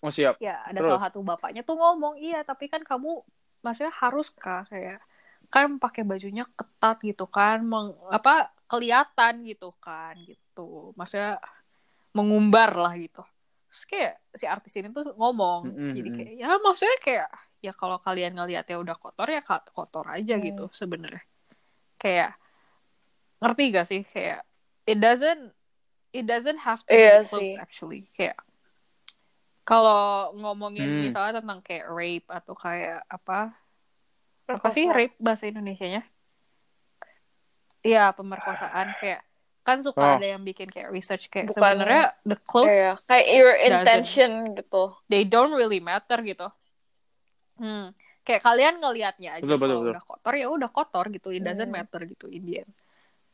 Oh 0.00 0.12
siap. 0.12 0.38
Ya 0.38 0.62
ada 0.62 0.78
Terus? 0.78 0.88
salah 0.94 1.02
satu 1.10 1.18
bapaknya 1.26 1.66
tuh 1.66 1.76
ngomong, 1.76 2.16
iya 2.22 2.46
tapi 2.46 2.70
kan 2.70 2.80
kamu 2.86 3.20
maksudnya 3.60 3.92
haruskah 3.98 4.62
kayak 4.70 5.02
kan 5.50 5.78
pakai 5.78 6.02
bajunya 6.02 6.42
ketat 6.58 6.98
gitu 7.06 7.26
kan 7.30 7.62
meng, 7.62 7.94
apa 8.10 8.50
kelihatan 8.70 9.46
gitu 9.46 9.74
kan 9.82 10.14
gitu. 10.24 10.94
Maksudnya 10.94 11.42
mengumbar 12.14 12.72
lah 12.78 12.94
gitu. 12.96 13.22
Terus 13.68 13.82
kayak 13.84 14.14
si 14.32 14.44
artis 14.48 14.72
ini 14.78 14.88
tuh 14.94 15.12
ngomong. 15.14 15.68
Mm-mm, 15.68 15.92
jadi 15.92 16.08
mm. 16.08 16.16
kayak 16.16 16.34
ya 16.38 16.48
maksudnya 16.62 16.96
kayak 17.02 17.28
ya 17.66 17.74
kalau 17.74 17.98
kalian 17.98 18.32
ngeliatnya 18.32 18.78
udah 18.78 18.94
kotor 18.94 19.26
ya 19.26 19.42
kotor 19.42 20.06
aja 20.06 20.38
Hmm. 20.38 20.44
gitu 20.44 20.64
sebenarnya 20.70 21.22
kayak 21.98 22.38
ngerti 23.36 23.62
gak 23.68 23.86
sih 23.86 24.02
kayak 24.06 24.46
it 24.86 24.96
doesn't 24.96 25.50
it 26.14 26.24
doesn't 26.24 26.62
have 26.62 26.80
to 26.86 26.94
Iya 26.94 27.20
be 27.20 27.26
clothes 27.26 27.42
sih. 27.42 27.54
actually 27.58 28.00
kayak 28.14 28.38
kalau 29.66 30.30
ngomongin 30.32 30.86
Hmm. 30.86 31.02
misalnya 31.02 31.42
tentang 31.42 31.58
kayak 31.60 31.90
rape 31.90 32.28
atau 32.30 32.54
kayak 32.54 33.02
apa 33.06 33.50
apa 33.50 34.46
Perkosaan. 34.46 34.72
sih 34.72 34.86
rape 34.86 35.18
bahasa 35.18 35.50
Indonesianya 35.50 36.06
Iya 37.82 38.10
pemerkosaan 38.12 38.94
kayak 38.98 39.22
kan 39.62 39.82
suka 39.82 39.98
Oh. 39.98 40.14
ada 40.18 40.26
yang 40.26 40.42
bikin 40.42 40.70
kayak 40.70 40.90
research 40.90 41.26
kayak 41.26 41.50
sebenarnya 41.50 42.14
the 42.22 42.38
clothes 42.38 42.70
Iya, 42.70 42.92
kayak 43.04 43.26
your 43.28 43.54
intention 43.58 44.30
gitu. 44.54 44.94
they 45.06 45.26
don't 45.26 45.50
really 45.50 45.82
matter 45.82 46.18
gitu. 46.22 46.46
Hmm. 47.56 47.92
Kayak 48.26 48.42
kalian 48.42 48.74
ngelihatnya 48.82 49.30
aja 49.38 49.44
Betul, 49.44 49.58
betul, 49.58 49.68
kalau 49.70 49.82
betul. 49.82 49.92
udah 49.94 50.04
kotor 50.04 50.34
ya 50.34 50.46
udah 50.50 50.70
kotor 50.70 51.04
gitu. 51.10 51.28
It 51.30 51.42
doesn't 51.42 51.70
Hmm. 51.70 51.78
matter 51.78 52.00
gitu 52.04 52.26
in 52.28 52.42
the 52.44 52.54
end. 52.64 52.72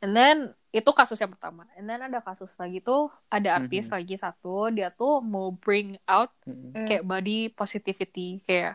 And 0.02 0.12
then 0.12 0.36
itu 0.70 0.90
kasus 0.90 1.14
yang 1.16 1.30
pertama. 1.30 1.62
And 1.78 1.86
then 1.86 2.02
ada 2.02 2.18
kasus 2.18 2.50
lagi 2.58 2.82
tuh 2.82 3.06
ada 3.30 3.62
artis 3.62 3.86
Mhm. 3.86 3.94
lagi 3.94 4.14
satu 4.18 4.66
dia 4.68 4.90
tuh 4.90 5.22
mau 5.22 5.54
bring 5.54 5.94
out 6.06 6.34
Mm-mm. 6.42 6.74
Hmm. 6.74 6.86
kayak 6.88 7.04
body 7.06 7.38
positivity 7.50 8.42
kayak 8.42 8.74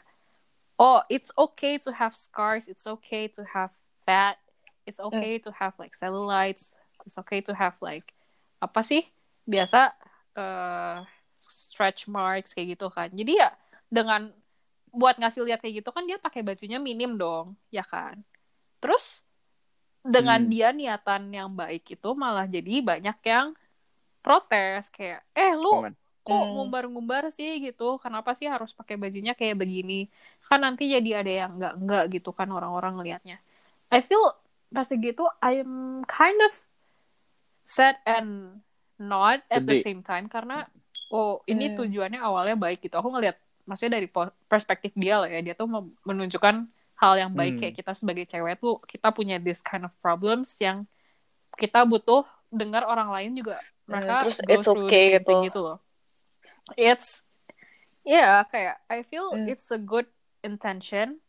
oh 0.78 1.04
it's 1.10 1.34
okay 1.36 1.76
to 1.76 1.92
have 1.92 2.14
scars, 2.14 2.70
it's 2.70 2.86
okay 2.86 3.28
to 3.28 3.44
have 3.44 3.74
fat, 4.08 4.40
it's 4.88 5.02
okay 5.02 5.36
to 5.42 5.50
have 5.52 5.76
like 5.76 5.98
cellulites, 5.98 6.72
it's 7.04 7.18
okay 7.18 7.42
to 7.44 7.52
have 7.52 7.76
like 7.84 8.14
apa 8.58 8.82
sih 8.82 9.04
biasa 9.44 9.92
eh, 10.38 10.98
stretch 11.38 12.06
marks 12.08 12.54
kayak 12.54 12.78
gitu 12.78 12.88
kan. 12.88 13.10
Jadi 13.12 13.36
ya 13.36 13.52
dengan 13.90 14.32
buat 14.94 15.16
ngasih 15.20 15.42
lihat 15.48 15.60
kayak 15.64 15.84
gitu 15.84 15.90
kan 15.96 16.04
dia 16.10 16.18
pakai 16.22 16.42
bajunya 16.46 16.78
minim 16.82 17.16
dong, 17.20 17.56
ya 17.74 17.84
kan. 17.86 18.22
Terus 18.82 19.24
dengan 20.08 20.40
Hmm. 20.40 20.52
dia 20.52 20.72
niatan 20.72 21.28
yang 21.36 21.50
baik 21.60 21.84
itu 22.00 22.10
malah 22.16 22.48
jadi 22.48 22.72
banyak 22.90 23.18
yang 23.28 23.48
protes 24.24 24.90
kayak 24.96 25.24
eh 25.36 25.54
lu 25.58 25.70
Komen. 25.70 25.96
kok 26.26 26.44
Hmm. 26.44 26.54
ngumbar-ngumbar 26.54 27.24
sih 27.38 27.50
gitu 27.66 27.84
kenapa 28.04 28.32
sih 28.38 28.48
harus 28.54 28.72
pakai 28.76 28.96
bajunya 29.00 29.34
kayak 29.40 29.56
begini 29.62 29.94
kan 30.48 30.60
nanti 30.66 30.84
jadi 30.96 31.10
ada 31.24 31.32
yang 31.42 31.52
enggak 31.58 31.74
enggak 31.80 32.04
gitu 32.16 32.30
kan 32.36 32.48
orang-orang 32.52 32.94
ngelihatnya 33.00 33.36
I 33.92 34.00
feel 34.04 34.24
pas 34.76 34.90
gitu 34.92 35.24
I'm 35.44 36.04
kind 36.08 36.40
of 36.48 36.54
sad 37.66 37.96
and 38.08 38.62
not 38.98 39.44
at 39.52 39.68
the 39.68 39.76
Sedih. 39.76 39.84
same 39.86 40.02
time 40.02 40.26
karena 40.32 40.66
oh 41.14 41.44
ini 41.52 41.70
Hmm. 41.70 41.78
tujuannya 41.78 42.20
awalnya 42.22 42.56
baik 42.58 42.80
gitu 42.86 42.96
aku 42.98 43.10
ngelihat 43.14 43.38
maksudnya 43.68 44.00
dari 44.00 44.08
perspektif 44.48 44.96
dia 44.96 45.20
lah 45.20 45.30
ya 45.30 45.44
dia 45.44 45.54
tuh 45.54 45.68
menunjukkan 46.02 46.66
hal 46.98 47.14
yang 47.14 47.32
baik 47.36 47.54
Hmm. 47.54 47.62
kayak 47.62 47.76
kita 47.78 47.92
sebagai 47.94 48.26
cewek 48.26 48.58
tuh 48.58 48.80
kita 48.88 49.12
punya 49.12 49.38
this 49.38 49.62
kind 49.62 49.84
of 49.84 49.94
problems 50.00 50.56
yang 50.58 50.88
kita 51.54 51.84
butuh 51.84 52.26
dengar 52.48 52.88
orang 52.88 53.12
lain 53.12 53.32
juga 53.36 53.60
mereka 53.86 54.24
terus 54.24 54.40
go 54.40 54.50
it's 54.50 54.68
okay 54.68 55.06
gitu. 55.20 55.34
gitu 55.46 55.60
loh 55.60 55.78
it's 56.74 57.28
ya 58.02 58.42
kayak 58.48 58.80
I 58.88 59.04
feel 59.04 59.30
Hmm. 59.30 59.46
it's 59.46 59.68
a 59.70 59.78
good 59.78 60.08
intention 60.42 61.20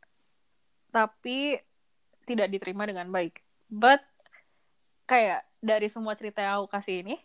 tapi 0.88 1.58
tidak 2.24 2.48
diterima 2.48 2.86
dengan 2.86 3.10
baik 3.10 3.42
but 3.66 4.00
kayak 5.04 5.42
dari 5.58 5.90
semua 5.90 6.14
cerita 6.14 6.38
yang 6.40 6.62
aku 6.62 6.70
kasih 6.70 7.02
ini 7.02 7.16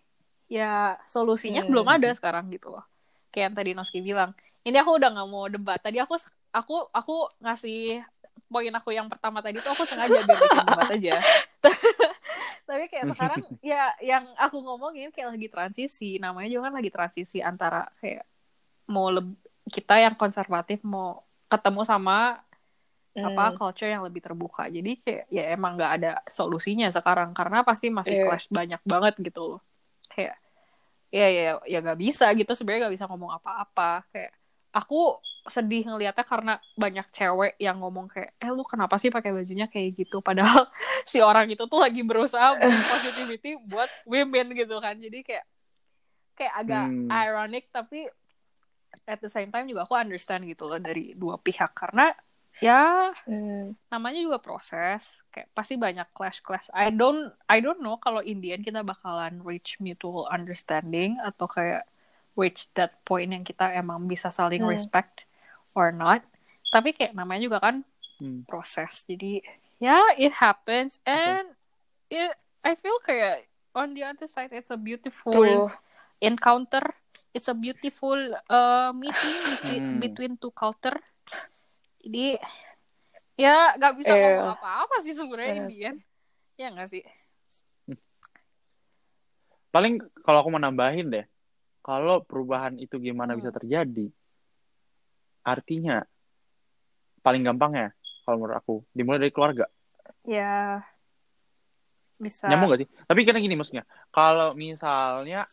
ya 0.50 0.98
solusinya 1.06 1.64
Hmm. 1.64 1.72
belum 1.72 1.88
ada 1.88 2.10
sekarang 2.12 2.50
gitu 2.50 2.74
loh 2.74 2.84
kayak 3.30 3.52
yang 3.52 3.56
tadi 3.56 3.72
Noski 3.72 4.00
bilang 4.02 4.34
ini 4.64 4.76
aku 4.76 4.92
udah 4.96 5.10
nggak 5.12 5.30
mau 5.30 5.46
debat. 5.48 5.80
Tadi 5.80 6.00
aku 6.00 6.16
aku 6.50 6.76
aku 6.90 7.16
ngasih 7.40 8.04
poin 8.48 8.70
aku 8.70 8.94
yang 8.94 9.10
pertama 9.10 9.42
tadi 9.42 9.58
tuh 9.58 9.74
aku 9.74 9.84
sengaja 9.84 10.24
biar 10.24 10.40
bikin 10.40 10.66
debat 10.66 10.90
aja. 10.90 11.14
Tapi 12.70 12.84
kayak 12.88 13.06
sekarang 13.12 13.42
ya 13.60 13.92
yang 14.00 14.24
aku 14.40 14.64
ngomongin 14.64 15.12
kayak 15.12 15.36
lagi 15.36 15.48
transisi. 15.52 16.16
Namanya 16.16 16.48
juga 16.48 16.72
kan 16.72 16.76
lagi 16.80 16.90
transisi 16.90 17.44
antara 17.44 17.90
kayak 18.00 18.24
mau 18.88 19.12
kita 19.68 20.00
yang 20.00 20.16
konservatif 20.16 20.80
mau 20.84 21.24
ketemu 21.48 21.84
sama 21.84 22.40
apa 23.14 23.54
Hmm. 23.54 23.58
culture 23.60 23.86
yang 23.86 24.02
lebih 24.02 24.26
terbuka. 24.26 24.66
Jadi 24.66 24.98
kayak 24.98 25.26
ya 25.30 25.44
emang 25.54 25.78
nggak 25.78 25.92
ada 26.02 26.12
solusinya 26.32 26.90
sekarang. 26.90 27.36
Karena 27.36 27.62
pasti 27.62 27.92
masih 27.92 28.16
Iya. 28.16 28.26
clash 28.26 28.48
banyak 28.50 28.82
banget 28.88 29.14
gitu 29.22 29.42
loh. 29.44 29.62
Kayak 30.10 30.40
ya 31.14 31.28
ya 31.30 31.42
ya 31.68 31.78
nggak 31.84 32.00
bisa 32.00 32.32
gitu. 32.34 32.58
Sebenarnya 32.58 32.88
nggak 32.90 32.96
bisa 32.98 33.06
ngomong 33.06 33.38
apa-apa. 33.38 34.02
Kayak 34.10 34.34
aku 34.74 35.22
sedih 35.44 35.84
ngelihatnya 35.86 36.24
karena 36.24 36.54
banyak 36.80 37.04
cewek 37.12 37.54
yang 37.60 37.78
ngomong 37.84 38.08
kayak 38.08 38.32
eh 38.40 38.48
lu 38.48 38.64
kenapa 38.64 38.96
sih 38.96 39.12
pakai 39.12 39.36
bajunya 39.36 39.68
kayak 39.68 40.00
gitu 40.00 40.24
padahal 40.24 40.72
si 41.12 41.20
orang 41.20 41.52
itu 41.52 41.68
tuh 41.68 41.80
lagi 41.84 42.00
berusaha 42.02 42.56
positivity 42.92 43.60
buat 43.68 43.92
women 44.08 44.56
gitu 44.56 44.80
kan 44.80 44.96
jadi 44.98 45.20
kayak 45.22 45.46
kayak 46.34 46.54
agak 46.58 46.86
Hmm. 46.90 47.12
ironic 47.12 47.68
tapi 47.70 48.08
at 49.06 49.20
the 49.20 49.30
same 49.30 49.52
time 49.52 49.68
juga 49.68 49.84
aku 49.84 49.94
understand 50.00 50.48
gitu 50.48 50.66
loh 50.66 50.80
dari 50.80 51.14
dua 51.14 51.38
pihak 51.38 51.76
karena 51.76 52.16
ya 52.64 53.12
Hmm. 53.28 53.74
namanya 53.90 54.20
juga 54.24 54.38
proses 54.42 55.22
kayak 55.30 55.50
pasti 55.54 55.76
banyak 55.76 56.08
clash 56.18 56.40
clash 56.40 56.66
I 56.72 56.90
don't 56.90 57.30
I 57.50 57.62
don't 57.62 57.82
know 57.82 57.98
kalau 58.00 58.24
Indian 58.24 58.64
kita 58.64 58.82
bakalan 58.82 59.42
reach 59.44 59.78
mutual 59.84 60.26
understanding 60.32 61.18
atau 61.22 61.46
kayak 61.46 61.84
reach 62.34 62.70
that 62.74 62.98
point 63.06 63.30
yang 63.30 63.46
kita 63.46 63.70
emang 63.74 64.06
bisa 64.06 64.30
saling 64.30 64.62
Hmm. 64.62 64.74
respect 64.74 65.26
or 65.74 65.94
not 65.94 66.22
tapi 66.70 66.94
kayak 66.94 67.14
namanya 67.14 67.46
juga 67.46 67.60
kan 67.62 67.76
Hmm. 68.18 68.46
proses 68.46 69.04
jadi 69.06 69.42
ya 69.78 70.00
it 70.16 70.32
happens 70.32 71.02
and 71.04 71.54
it 72.08 72.32
I 72.64 72.78
feel 72.78 72.96
kayak 73.04 73.46
on 73.76 73.92
the 73.98 74.06
other 74.06 74.30
side 74.30 74.54
it's 74.54 74.72
a 74.72 74.78
beautiful 74.80 75.34
True. 75.34 75.68
encounter 76.22 76.82
it's 77.34 77.50
a 77.50 77.58
beautiful 77.58 78.16
uh, 78.48 78.94
meeting 78.94 79.36
between, 79.52 79.84
Hmm. 79.84 80.00
between 80.00 80.34
two 80.38 80.54
culture 80.54 80.98
jadi 82.00 82.38
ya 83.34 83.74
nggak 83.82 83.98
bisa 83.98 84.14
Iya. 84.14 84.22
ngomong 84.22 84.50
apa-apa 84.56 84.96
sih 85.02 85.18
sebenarnya 85.18 85.54
Benar. 85.58 85.62
Indian 85.68 85.96
ya 86.54 86.68
nggak 86.70 86.90
sih 86.90 87.04
Paling 89.74 89.98
kalau 90.22 90.46
aku 90.46 90.54
mau 90.54 90.62
nambahin 90.62 91.10
deh, 91.10 91.26
kalau 91.84 92.24
perubahan 92.24 92.80
itu 92.80 92.96
gimana 92.98 93.36
Hmm. 93.36 93.44
bisa 93.44 93.52
terjadi, 93.52 94.08
artinya 95.44 96.00
paling 97.20 97.44
gampang 97.44 97.72
ya, 97.76 97.90
kalau 98.24 98.40
menurut 98.40 98.58
aku, 98.58 98.76
dimulai 98.96 99.20
dari 99.20 99.34
keluarga. 99.36 99.68
ya 100.24 100.80
bisa 102.16 102.48
Nyambung 102.48 102.72
gak 102.72 102.88
sih? 102.88 102.90
Tapi 103.04 103.20
karena 103.28 103.44
gini 103.44 103.56
maksudnya, 103.60 103.84
kalau 104.08 104.56
misalnya, 104.56 105.44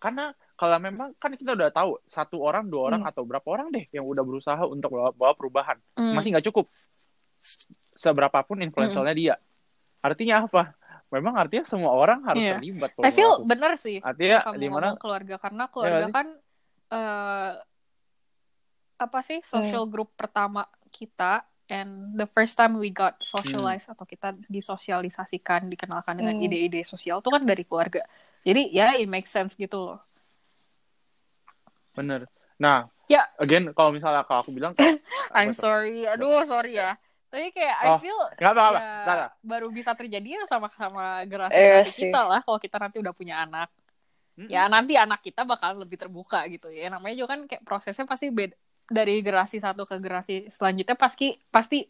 karena 0.00 0.32
kalau 0.56 0.76
memang 0.80 1.12
kan 1.20 1.36
kita 1.36 1.52
udah 1.52 1.68
tahu 1.68 2.00
satu 2.08 2.40
orang, 2.40 2.68
dua 2.72 2.88
orang 2.92 3.04
Hmm. 3.04 3.10
atau 3.12 3.28
berapa 3.28 3.44
orang 3.44 3.68
deh 3.68 3.84
yang 3.92 4.08
udah 4.08 4.24
berusaha 4.24 4.60
untuk 4.64 4.96
bawa, 4.96 5.12
bawa 5.12 5.32
perubahan, 5.36 5.76
Hmm. 5.96 6.16
masih 6.16 6.32
nggak 6.32 6.48
cukup. 6.48 6.72
Seberapapun 7.92 8.64
influencernya 8.64 9.12
dia. 9.12 9.34
Artinya 10.00 10.48
apa? 10.48 10.72
Memang 11.10 11.34
artinya 11.34 11.66
semua 11.66 11.90
orang 11.90 12.22
harus 12.22 12.42
Iya. 12.42 12.54
terlibat. 12.56 12.94
kalau 12.94 13.04
I 13.06 13.10
feel 13.10 13.32
bener 13.42 13.74
sih 13.74 13.98
Artinya 13.98 14.38
di 14.54 14.68
mana? 14.70 14.94
keluarga 14.94 15.36
karena 15.42 15.66
keluarga 15.66 16.06
sih? 16.06 16.14
kan 16.14 16.26
eh 16.90 17.52
apa 19.00 19.18
sih 19.24 19.40
social 19.40 19.88
Hmm. 19.88 19.92
group 19.92 20.12
pertama 20.14 20.68
kita 20.92 21.42
and 21.66 22.12
the 22.14 22.26
first 22.28 22.54
time 22.54 22.76
we 22.76 22.92
got 22.92 23.16
socialized 23.24 23.88
Hmm. 23.88 23.94
atau 23.96 24.04
kita 24.04 24.36
disosialisasikan 24.46 25.66
dikenalkan 25.66 26.20
dengan 26.20 26.36
Hmm. 26.36 26.44
ide-ide 26.44 26.84
sosial 26.84 27.18
itu 27.18 27.30
kan 27.32 27.42
dari 27.42 27.64
keluarga 27.64 28.02
jadi 28.44 28.62
ya 28.68 28.86
it 28.98 29.08
makes 29.08 29.30
sense 29.32 29.54
gitu 29.58 29.78
loh 29.78 30.00
Bener. 31.90 32.30
Nah, 32.54 32.86
Ya. 33.10 33.26
again 33.36 33.74
kalau 33.74 33.90
misalnya 33.90 34.22
kalau 34.22 34.46
aku 34.46 34.54
bilang, 34.54 34.78
I'm 35.34 35.50
sorry 35.50 36.06
aduh 36.06 36.46
sorry 36.46 36.78
ya 36.78 36.94
tapi 37.30 37.54
kayak 37.54 37.76
I 37.78 37.88
Oh, 37.88 37.98
feel 38.02 38.18
nggak 38.36 38.52
apa-apa. 38.52 38.80
ya, 38.82 38.90
Nggak, 39.06 39.16
nggak. 39.16 39.30
baru 39.46 39.66
bisa 39.70 39.90
terjadi 39.94 40.28
ya 40.36 40.42
sama-sama 40.50 41.22
Iya 41.22 41.26
generasi 41.30 41.90
sih. 41.94 42.10
kita 42.10 42.20
lah 42.26 42.40
kalau 42.42 42.58
kita 42.58 42.76
nanti 42.82 42.96
udah 42.98 43.14
punya 43.14 43.34
anak 43.46 43.68
Mm-mm. 44.38 44.48
ya 44.50 44.66
nanti 44.66 44.94
anak 44.96 45.20
kita 45.22 45.42
bakal 45.46 45.78
lebih 45.84 45.96
terbuka 46.00 46.42
gitu 46.48 46.72
ya 46.72 46.88
namanya 46.90 47.14
juga 47.14 47.28
kan 47.36 47.40
kayak 47.46 47.62
prosesnya 47.62 48.06
pasti 48.08 48.32
beda 48.32 48.56
dari 48.90 49.22
generasi 49.22 49.62
satu 49.62 49.86
ke 49.86 49.94
generasi 50.02 50.50
selanjutnya 50.50 50.96
pasti 50.98 51.38
pasti 51.54 51.86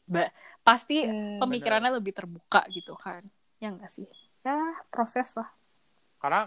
pasti 0.60 0.96
Hmm. 1.00 1.40
pemikirannya 1.40 1.90
lebih 1.96 2.12
terbuka 2.12 2.60
gitu 2.68 2.92
kan 2.98 3.24
ya 3.56 3.72
enggak 3.72 3.88
sih 3.88 4.04
ya 4.44 4.56
proses 4.92 5.32
lah 5.40 5.48
Karena 6.20 6.44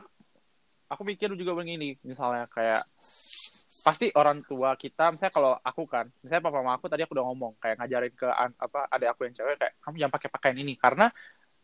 aku 0.86 1.02
pikir 1.10 1.34
juga 1.34 1.58
begini, 1.58 1.98
misalnya 2.06 2.46
kayak 2.46 2.86
pasti 3.82 4.14
orang 4.14 4.46
tua 4.46 4.78
kita 4.78 5.10
misalnya 5.10 5.34
kalau 5.34 5.58
aku 5.58 5.90
kan 5.90 6.06
misalnya 6.22 6.46
papa 6.46 6.62
mama 6.62 6.78
aku 6.78 6.86
tadi 6.86 7.02
aku 7.02 7.18
udah 7.18 7.26
ngomong 7.26 7.58
kayak 7.58 7.82
ngajarin 7.82 8.14
ke 8.14 8.30
an- 8.30 8.54
apa 8.56 8.86
ada 8.86 9.10
aku 9.10 9.26
yang 9.26 9.34
cewek 9.34 9.58
kayak 9.58 9.74
kamu 9.82 9.96
jangan 9.98 10.14
pakai 10.14 10.30
pakaian 10.30 10.58
ini 10.60 10.74
karena 10.76 11.10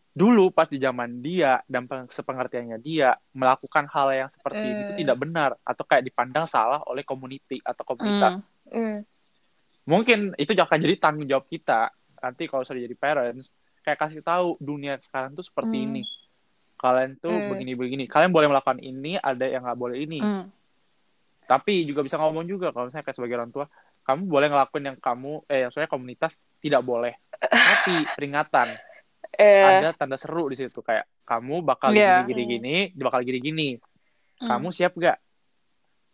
dulu 0.10 0.50
pas 0.50 0.66
di 0.66 0.82
zaman 0.82 1.22
dia 1.22 1.62
dan 1.64 1.86
peng- 1.86 2.10
sepengertiannya 2.10 2.82
dia 2.82 3.14
melakukan 3.32 3.86
hal 3.86 4.10
yang 4.12 4.28
seperti 4.28 4.58
ini 4.60 4.82
itu 4.82 4.92
Hmm. 4.92 5.02
tidak 5.06 5.18
benar 5.18 5.50
atau 5.62 5.84
kayak 5.86 6.02
dipandang 6.04 6.46
salah 6.46 6.82
oleh 6.84 7.06
community 7.06 7.62
atau 7.62 7.84
komunitas 7.86 8.42
Hmm. 8.66 8.74
Hmm. 8.74 8.98
mungkin 9.86 10.34
itu 10.36 10.52
akan 10.52 10.78
jadi 10.80 10.96
tanggung 10.98 11.26
jawab 11.26 11.46
kita 11.46 11.94
nanti 12.20 12.46
kalau 12.46 12.62
sudah 12.62 12.82
jadi 12.82 12.96
parents 12.96 13.54
kayak 13.80 13.98
kasih 14.00 14.22
tahu 14.22 14.58
dunia 14.60 14.98
sekarang 15.00 15.34
tuh 15.34 15.46
seperti 15.46 15.78
Hmm. 15.78 15.86
ini 15.88 16.02
kalian 16.76 17.16
tuh 17.16 17.30
Hmm. 17.30 17.48
begini-begini 17.50 18.06
kalian 18.06 18.30
boleh 18.30 18.48
melakukan 18.48 18.80
ini 18.80 19.16
ada 19.16 19.46
yang 19.46 19.62
nggak 19.62 19.78
boleh 19.78 19.98
ini 20.00 20.20
Hmm. 20.20 20.50
Tapi 21.50 21.82
juga 21.82 22.06
bisa 22.06 22.22
ngomong 22.22 22.46
juga 22.46 22.70
kalau 22.70 22.86
misalnya 22.86 23.10
kayak 23.10 23.18
sebagai 23.18 23.36
orang 23.42 23.50
tua 23.50 23.66
kamu 24.06 24.22
boleh 24.30 24.48
ngelakuin 24.54 24.86
yang 24.94 24.98
kamu 25.02 25.50
eh 25.50 25.66
yang 25.66 25.70
soalnya 25.74 25.90
komunitas 25.90 26.38
tidak 26.62 26.86
boleh 26.86 27.14
tapi 27.34 28.06
peringatan. 28.18 28.78
Eh, 29.30 29.62
ada 29.86 29.94
tanda 29.94 30.18
seru 30.18 30.50
di 30.50 30.58
situ 30.58 30.82
kayak 30.82 31.06
kamu 31.26 31.62
bakal 31.62 31.94
Iya. 31.94 32.26
gini 32.26 32.34
gini 32.34 32.44
gini 32.58 32.76
bakal 32.98 33.22
gini 33.26 33.40
gini. 33.42 33.70
Hmm. 34.40 34.50
kamu 34.56 34.68
siap 34.72 34.94
gak 34.96 35.18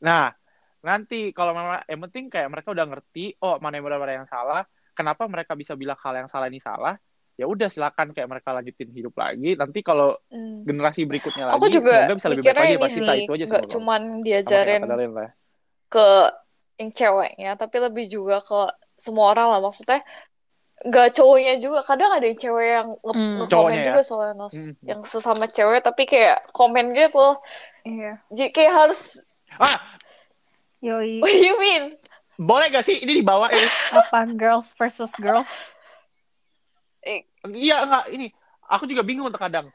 nah 0.01 0.33
nanti 0.81 1.29
kalau 1.31 1.53
memang 1.55 1.81
yang 1.87 2.01
penting 2.09 2.27
kayak 2.27 2.49
mereka 2.51 2.73
udah 2.73 2.85
ngerti 2.89 3.37
oh 3.41 3.57
mana 3.61 3.77
yang 3.79 3.85
benar 3.87 3.99
mana 4.01 4.13
yang 4.23 4.29
salah 4.29 4.63
kenapa 4.91 5.25
mereka 5.29 5.53
bisa 5.53 5.73
bilang 5.73 5.97
hal 6.01 6.13
yang 6.13 6.29
salah 6.29 6.47
ini 6.49 6.59
salah 6.59 6.93
ya 7.35 7.45
udah 7.51 7.67
silakan 7.67 8.15
kayak 8.15 8.31
mereka 8.31 8.55
lanjutin 8.55 8.89
hidup 8.95 9.11
lagi 9.19 9.59
nanti 9.59 9.83
kalau 9.83 10.15
hmm. 10.31 10.63
generasi 10.63 11.03
berikutnya 11.03 11.51
lagi 11.51 11.55
Aku 11.59 11.67
juga 11.67 12.07
semoga 12.07 12.15
bisa 12.15 12.27
lebih 12.31 12.43
baik 12.47 12.55
lagi 12.55 12.75
pasti 12.79 12.99
sih, 13.03 13.19
itu 13.27 13.31
aja 13.35 13.45
nggak 13.51 13.65
cuman 13.75 14.01
diajarin 14.23 14.81
lah. 14.87 15.29
ke 15.91 16.07
yang 16.75 16.91
ceweknya, 16.91 17.51
tapi 17.55 17.75
lebih 17.79 18.05
juga 18.11 18.43
ke 18.43 18.61
semua 18.99 19.31
orang 19.31 19.47
lah. 19.47 19.59
Maksudnya 19.63 20.03
nggak 20.83 21.07
cowoknya 21.15 21.53
juga. 21.63 21.87
Kadang 21.87 22.11
ada 22.11 22.25
yang 22.27 22.35
cewek 22.35 22.67
yang 22.67 22.89
nge- 22.99 23.15
Hmm. 23.15 23.35
nge-komen 23.39 23.51
Cowoknya 23.51 23.79
ya? 23.79 23.85
juga 23.87 24.01
soalnya 24.03 24.33
Nos. 24.35 24.55
Hmm. 24.59 24.75
Yang 24.83 24.99
sesama 25.07 25.45
cewek 25.47 25.79
tapi 25.87 26.03
kayak 26.03 26.51
komen 26.51 26.91
gitu. 26.91 27.27
Iya. 27.87 28.19
Jadi 28.27 28.49
kayak 28.51 28.73
harus, 28.75 29.23
ah 29.55 29.79
Yoi. 30.83 31.23
what 31.23 31.31
do 31.31 31.43
you 31.47 31.55
mean? 31.59 31.95
boleh 32.35 32.67
gak 32.67 32.83
sih 32.83 32.99
ini 32.99 33.23
dibawa 33.23 33.47
ini 33.47 33.63
Apa 33.95 34.27
girls 34.35 34.75
versus 34.75 35.15
girls? 35.15 35.47
Eh, 37.05 37.21
Iya 37.45 37.85
enggak 37.85 38.03
ini 38.09 38.27
aku 38.65 38.89
juga 38.89 39.05
bingung 39.05 39.29
terkadang. 39.29 39.69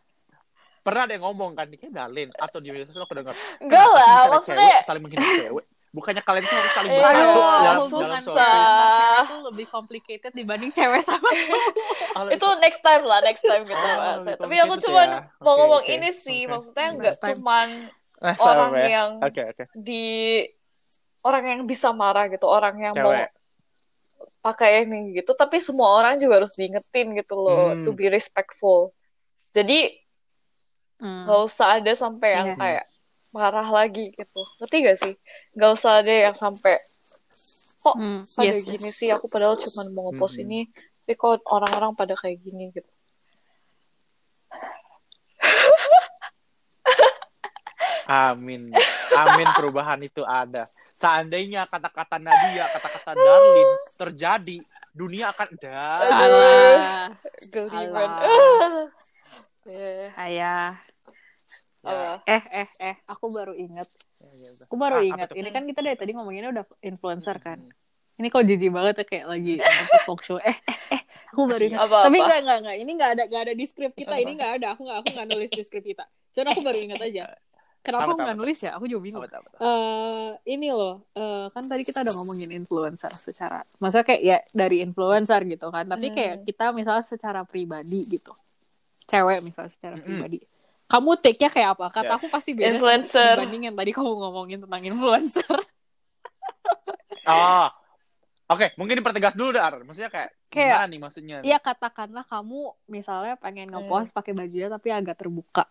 Pernah 0.81 1.07
ada 1.07 1.12
yang 1.14 1.24
ngomong 1.24 1.55
kan 1.55 1.68
kayak 1.70 1.93
Dalin 1.93 2.28
atau 2.35 2.59
di 2.59 2.72
media 2.72 2.89
sosial 2.89 3.05
aku 3.05 3.14
dengar. 3.14 3.35
Enggak 3.61 3.85
sih 3.85 3.95
lah, 3.95 4.20
maksudnya 4.28 4.59
cewek 4.59 4.87
saling 4.89 5.03
menghina 5.05 5.26
cewek? 5.39 5.64
Bukannya 5.91 6.22
kalian 6.22 6.45
tuh 6.47 6.55
harus 6.55 6.72
saling 6.72 6.91
bersatu 6.95 7.18
aduh, 7.18 7.35
dalam, 7.66 7.78
cewek 7.91 9.22
tuh 9.26 9.41
lebih 9.51 9.66
complicated 9.66 10.33
dibanding 10.33 10.70
cewek 10.70 11.03
sama 11.03 11.28
cowok. 11.35 11.62
Itu 12.31 12.47
next 12.62 12.81
time 12.81 13.03
lah, 13.03 13.18
next 13.20 13.43
time 13.43 13.62
kita 13.66 13.74
Oh, 13.76 13.95
bahas. 13.99 14.18
lebih 14.22 14.39
Tapi 14.39 14.57
aku 14.57 14.74
cuman 14.81 15.09
ya. 15.11 15.20
mau 15.43 15.55
ngomong 15.59 15.83
oke, 15.83 15.91
ini 15.91 16.11
sih, 16.14 16.47
oke. 16.47 16.51
maksudnya 16.55 16.89
nggak 16.95 17.14
cuman 17.35 17.68
Nah, 18.20 18.37
orang 18.37 18.72
yang 18.85 19.11
oke 19.18 19.43
oke. 19.49 19.64
di 19.72 20.05
orang 21.24 21.45
yang 21.45 21.61
bisa 21.64 21.89
marah 21.91 22.28
gitu, 22.28 22.45
orang 22.45 22.76
yang 22.76 22.95
mau 22.95 23.11
cewek 23.11 23.28
pakai 24.41 24.89
ini 24.89 25.16
gitu, 25.21 25.37
tapi 25.37 25.61
semua 25.61 26.01
orang 26.01 26.16
juga 26.16 26.41
harus 26.41 26.53
diingetin 26.57 27.12
gitu 27.16 27.35
loh, 27.37 27.77
Hmm. 27.77 27.85
to 27.85 27.91
be 27.93 28.09
respectful. 28.09 28.93
Jadi 29.53 29.97
Hmm. 31.01 31.25
nggak 31.25 31.41
usah 31.49 31.81
ada 31.81 31.93
sampai 31.97 32.29
yang 32.37 32.49
Iya. 32.53 32.57
kayak 32.61 32.85
marah 33.33 33.68
lagi 33.73 34.11
gitu, 34.12 34.43
ngerti 34.61 34.77
gak 34.85 34.99
sih? 35.01 35.14
Nggak 35.57 35.71
usah 35.79 35.91
ada 36.05 36.12
yang 36.12 36.37
sampai 36.37 36.77
kok 37.81 37.97
Hmm. 37.97 38.29
pada 38.29 38.53
Yes, 38.53 38.68
gini 38.68 38.89
yes. 38.93 38.97
sih, 39.01 39.09
aku 39.09 39.25
padahal 39.31 39.57
cuma 39.57 39.89
mau 39.89 40.12
ngepost 40.12 40.37
Mhm. 40.37 40.45
ini, 40.45 40.61
tapi 41.05 41.12
kok 41.16 41.41
orang-orang 41.49 41.97
pada 41.97 42.12
kayak 42.18 42.41
gini 42.45 42.68
gitu. 42.77 42.91
amin 48.11 48.75
amin 49.14 49.48
perubahan 49.56 50.00
itu 50.02 50.22
ada 50.22 50.70
seandainya 50.94 51.66
kata-kata 51.66 52.20
Nadia 52.20 52.68
kata-kata 52.70 53.16
Darlin 53.16 53.70
terjadi 53.96 54.58
dunia 54.90 55.30
akan 55.30 55.48
dah. 55.58 56.02
Geliman. 57.46 58.11
Alah. 58.11 58.90
Eh, 59.70 60.11
Ayah. 60.18 60.74
apa? 61.80 62.20
Eh, 62.28 62.44
eh, 62.52 62.68
eh. 62.92 62.96
Aku 63.08 63.32
baru 63.32 63.56
ingat. 63.56 63.88
Ya, 64.20 64.28
ya. 64.34 64.50
Aku 64.68 64.76
baru 64.76 65.00
Ah, 65.00 65.06
ingat. 65.06 65.28
Ini 65.32 65.48
kan 65.48 65.64
kita 65.64 65.80
dari 65.80 65.96
tadi 65.96 66.12
ngomonginnya 66.12 66.52
udah 66.52 66.64
influencer 66.84 67.40
kan. 67.40 67.56
Hmm. 67.56 68.18
Ini 68.20 68.28
kok 68.28 68.44
jijik 68.44 68.68
banget 68.68 68.94
ya 69.00 69.04
kayak 69.08 69.26
lagi 69.32 69.54
talk 70.04 70.20
show. 70.20 70.36
Eh, 70.44 70.52
eh, 70.52 70.78
eh. 70.92 71.00
Aku 71.32 71.48
baru 71.48 71.64
ingat. 71.72 71.88
Apa, 71.88 71.98
Tapi 72.04 72.18
enggak, 72.20 72.40
enggak, 72.44 72.58
enggak. 72.61 72.76
Ini 72.76 72.90
enggak 72.92 73.11
ada, 73.16 73.22
enggak 73.24 73.42
ada 73.48 73.54
di 73.56 73.64
skrip 73.64 73.92
kita. 73.96 74.12
Apa? 74.12 74.20
Ini 74.20 74.32
enggak 74.36 74.52
ada. 74.61 74.66
Aku 74.76 74.80
enggak, 74.84 74.98
aku 75.00 75.08
enggak 75.16 75.28
nulis 75.32 75.50
di 75.56 75.62
skrip 75.64 75.84
kita. 75.88 76.04
Cuman 76.36 76.46
aku 76.52 76.61
baru 76.61 76.78
ingat 76.84 77.00
aja. 77.00 77.24
Kenapa 77.81 78.05
Apa, 78.05 78.12
aku 78.12 78.20
enggak 78.20 78.37
apa? 78.37 78.43
nulis 78.45 78.59
ya? 78.61 78.70
Aku 78.76 78.85
juga 78.85 79.01
bingung. 79.01 79.24
Apa 79.24 79.41
apa 79.41 79.49
tuh? 79.49 79.59
eh 79.59 80.28
ini 80.47 80.68
loh, 80.68 81.09
eh, 81.11 81.49
kan 81.49 81.64
tadi 81.64 81.81
kita 81.81 82.05
udah 82.05 82.14
ngomongin 82.14 82.53
influencer 82.53 83.09
secara, 83.14 83.64
maksudnya 83.76 84.05
kayak 84.05 84.20
ya 84.20 84.39
dari 84.53 84.81
influencer 84.81 85.41
gitu 85.45 85.66
kan, 85.68 85.89
tapi 85.89 86.09
Hmm. 86.09 86.14
kayak 86.14 86.35
kita 86.45 86.64
misalnya 86.70 87.01
secara 87.01 87.41
pribadi 87.43 88.05
gitu, 88.07 88.37
cewek 89.05 89.41
misalnya 89.43 89.70
secara 89.70 89.97
Mm-mm. 89.97 90.05
pribadi, 90.05 90.39
kamu 90.87 91.11
take-nya 91.16 91.49
kayak 91.49 91.68
apa? 91.72 91.87
Kata 91.91 92.07
Ya. 92.07 92.16
aku 92.16 92.28
pasti 92.28 92.53
beda 92.53 92.68
Influencer. 92.70 93.41
dibanding 93.41 93.62
yang 93.66 93.74
tadi 93.74 93.91
kamu 93.91 94.11
ngomongin 94.12 94.59
tentang 94.61 94.83
influencer. 94.83 95.49
Oh, 97.22 97.68
oke, 98.49 98.74
mungkin 98.74 98.97
dipertegas 98.97 99.37
dulu 99.37 99.53
Dar. 99.53 99.85
Maksudnya 99.85 100.09
kayak, 100.09 100.31
Kayak- 100.49 100.72
gimana 100.74 100.89
nih 100.89 101.01
maksudnya? 101.01 101.37
Iya 101.43 101.59
katakanlah 101.59 102.24
kamu 102.24 102.61
misalnya 102.89 103.37
pengen 103.37 103.70
ngepost 103.70 104.11
pakai 104.11 104.33
bajunya 104.33 104.66
tapi 104.66 104.89
agak 104.91 105.14
terbuka. 105.16 105.68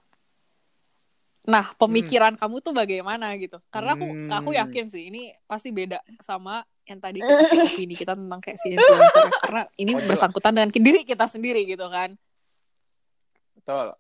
Nah, 1.42 1.72
pemikiran 1.74 2.36
kamu 2.36 2.60
tuh 2.60 2.74
bagaimana 2.74 3.32
gitu? 3.36 3.58
Karena 3.70 3.96
aku 3.96 4.06
Hmm. 4.06 4.30
aku 4.30 4.50
yakin 4.52 4.86
sih 4.88 5.08
ini 5.08 5.32
pasti 5.44 5.70
beda 5.70 6.04
sama 6.20 6.60
yang 6.84 7.00
tadi 7.00 7.22
kita 7.22 7.30
opini 7.86 7.94
kita 7.94 8.14
tentang 8.14 8.40
kayak 8.40 8.58
si 8.58 8.68
influencer 8.70 9.30
karena 9.40 9.64
ini 9.76 9.92
Oh, 9.94 10.04
bersangkutan 10.04 10.52
dengan 10.52 10.70
diri 10.70 11.02
kita 11.04 11.26
sendiri 11.26 11.64
gitu 11.64 11.86
kan. 11.86 12.18
Betul. 13.56 13.94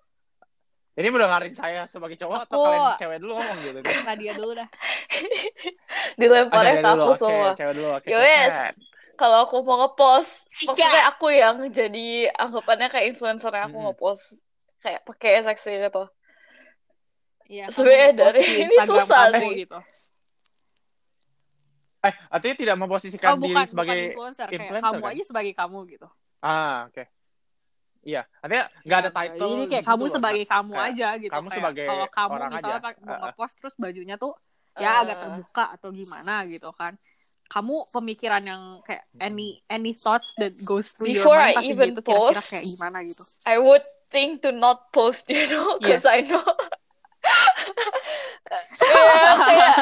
Ini 0.94 1.08
udah 1.08 1.28
ngarin 1.30 1.56
saya 1.56 1.88
sebagai 1.88 2.18
cowok 2.18 2.44
atau 2.44 2.56
Aku- 2.56 2.66
kalian 2.66 3.00
cewek 3.00 3.18
dulu 3.20 3.34
ngomong 3.34 3.58
gitu? 3.62 3.80
Nadia 4.08 4.34
dulu 4.36 4.52
dah. 4.54 4.68
Dilemparnya 6.16 6.74
ke 6.76 6.84
dulu. 6.84 6.92
aku 7.02 7.10
Oke, 7.10 7.20
semua. 7.20 7.50
cewek 7.56 7.74
dulu. 7.74 7.88
Oke, 7.94 8.08
Yowes. 8.10 8.28
silakan. 8.28 8.74
Kalau 9.16 9.38
aku 9.44 9.56
mau 9.62 9.78
ngepost, 9.78 10.32
maksudnya 10.66 11.04
aku 11.06 11.28
yang 11.30 11.56
jadi 11.70 12.08
anggapannya 12.32 12.88
kayak 12.88 13.06
influencer 13.10 13.52
yang 13.52 13.68
aku 13.68 13.78
Mm-mm. 13.78 13.88
ngepost 13.92 14.40
kayak 14.80 15.04
pakai 15.04 15.44
seksi 15.46 15.72
gitu. 15.78 16.04
Iya, 17.50 17.66
Sebenarnya 17.68 18.14
dari- 18.14 18.46
ini 18.62 18.76
susah 18.78 19.06
kamu 19.10 19.42
sih. 19.42 19.54
gitu. 19.66 19.80
Eh, 22.00 22.14
artinya 22.32 22.56
tidak 22.56 22.76
memposisikan 22.78 23.30
Oh, 23.30 23.36
bukan, 23.36 23.44
diri 23.44 23.52
bukan 23.52 23.68
sebagai 23.68 24.00
influencer, 24.08 24.48
kayak 24.48 24.62
influencer, 24.64 24.86
kamu 24.88 25.02
kan? 25.04 25.12
aja 25.12 25.24
sebagai 25.26 25.54
kamu 25.54 25.78
gitu. 25.90 26.08
Ah, 26.40 26.78
oke. 26.88 27.04
Iya, 28.00 28.22
artinya 28.40 28.64
nggak 28.80 28.98
ada 28.98 29.04
Iya, 29.04 29.18
title. 29.20 29.40
Jadi 29.44 29.52
di 29.52 29.68
kayak 29.68 29.84
situ 29.84 29.90
kamu 29.92 30.00
loh. 30.00 30.14
sebagai 30.16 30.44
kamu 30.46 30.72
kayak 30.72 30.88
aja 30.88 31.08
gitu. 31.18 31.32
kamu 31.36 31.44
Kayak 31.44 31.58
sebagai 31.60 31.88
kalau 31.90 32.08
kamu 32.08 32.32
orang 32.32 32.52
misalnya 32.54 32.72
aja. 32.72 32.86
pak- 32.88 32.98
mau 32.98 33.10
Uh-uh. 33.10 33.22
ngepost 33.28 33.54
terus 33.60 33.76
bajunya 33.76 34.16
tuh 34.16 34.34
ya 34.74 34.92
agak 35.04 35.12
Eh, 35.12 35.20
terbuka 35.20 35.64
atau 35.74 35.90
gimana 35.92 36.34
gitu 36.46 36.70
kan. 36.72 36.94
Kamu 37.50 37.76
pemikiran 37.90 38.44
yang 38.46 38.62
kayak 38.80 39.04
any 39.20 39.60
any 39.68 39.92
thoughts 39.92 40.32
that 40.38 40.54
goes 40.64 40.94
through 40.94 41.10
Before 41.10 41.36
your 41.36 41.50
mind 41.50 41.60
I 41.60 41.68
even 41.68 41.88
gitu 41.92 42.02
post, 42.06 42.46
kayak 42.48 42.64
gimana 42.64 42.98
gitu. 43.04 43.24
I 43.44 43.58
would 43.58 43.84
think 44.08 44.40
to 44.40 44.54
not 44.54 44.94
post, 44.94 45.28
you 45.28 45.50
know, 45.50 45.76
because 45.76 46.08
I 46.08 46.22
know. 46.22 46.46
Ya, 48.50 48.58
kayak 49.46 49.78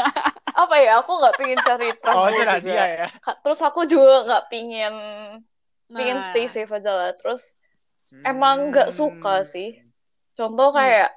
apa 0.52 0.76
ya? 0.84 1.00
Aku 1.00 1.12
nggak 1.24 1.36
pingin 1.40 1.60
cari 1.64 1.88
Oh, 1.88 1.96
trouble 2.28 2.36
itu 2.36 2.68
juga. 2.68 2.84
Ya. 2.84 3.08
Terus 3.44 3.60
aku 3.64 3.88
juga 3.88 4.28
nggak 4.28 4.44
pingin 4.52 4.94
pingin 5.88 6.20
Nah, 6.20 6.28
stay 6.32 6.52
safe 6.52 6.72
aja 6.72 6.92
lah. 6.92 7.12
Terus 7.16 7.56
Emang 8.24 8.72
nggak 8.72 8.92
suka 8.96 9.44
Hmm. 9.44 9.48
sih. 9.48 9.84
Contoh 10.36 10.72
kayak 10.72 11.12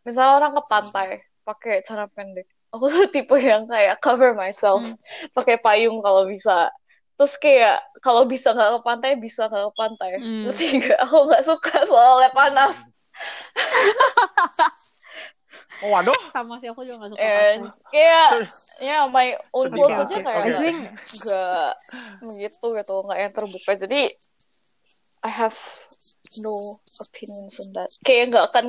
misalnya 0.00 0.40
orang 0.40 0.52
ke 0.56 0.62
pantai 0.64 1.08
pakai 1.44 1.84
celana 1.84 2.08
pendek. 2.08 2.48
Aku 2.72 2.88
tuh 2.88 3.04
tipe 3.12 3.36
yang 3.36 3.68
kayak 3.68 4.00
cover 4.00 4.32
myself, 4.32 4.80
Hmm. 4.80 4.96
pakai 5.36 5.60
payung 5.60 6.00
kalau 6.00 6.24
bisa. 6.24 6.72
Terus 7.20 7.36
kayak 7.36 7.84
kalau 8.00 8.24
bisa 8.24 8.56
nggak 8.56 8.70
ke 8.76 8.80
pantai 8.80 9.12
bisa 9.20 9.52
nggak 9.52 9.64
ke 9.68 9.72
pantai. 9.76 10.10
Hmm. 10.16 10.48
Nggak? 10.48 10.98
Aku 11.04 11.16
nggak 11.28 11.44
suka 11.44 11.84
soalnya 11.84 12.32
panas. 12.32 12.72
Oh, 15.80 15.90
waduh. 15.90 16.14
sama 16.30 16.58
sih 16.58 16.70
aku 16.70 16.84
juga 16.84 17.04
gak 17.04 17.10
suka 17.10 17.22
And 17.22 17.62
pantai. 17.66 17.90
kayak 17.90 18.28
ya 18.78 18.98
my 19.08 19.28
own 19.50 19.66
clothes 19.68 19.96
banget. 19.96 20.06
aja 20.06 20.16
kayak 20.22 20.38
I 20.38 20.46
oke. 20.46 20.60
think 20.60 20.78
nggak 21.18 21.68
begitu 22.20 22.66
gitu, 22.76 22.94
nggak 23.02 23.18
yang 23.18 23.32
terbuka. 23.32 23.72
Jadi 23.74 24.02
I 25.20 25.30
have 25.30 25.58
no 26.38 26.54
opinions 26.98 27.58
on 27.58 27.74
that. 27.74 27.90
Kayak 28.00 28.30
nggak 28.30 28.44
akan 28.52 28.66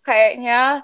kayaknya 0.00 0.80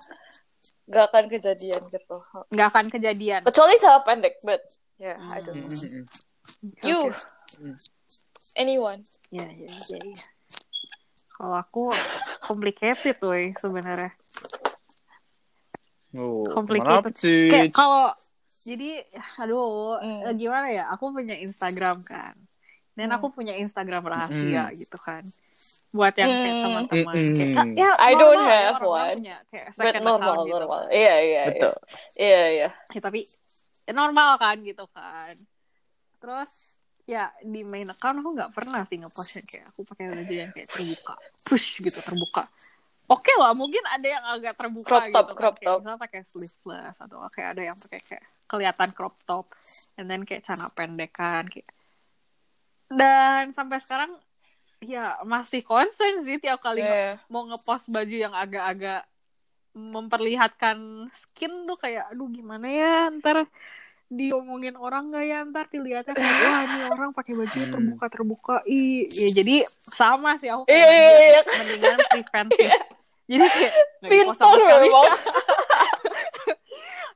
Gak 0.89 1.13
akan 1.13 1.29
kejadian 1.29 1.85
gitu. 1.93 2.17
nggak 2.49 2.69
akan 2.73 2.87
kejadian 2.89 3.41
Kecuali 3.45 3.77
salah 3.77 4.01
pendek, 4.03 4.41
but 4.41 4.65
yeah, 4.97 5.21
I 5.29 5.41
don't 5.45 5.61
know. 5.61 5.69
mm, 5.69 6.01
mm. 6.01 6.05
You, 6.81 7.13
Oke. 7.13 7.21
Hmm. 7.61 7.77
anyone? 8.57 9.05
ya 9.29 9.45
ya 9.45 9.69
ya, 9.69 9.99
ya. 10.01 10.25
kalau 11.31 11.61
aku 11.61 11.85
complicated 12.41 13.21
tuh 13.21 13.37
sebenarnya 13.55 14.17
Oh, 16.17 16.49
Complicated. 16.49 17.53
kayak 17.53 17.69
kalau 17.71 18.09
jadi 18.65 19.05
aduh 19.37 20.01
Hmm. 20.01 20.25
eh, 20.25 20.35
gimana 20.37 20.73
ya 20.73 20.85
aku 20.89 21.13
punya 21.13 21.37
Instagram 21.37 22.01
kan 22.01 22.33
dan 22.97 23.09
Hmm. 23.13 23.17
aku 23.21 23.29
punya 23.31 23.53
Instagram 23.55 24.03
rahasia 24.03 24.73
gitu 24.73 24.97
kan 24.97 25.21
buat 25.89 26.13
yang 26.17 26.33
kayak 26.33 26.55
Hmm. 26.55 26.65
teman-teman 26.65 27.15
Mm-mm. 27.17 27.37
kayak 27.37 27.57
ah, 27.57 27.67
ya 27.77 27.91
I 28.01 28.13
don't 28.15 28.41
ya, 28.41 28.57
have 28.73 28.81
one. 28.81 29.21
punya 29.21 29.37
kayak 29.49 29.69
But 29.73 29.77
second 29.85 30.05
normal, 30.05 30.17
account 30.33 30.45
gitu 30.45 30.57
normal. 30.59 30.81
Iya, 30.89 30.97
iya, 30.97 31.15
iya. 31.21 31.43
Betul. 31.47 31.75
Iya, 32.17 32.43
iya. 32.49 32.69
Ya, 32.89 33.01
tapi 33.01 33.21
ya 33.85 33.93
normal 33.93 34.31
kan 34.37 34.57
gitu 34.61 34.85
kan 34.89 35.35
terus 36.19 36.77
ya 37.05 37.33
di 37.41 37.65
main 37.65 37.89
account 37.89 38.21
aku 38.21 38.37
nggak 38.37 38.53
pernah 38.53 38.85
sih 38.85 39.01
ngepost 39.01 39.41
yang 39.41 39.47
kayak 39.49 39.65
aku 39.73 39.81
pakai 39.87 40.05
baju 40.13 40.35
yang 40.35 40.51
kayak 40.53 40.69
terbuka 40.69 41.15
push 41.41 41.81
gitu 41.81 42.01
terbuka 42.05 42.45
oke 43.09 43.33
lah 43.35 43.53
mungkin 43.53 43.81
ada 43.85 44.07
yang 44.07 44.25
agak 44.29 44.53
terbuka 44.55 44.87
Crop 44.87 45.05
top, 45.05 45.09
gitu 45.09 45.25
kan. 45.27 45.35
crop 45.35 45.55
Kayak 45.55 45.67
top. 45.67 45.79
misalnya 45.81 46.01
pakai 46.01 46.21
sleeveless 46.23 46.97
atau 46.99 47.19
kayak 47.29 47.49
ada 47.51 47.63
yang 47.65 47.77
pakai 47.77 48.01
kayak 48.03 48.25
kelihatan 48.47 48.89
crop 48.93 49.17
top 49.23 49.47
and 49.95 50.07
then 50.07 50.23
kayak 50.23 50.43
celana 50.43 50.69
pendek 50.71 51.11
kan 51.11 51.45
kayak 51.45 51.69
dan 52.89 53.51
sampai 53.51 53.79
sekarang 53.79 54.13
ya 54.79 55.19
masih 55.23 55.61
concern 55.61 56.23
sih 56.23 56.37
tiap 56.37 56.59
kali 56.59 56.81
Iya. 56.81 57.19
mau 57.27 57.45
ngepost 57.45 57.89
baju 57.89 58.17
yang 58.19 58.33
agak-agak 58.33 59.05
memperlihatkan 59.75 60.79
skin 61.11 61.65
tuh 61.65 61.77
kayak 61.77 62.09
aduh 62.09 62.27
gimana 62.27 62.67
ya 62.67 62.97
ntar 63.13 63.47
diomongin 64.09 64.73
orang 64.75 65.13
gak 65.13 65.21
ya 65.23 65.39
ntar 65.45 65.69
dilihatnya 65.69 66.15
kayak 66.15 66.25
wah 66.43 66.61
ini 66.65 66.79
orang 66.87 67.11
pakai 67.13 67.35
baju 67.35 67.59
Hmm. 67.59 67.71
terbuka 67.71 68.07
terbuka 68.09 68.57
ih 68.65 69.07
ya 69.07 69.29
jadi 69.31 69.57
sama 69.69 70.35
sih 70.35 70.49
aku 70.49 70.65
Iya, 70.65 70.73
kayak 70.81 70.89
iya, 70.91 71.11
iya. 71.21 71.41
kayak 71.43 71.59
mendingan 71.59 71.99
preventif 72.09 72.71
jadi 73.29 73.45
kayak 73.47 73.73
Pintar 74.01 74.57
memang. 74.57 75.05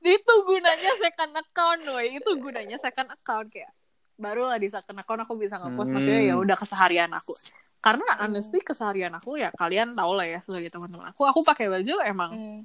itu 0.03 0.35
gunanya 0.49 0.93
second 0.99 1.33
account 1.35 1.83
woy 1.89 2.07
itu 2.13 2.31
gunanya 2.37 2.77
second 2.77 3.09
account 3.09 3.49
kayak 3.49 3.73
baru 4.15 4.47
lah 4.47 4.57
di 4.57 4.69
second 4.69 4.99
account 4.99 5.21
aku 5.21 5.35
bisa 5.35 5.57
ngepost 5.57 5.89
Hmm. 5.89 5.95
maksudnya 5.97 6.23
ya 6.23 6.35
udah 6.37 6.55
keseharian 6.55 7.11
aku 7.11 7.33
karena 7.81 8.07
Hmm. 8.09 8.23
honestly 8.29 8.61
keseharian 8.61 9.11
aku 9.11 9.35
ya 9.37 9.51
kalian 9.53 9.91
tau 9.91 10.13
lah 10.13 10.29
ya 10.29 10.39
sebagai 10.39 10.69
teman-teman 10.69 11.11
aku 11.11 11.25
aku 11.25 11.41
pakai 11.43 11.67
baju 11.69 11.95
emang 12.03 12.31
Hmm. 12.31 12.61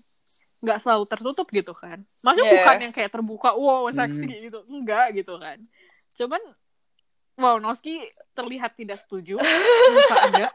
nggak 0.58 0.82
selalu 0.82 1.06
tertutup 1.06 1.48
gitu 1.48 1.72
kan 1.72 2.02
maksudnya 2.20 2.50
Yeah. 2.52 2.58
bukan 2.60 2.78
yang 2.82 2.94
kayak 2.94 3.12
terbuka 3.12 3.50
wow 3.54 3.86
seksi 3.88 4.26
Hmm. 4.26 4.42
gitu 4.44 4.60
enggak 4.68 5.14
gitu 5.14 5.38
kan 5.38 5.58
cuman 6.14 6.42
wow 7.38 7.58
Noski 7.58 8.02
terlihat 8.34 8.74
tidak 8.74 8.98
setuju 8.98 9.38
muka 9.94 10.16
anda 10.24 10.50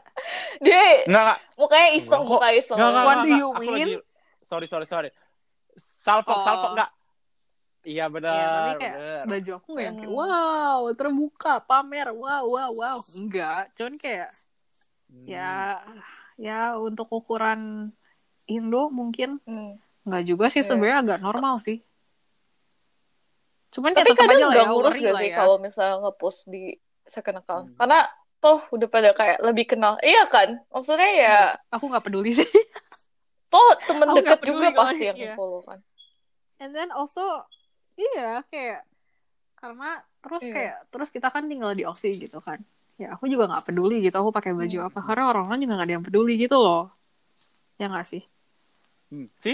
Dia 0.59 1.03
enggak. 1.03 1.37
mukanya 1.55 1.89
iseng, 1.93 2.23
mukanya 2.23 2.55
iseng. 2.55 2.77
Enggak, 2.77 2.89
enggak, 2.89 3.05
What 3.05 3.17
do 3.17 3.29
you 3.31 3.49
mean? 3.57 3.87
lagi- 3.89 4.03
Sorry, 4.43 4.67
sorry, 4.67 4.85
sorry. 4.85 5.09
Salfok, 5.73 6.31
Oh. 6.33 6.43
salfok 6.43 6.71
enggak. 6.73 6.91
Iya 7.83 8.05
benar. 8.07 8.31
ya 8.31 8.47
tapi 8.47 8.71
kayak 8.77 8.95
benar. 8.95 9.23
baju 9.27 9.51
aku 9.53 9.67
nggak 9.69 9.83
yang 9.83 9.95
kayak 9.97 10.07
Hmm. 10.07 10.19
wow 10.21 10.81
terbuka 10.93 11.53
pamer 11.61 12.07
wow 12.09 12.43
wow 12.45 12.71
wow 12.71 12.97
enggak 13.13 13.63
cuman 13.73 13.95
kayak 13.97 14.29
Hmm. 15.05 15.25
ya 15.25 15.83
ya 16.37 16.59
untuk 16.77 17.07
ukuran 17.09 17.91
Indo 18.45 18.87
mungkin 18.87 19.43
Hmm. 19.43 19.75
nggak 20.01 20.23
juga 20.23 20.47
sih 20.47 20.59
Iya. 20.59 20.67
sebenarnya 20.69 20.99
agak 21.01 21.19
normal 21.19 21.59
sih 21.59 21.83
cuman 23.73 23.91
ya 23.91 23.97
Tapi 23.99 24.13
kadang 24.13 24.39
lah 24.39 24.49
nggak 24.51 24.65
ya, 24.65 24.71
ngurus 24.71 24.95
gak 24.95 25.15
sih 25.17 25.29
ya. 25.29 25.35
kalau 25.35 25.55
misalnya 25.57 25.95
ngepost 25.99 26.39
di 26.47 26.63
second 27.03 27.37
account? 27.39 27.65
Hmm. 27.67 27.77
Karena 27.77 27.99
toh 28.37 28.59
udah 28.69 28.87
pada 28.87 29.09
kayak 29.11 29.39
lebih 29.41 29.65
kenal. 29.67 29.97
Iya 29.99 30.23
kan? 30.27 30.61
Maksudnya 30.69 31.09
ya, 31.15 31.37
aku 31.67 31.83
nggak 31.87 32.05
peduli 32.05 32.31
sih 32.33 32.45
toh 33.53 33.69
temen 33.83 34.07
Aku 34.07 34.17
deket 34.17 34.39
juga 34.43 34.67
pasti 34.71 35.03
yang 35.05 35.17
iya. 35.19 35.33
follow 35.33 35.61
kan. 35.61 35.77
and 36.57 36.71
then 36.71 36.89
also 36.89 37.21
iya 37.93 38.41
kayak 38.47 38.81
karena 39.53 40.01
terus 40.19 40.41
Iya. 40.41 40.53
kayak 40.53 40.75
terus 40.89 41.09
kita 41.09 41.27
kan 41.27 41.45
tinggal 41.45 41.71
di 41.71 41.83
Aussie 41.83 42.15
gitu 42.15 42.39
kan 42.39 42.57
ya 42.95 43.13
aku 43.13 43.27
juga 43.27 43.45
nggak 43.45 43.67
peduli 43.67 44.01
gitu 44.01 44.15
aku 44.15 44.31
pakai 44.31 44.51
baju 44.51 44.77
Hmm. 44.79 44.87
apa 44.87 44.99
karena 45.01 45.23
orang-orang 45.29 45.59
juga 45.59 45.73
nggak 45.75 45.85
ada 45.85 45.95
yang 45.97 46.05
peduli 46.05 46.33
gitu 46.35 46.57
loh 46.57 46.89
ya 47.75 47.85
nggak 47.87 48.07
sih 48.07 48.23
Hmm, 49.07 49.29
sih? 49.35 49.53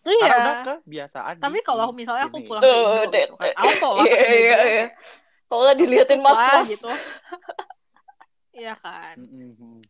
Karena 0.00 0.16
udah 0.16 0.54
iya 0.56 0.76
kebiasaan. 0.80 1.34
tapi 1.38 1.58
di- 1.58 1.66
kalau 1.66 1.92
misalnya 1.92 2.24
aku 2.26 2.38
pulang 2.42 2.60
ke 2.60 2.66
Oh, 2.66 2.78
Indo 2.98 3.10
that- 3.10 3.20
gitu 3.22 3.34
kan 3.36 3.52
aku 3.54 3.72
kalau 3.78 4.02
Iya, 4.02 4.20
iya, 4.32 4.58
iya. 4.64 4.86
Kalau 5.44 5.60
nggak 5.62 5.76
diliatin 5.76 6.20
mas 6.20 6.38
mas 6.38 6.66
gitu 6.68 6.88
iya 8.60 8.74
kan. 8.76 9.16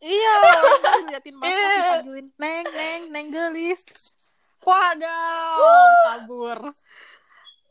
Iya, 0.01 0.33
orang 0.37 0.81
kan 0.81 1.03
liatin 1.07 1.35
mas 1.35 1.47
mas 1.49 1.55
Iya. 1.55 1.77
dipanggilin 1.77 2.27
neng 2.37 2.65
neng 2.71 3.01
neng 3.09 3.27
gelis. 3.29 3.81
Waduh, 4.61 5.89
kabur. 6.05 6.59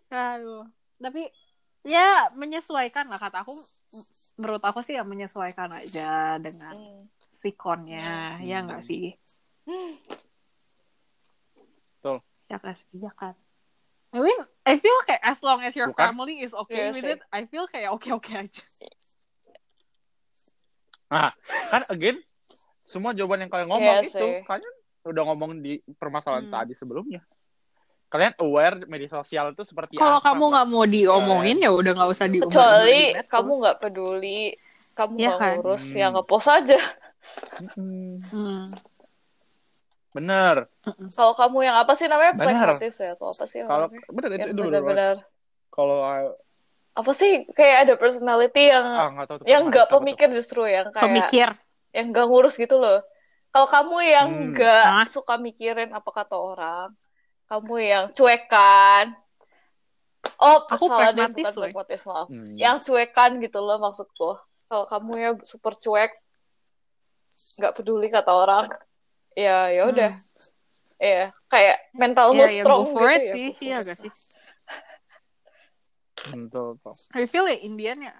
Aduh, 0.09 0.65
tapi 0.97 1.29
ya 1.83 2.07
menyesuaikan 2.33 3.05
lah 3.05 3.17
kata 3.17 3.43
aku. 3.43 3.53
Menurut 4.35 4.61
aku 4.61 4.79
sih 4.79 4.95
ya 4.95 5.03
menyesuaikan 5.03 5.69
aja 5.71 6.37
dengan 6.37 6.73
Hmm. 6.73 7.05
sikonnya, 7.29 8.37
Hmm. 8.37 8.43
ya 8.43 8.57
nggak 8.63 8.81
sih? 8.81 9.13
Ya 12.49 12.57
nggak 12.57 12.75
sih, 12.75 12.89
ya 12.97 13.13
kan. 13.13 13.37
I 14.09 14.17
mean, 14.19 14.39
I 14.65 14.81
feel 14.81 14.97
kayak 15.05 15.21
as 15.21 15.37
long 15.45 15.61
as 15.61 15.77
your 15.77 15.93
Bukan? 15.93 16.01
family 16.09 16.41
is 16.41 16.49
okay 16.51 16.89
Iya 16.89 16.97
with 16.97 17.05
sih. 17.05 17.13
it, 17.13 17.21
I 17.29 17.45
feel 17.45 17.69
kayak 17.69 17.93
oke-oke 17.93 18.33
aja. 18.33 18.63
Kan 21.69 21.83
again, 21.87 22.17
semua 22.85 23.13
jawaban 23.13 23.45
yang 23.45 23.51
kalian 23.53 23.69
ngomong 23.69 23.97
Iya 24.01 24.09
itu, 24.09 24.17
sih. 24.17 24.33
kalian 24.45 24.73
udah 25.05 25.23
ngomong 25.29 25.61
di 25.61 25.77
permasalahan 25.95 26.49
Hmm. 26.49 26.53
tadi 26.53 26.73
sebelumnya. 26.73 27.21
Kalian 28.09 28.33
aware 28.41 28.89
media 28.89 29.09
sosial 29.13 29.53
itu 29.53 29.61
seperti 29.61 30.01
Kalau 30.01 30.17
apa, 30.17 30.33
kamu 30.33 30.43
nggak 30.49 30.67
mau 30.73 30.83
diomongin 30.89 31.57
ya 31.61 31.69
udah 31.69 31.93
nggak 31.93 32.09
usah 32.09 32.25
diomongin. 32.25 32.49
Kecuali 32.49 32.99
kamu 33.29 33.51
nggak 33.61 33.77
peduli, 33.77 34.41
kamu 34.97 35.13
Iya 35.21 35.27
nggak 35.29 35.37
kan? 35.37 35.53
ngurus, 35.61 35.83
Hmm. 35.85 35.99
ya 36.01 36.07
ngepost 36.09 36.49
aja. 36.49 36.79
Mm-mm. 37.61 38.25
Hmm. 38.25 38.65
Bener. 40.09 40.55
Kalau 41.13 41.33
kamu 41.37 41.57
yang 41.69 41.77
apa 41.77 41.93
sih 41.93 42.09
namanya? 42.09 42.33
Artist 42.65 42.97
ya 42.97 43.13
atau 43.13 43.29
apa 43.29 43.45
sih? 43.45 43.61
Kalau 43.61 43.87
bener 44.09 44.29
itu, 44.33 44.41
yang 44.41 44.49
itu 44.57 44.61
bener 44.81 45.15
Kalau 45.69 45.97
ah 46.01 46.33
apa 46.97 47.11
sih 47.15 47.47
kayak 47.55 47.77
ada 47.87 47.93
personality 47.95 48.67
yang 48.67 48.83
nggak 49.15 49.27
tahu 49.29 49.37
tuh 49.39 49.45
yang 49.47 49.61
nggak 49.69 49.85
siapa 49.87 49.93
tuh. 49.93 50.01
pemikir 50.03 50.27
justru 50.35 50.61
yang 50.67 50.87
kayak 50.91 51.05
Pemikir. 51.05 51.49
yang 51.95 52.05
nggak 52.11 52.25
ngurus 52.27 52.55
gitu 52.59 52.75
loh. 52.75 52.99
Kalau 53.49 53.67
kamu 53.69 53.97
yang 54.03 54.29
Hmm. 54.29 54.45
nggak 54.53 54.85
Hah? 54.85 55.07
suka 55.07 55.37
mikirin 55.37 55.89
apa 55.93 56.09
kata 56.11 56.35
orang, 56.37 56.89
kamu 57.47 57.73
yang 57.81 58.05
cuekan. 58.11 59.15
Oh, 60.39 60.67
Aku 60.67 60.85
salah 60.91 61.11
deh, 61.15 61.23
pragmatis, 61.23 61.55
bukan 61.55 61.63
pragmatis 61.71 62.01
maaf. 62.05 62.27
Hmm. 62.27 62.53
Yang 62.55 62.75
cuekan 62.91 63.31
gitu 63.39 63.59
loh 63.63 63.77
maksudku. 63.79 64.29
Kalau 64.67 64.85
kamu 64.85 65.11
ya 65.17 65.29
super 65.47 65.73
cuek, 65.79 66.11
nggak 67.57 67.73
peduli 67.73 68.07
kata 68.11 68.31
orang, 68.35 68.65
ya 69.39 69.71
ya 69.71 69.83
udah, 69.87 70.11
ya 70.99 71.31
kayak 71.47 71.77
mentalmu 71.95 72.43
Iya, 72.43 72.59
ya 72.59 72.63
strong 72.67 72.83
go 72.83 72.91
for 72.91 73.07
gitu 73.07 73.15
it 73.15 73.21
ya. 73.23 73.33
sih. 73.33 73.47
Iya 73.63 73.77
gak 73.87 73.97
sih? 74.03 74.11
Betul. 76.35 76.75
I 77.15 77.23
feel 77.25 77.47
ya 77.47 77.57
Indian 77.63 77.99
ya. 78.03 78.15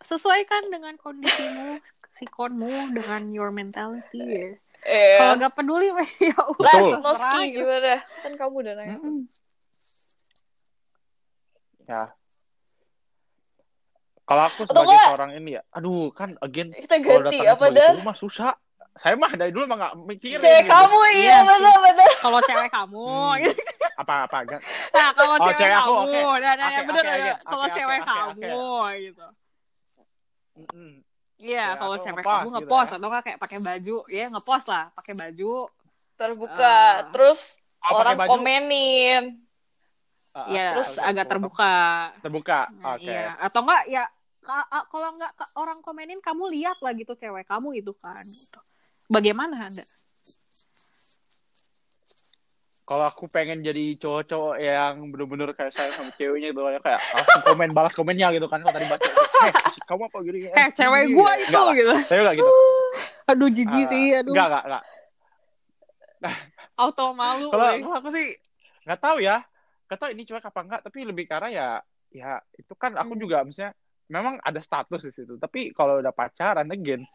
Sesuaikan 0.00 0.70
dengan 0.72 0.96
kondisimu, 0.96 1.76
sikonmu, 2.14 2.94
dengan 2.96 3.28
your 3.34 3.50
mentality 3.52 4.22
ya. 4.22 4.48
Iya. 4.80 5.18
Kalau 5.20 5.32
gak 5.36 5.54
peduli, 5.58 5.92
ya 6.30 6.38
udah 6.56 6.72
Betul. 6.72 6.88
terserah 6.96 7.02
Noski 7.04 7.40
gitu. 7.52 7.58
gimana? 7.60 7.94
Kan 8.22 8.32
kamu 8.38 8.54
udah 8.64 8.72
nanya. 8.78 8.96
Mm-mm. 8.96 9.18
Ya. 11.84 12.02
Kalau 14.24 14.42
aku 14.46 14.62
Atau 14.62 14.86
sebagai 14.86 14.94
nggak? 14.94 15.06
seorang 15.10 15.30
ini 15.42 15.50
ya, 15.58 15.62
aduh 15.74 16.14
kan 16.14 16.38
again 16.38 16.70
Kita 16.70 17.02
kalau 17.02 17.26
ganti 17.26 17.36
datang 17.42 17.50
apa 17.50 17.66
dah? 17.74 17.90
guru 17.90 18.02
mah 18.06 18.14
susah. 18.14 18.54
Saya 18.92 19.14
mah 19.14 19.32
dari 19.32 19.50
dulu 19.50 19.64
mah 19.64 19.78
nggak 19.78 19.94
mikirin. 20.04 20.36
Cewek 20.36 20.60
gitu. 20.60 20.72
kamu 20.72 20.98
Iya 21.00 21.14
iya 21.14 21.36
sih. 21.36 21.46
benar-benar. 21.46 22.10
Kalau 22.18 22.38
cewek 22.42 22.70
kamu, 22.70 23.06
Hmm. 23.06 23.40
gitu. 23.40 23.62
Apa 23.96 24.14
apa 24.24 24.36
enggak? 24.40 24.60
nah 24.90 25.08
kalau 25.12 25.32
Oh, 25.32 25.40
cewek, 25.42 25.56
cewek 25.56 25.76
aku, 25.76 25.92
kamu, 25.92 26.00
oke. 26.02 26.20
nah, 26.36 26.52
nah, 26.52 26.68
ya 26.68 26.74
oke, 26.74 26.88
bener. 26.88 27.04
oke, 27.04 27.32
kalau 27.44 27.64
oke, 27.64 27.74
cewek 27.74 27.98
oke. 27.98 28.08
kamu, 28.08 28.62
gitu. 29.00 29.26
Mm-mm. 30.52 30.92
Iya, 31.40 31.64
Ya, 31.64 31.78
kalau 31.78 31.96
cewek 31.96 32.20
ngepost 32.20 32.34
kamu 32.34 32.44
gitu 32.44 32.54
ngepost 32.58 32.90
ya. 32.90 32.96
atau 32.96 33.08
nggak 33.08 33.24
kayak 33.24 33.38
pakai 33.38 33.58
baju, 33.58 33.96
ya 34.06 34.24
ngepost 34.28 34.66
lah, 34.66 34.84
pakai 34.92 35.14
baju. 35.14 35.54
Terbuka, 36.14 36.60
Ah. 36.60 36.94
terus 37.08 37.40
Oh, 37.82 37.96
orang 37.96 38.16
baju? 38.18 38.28
komenin. 38.30 39.24
Ah, 40.30 40.46
ya 40.46 40.76
terus 40.76 41.00
agak 41.00 41.26
terbuka. 41.26 41.74
Terbuka. 42.20 42.68
Nah, 42.76 42.94
Oke. 42.94 43.08
Iya. 43.08 43.34
Atau 43.40 43.64
enggak 43.64 43.82
ya 43.88 44.04
kalau 44.86 45.08
enggak 45.10 45.32
ka- 45.32 45.52
orang 45.54 45.80
komenin 45.80 46.18
kamu 46.18 46.44
lihat 46.50 46.76
lah 46.78 46.92
gitu 46.92 47.12
cewek 47.12 47.44
kamu 47.44 47.74
itu 47.74 47.90
kan 47.94 48.20
gitu. 48.22 48.60
Bagaimana 49.10 49.66
Anda? 49.66 49.84
kalau 52.82 53.06
aku 53.06 53.30
pengen 53.30 53.62
jadi 53.62 53.94
cowok-cowok 54.02 54.58
yang 54.58 55.14
bener-bener 55.14 55.54
kayak 55.54 55.70
sayang 55.70 55.94
sama 55.94 56.10
ceweknya 56.18 56.50
gitu 56.50 56.58
kayak 56.82 56.98
langsung 57.14 57.42
komen 57.46 57.70
balas 57.70 57.94
komennya 57.94 58.34
gitu 58.34 58.50
kan 58.50 58.58
kalau 58.58 58.74
tadi 58.74 58.90
baca 58.90 59.06
eh 59.46 59.52
kamu 59.86 60.02
apa 60.10 60.18
gini 60.26 60.38
Eh, 60.50 60.68
cewek 60.74 61.02
gini, 61.06 61.14
gua 61.14 61.30
gini." 61.30 61.46
itu 61.46 61.54
Enggak 61.54 61.74
gitu. 61.78 61.94
saya 62.02 62.18
enggak 62.26 62.34
gitu 62.42 62.50
Aduh 63.30 63.46
jijik 63.46 63.70
Ah, 63.78 63.86
sih, 63.86 64.04
aduh. 64.10 64.34
enggak 64.34 64.46
enggak 64.50 64.64
enggak 64.66 64.84
Auto 66.82 67.06
malu. 67.14 67.46
kalau 67.54 67.94
aku 67.94 68.08
sih 68.10 68.26
nggak 68.82 68.98
tahu 68.98 69.16
ya 69.22 69.38
nggak 69.86 69.98
tahu 70.02 70.08
ini 70.10 70.22
cuek 70.26 70.44
apa 70.44 70.60
enggak 70.60 70.80
tapi 70.82 70.98
lebih 71.06 71.24
karena 71.30 71.48
ya 71.48 71.68
ya 72.10 72.30
itu 72.58 72.74
kan 72.74 72.98
aku 72.98 73.14
Hmm. 73.14 73.22
juga 73.22 73.46
misalnya 73.46 73.70
memang 74.10 74.42
ada 74.42 74.58
status 74.58 75.06
di 75.06 75.12
situ 75.14 75.38
tapi 75.38 75.70
kalau 75.70 76.02
udah 76.02 76.10
pacaran 76.10 76.66
again 76.66 77.06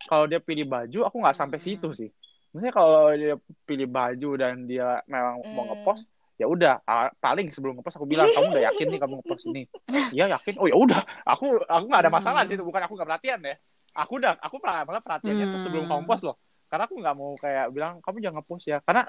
kalau 0.00 0.24
dia 0.24 0.38
pilih 0.38 0.64
baju 0.64 0.98
aku 1.04 1.16
nggak 1.18 1.36
sampai 1.36 1.58
Hmm. 1.58 1.66
situ 1.66 1.88
sih 1.92 2.10
misalnya 2.50 2.72
kalau 2.72 3.10
dia 3.10 3.34
pilih 3.64 3.86
baju 3.86 4.30
dan 4.34 4.64
dia 4.64 5.02
memang 5.04 5.42
mau 5.48 5.62
Hmm. 5.62 5.70
ngepost 5.72 6.04
ya 6.34 6.46
udah 6.46 6.82
ah, 6.82 7.10
paling 7.14 7.50
sebelum 7.50 7.78
ngepost 7.78 7.94
aku 7.94 8.06
bilang 8.06 8.26
kamu 8.28 8.50
udah 8.50 8.64
yakin 8.68 8.86
nih 8.88 8.98
kamu 8.98 9.14
ngepost 9.18 9.44
ini 9.46 9.62
iya 10.14 10.26
yakin 10.28 10.54
oh 10.58 10.66
ya 10.66 10.74
udah 10.74 10.98
aku 11.24 11.44
aku 11.60 11.84
nggak 11.86 12.02
ada 12.02 12.10
masalah 12.10 12.42
Hmm. 12.42 12.50
sih 12.50 12.54
itu 12.54 12.62
bukan 12.62 12.82
aku 12.82 12.94
nggak 12.94 13.08
perhatian 13.08 13.38
ya 13.40 13.54
aku 13.94 14.12
udah 14.18 14.32
aku 14.38 14.56
malah 14.58 14.98
perhatiannya 15.00 15.46
tuh 15.48 15.60
sebelum 15.60 15.86
Hmm. 15.86 15.90
kamu 15.94 16.02
post 16.04 16.22
loh 16.22 16.36
karena 16.66 16.84
aku 16.84 16.94
nggak 16.98 17.14
mau 17.14 17.30
kayak 17.36 17.70
bilang 17.70 18.02
kamu 18.02 18.16
jangan 18.20 18.36
ngepost 18.38 18.64
ya 18.66 18.78
karena 18.80 19.06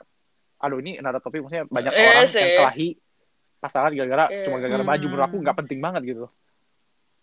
aduh 0.55 0.77
ini 0.79 0.97
nada 0.97 1.17
topik 1.17 1.41
maksudnya 1.41 1.65
banyak 1.65 1.91
Iya 1.91 2.05
orang 2.07 2.27
sih. 2.29 2.39
yang 2.39 2.51
kelahi 2.61 2.87
pasangan 3.57 3.91
gara-gara 3.91 4.25
Iya. 4.29 4.43
cuma 4.45 4.55
gara-gara 4.57 4.85
baju 4.85 5.05
menurut 5.07 5.25
aku 5.25 5.35
Hmm. 5.35 5.43
nggak 5.43 5.57
penting 5.59 5.79
banget 5.81 6.01
gitu 6.05 6.25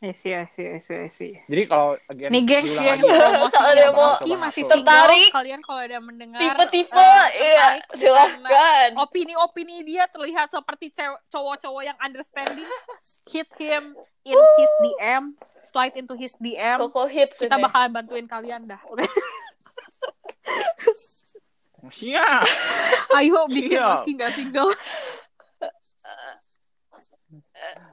I 0.02 0.10
see, 0.10 0.34
I 0.34 0.50
see, 0.50 0.66
I 0.66 0.82
see, 0.82 0.98
I 0.98 1.06
see. 1.06 1.32
jadi 1.46 1.62
kalau 1.64 1.94
again 2.10 2.34
Nih 2.34 2.42
gengs, 2.42 2.74
gengs, 2.74 3.06
promosi 3.06 3.54
Kalau 3.54 3.70
ada 3.70 3.80
yang 3.80 3.94
mau 3.94 4.10
Meski 4.10 4.32
masih 4.34 4.62
single, 4.66 4.82
tertarik, 4.82 5.28
kalian 5.30 5.60
kalau 5.62 5.78
ada 5.78 5.98
mendengar 6.02 6.40
Tipe-tipe, 6.42 6.90
eh, 6.98 7.26
iya, 7.38 7.66
silahkan. 7.94 8.88
opini-opini 8.98 9.86
dia 9.86 10.10
terlihat 10.10 10.50
seperti 10.50 10.90
cowok-cowok 11.30 11.82
yang 11.86 11.94
understanding, 12.02 12.66
hit 13.30 13.46
him 13.56 13.94
in 14.22 14.34
his 14.58 14.72
DM, 14.80 15.38
slide 15.62 15.94
into 15.94 16.18
his 16.18 16.34
DM. 16.36 16.82
Koko 16.82 17.06
hits 17.06 17.38
Kita 17.38 17.54
ini. 17.54 17.62
bakalan 17.62 17.90
bantuin 17.94 18.26
kalian 18.26 18.66
dah. 18.66 18.82
siap 21.92 22.42
Ayo 23.12 23.46
bikin 23.46 23.74
Siap. 23.76 23.90
meski 24.02 24.10
nggak 24.14 24.32
single. 24.32 24.70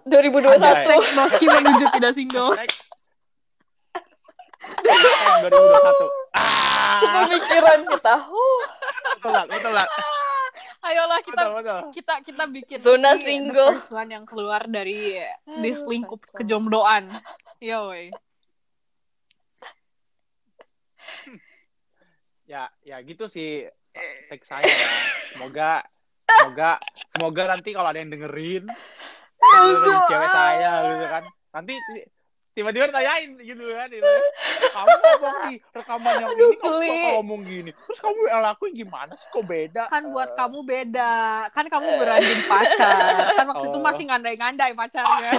2021. 0.03 0.57
Anjay. 0.57 0.99
Meski 1.13 1.45
menuju 1.45 1.85
tidak 1.91 2.11
single. 2.13 2.51
Hashtag- 2.53 2.87
Hashtag 4.59 5.49
2021 5.49 6.07
ah 6.35 7.25
Pemikiran 7.25 7.79
kita. 7.85 8.15
Huh. 8.21 8.59
lah 9.25 9.43
betul 9.45 9.71
lah 9.71 9.87
Ayolah 10.79 11.19
kita 11.19 11.43
betul 11.43 11.53
betul 11.55 11.79
kita 11.91 12.13
kita 12.23 12.43
bikin 12.47 12.77
Zona 12.79 13.11
si 13.13 13.23
single. 13.25 13.75
first 13.75 13.91
one 13.91 14.09
yang 14.09 14.23
keluar 14.23 14.63
dari 14.63 15.19
this 15.59 15.83
lingkup 15.83 16.23
kejombloan. 16.31 17.19
Yo, 17.59 17.91
wey. 17.91 18.09
ya 22.45 22.65
ya 22.81 22.97
gitu 22.99 23.27
sih 23.27 23.69
tag 24.25 24.41
saya 24.41 24.65
ya 24.65 24.87
semoga 25.29 25.85
semoga 26.25 26.71
semoga 27.11 27.43
nanti 27.47 27.69
kalau 27.71 27.89
ada 27.89 27.99
yang 27.99 28.09
dengerin 28.09 28.65
itu 29.51 29.81
dari 29.83 30.01
cewek 30.07 30.29
saya 30.29 30.71
gitu 30.85 31.05
kan 31.05 31.23
nanti 31.49 31.73
tiba-tiba 32.49 32.91
tanyain 32.91 33.29
gitu 33.39 33.63
kan 33.71 33.87
gitu. 33.87 34.03
kamu 34.69 34.89
ngomong 34.91 35.35
di 35.45 35.53
rekaman 35.71 36.13
yang 36.17 36.31
ini 36.33 36.43
kamu 36.51 36.55
geli. 36.59 36.89
kok 36.89 37.11
ngomong 37.15 37.41
gini 37.41 37.71
terus 37.71 37.99
kamu 37.99 38.19
lakuin 38.35 38.73
gimana 38.73 39.13
sih 39.15 39.27
kok 39.29 39.43
beda 39.43 39.83
Kan 39.87 40.03
buat 40.09 40.29
Eh, 40.29 40.35
kamu 40.35 40.57
beda. 40.61 41.11
Kan 41.49 41.65
kamu 41.65 41.87
beranding 41.95 42.41
pacar. 42.45 42.93
Kan 43.33 43.45
waktu 43.47 43.65
itu 43.65 43.77
Oh. 43.79 43.85
masih 43.85 44.03
ngandai-ngandai 44.05 44.73
pacarnya. 44.73 45.31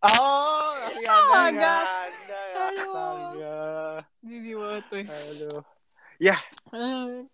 oh 0.00 0.72
ya 0.98 1.12
Astaga. 1.12 1.74
astaga 2.08 2.40
Aduh. 2.60 3.96
Jijik 4.20 4.54
banget 4.56 4.84
tuh. 4.88 5.02
aduh 5.04 5.60
Eh. 6.20 6.38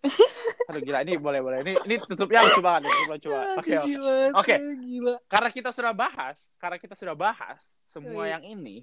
aduh 0.67 0.81
gila 0.81 0.99
ini 1.01 1.15
boleh 1.15 1.39
boleh 1.39 1.59
ini 1.61 1.73
ini 1.77 1.95
tutupnya 2.01 2.41
lucu 2.41 2.59
banget 2.59 2.81
nih 2.83 2.93
coba 2.97 3.15
coba 3.19 3.39
oke 3.53 3.67
banget. 3.69 4.31
Oke. 4.33 4.55
Gila. 4.79 5.15
karena 5.27 5.49
kita 5.49 5.69
sudah 5.69 5.93
bahas 5.93 6.37
karena 6.57 6.77
kita 6.77 6.93
sudah 6.93 7.13
bahas 7.13 7.59
semua 7.83 8.23
Iya. 8.23 8.31
yang 8.33 8.43
ini 8.49 8.75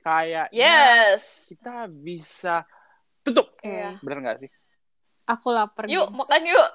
kayak 0.00 0.46
Yes. 0.50 1.22
kita 1.46 1.86
bisa 1.86 2.66
tutup 3.20 3.54
Iya. 3.60 3.96
bener 3.98 4.18
nggak 4.20 4.38
sih 4.40 4.50
Aku 5.24 5.48
lapar. 5.48 5.86
Yuk, 5.86 6.10
gengs. 6.10 6.18
makan 6.18 6.42
yuk. 6.44 6.68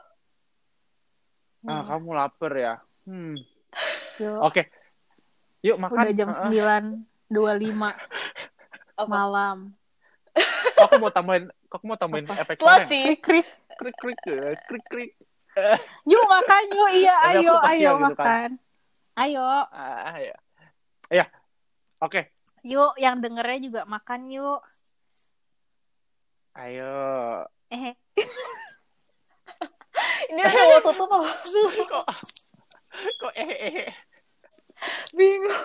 ah 1.65 1.71
Hmm. 1.75 1.83
kamu 1.91 2.09
lapar 2.13 2.51
ya 2.53 2.73
hmm 3.03 3.35
Yuk. 4.17 4.39
oke 4.41 4.63
yuk 5.61 5.77
makan 5.77 5.97
Udah 5.99 6.13
jam 6.13 6.29
Ah, 6.29 6.39
9.25 7.27 7.91
Apa? 8.95 9.05
malam. 9.05 9.57
aku 10.77 10.93
mau 10.97 11.09
tambahin 11.09 11.47
aku 11.75 11.85
mau 11.85 11.95
tambahin 11.95 12.25
Apa? 12.25 12.41
efek 12.41 12.55
yang 12.55 12.65
Slotty. 12.65 13.01
Krik 13.05 13.21
krik. 13.21 13.47
krik 13.75 13.95
krik 13.99 14.19
eh, 14.31 14.55
krik 14.65 14.85
krik 14.87 15.11
Yuk 16.03 16.23
makan 16.27 16.63
yuk. 16.69 16.89
Iya, 16.91 17.15
aku 17.15 17.39
ayo 17.39 17.53
ayo 17.63 17.89
gitu 17.95 18.15
kan. 18.15 18.19
makan. 18.19 18.49
Ayo. 19.15 19.47
ah 19.71 20.17
ya 20.19 20.35
ya 21.07 21.25
oke 21.99 22.21
Yuk, 22.65 22.97
yang 22.97 23.21
dengernya 23.21 23.59
juga 23.61 23.81
makan 23.85 24.25
yuk. 24.27 24.61
ayo 26.55 27.45
Eh, 27.69 27.93
Ini 30.29 30.41
udah 30.41 30.63
mau 30.65 30.79
tutup 30.83 31.07
apa? 31.07 31.17
kok 31.91 32.05
kok 33.21 33.31
eh 33.35 33.47
eh 33.47 33.73
eh. 33.85 33.89
Bingung. 35.15 35.55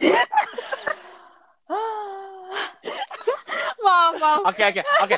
maaf, 3.84 4.12
maaf. 4.18 4.40
Oke 4.50 4.62
oke 4.62 4.80
oke. 5.04 5.16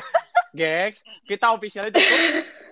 Gengs, 0.53 1.01
kita 1.25 1.49
official 1.49 1.89
tutup. 1.89 2.21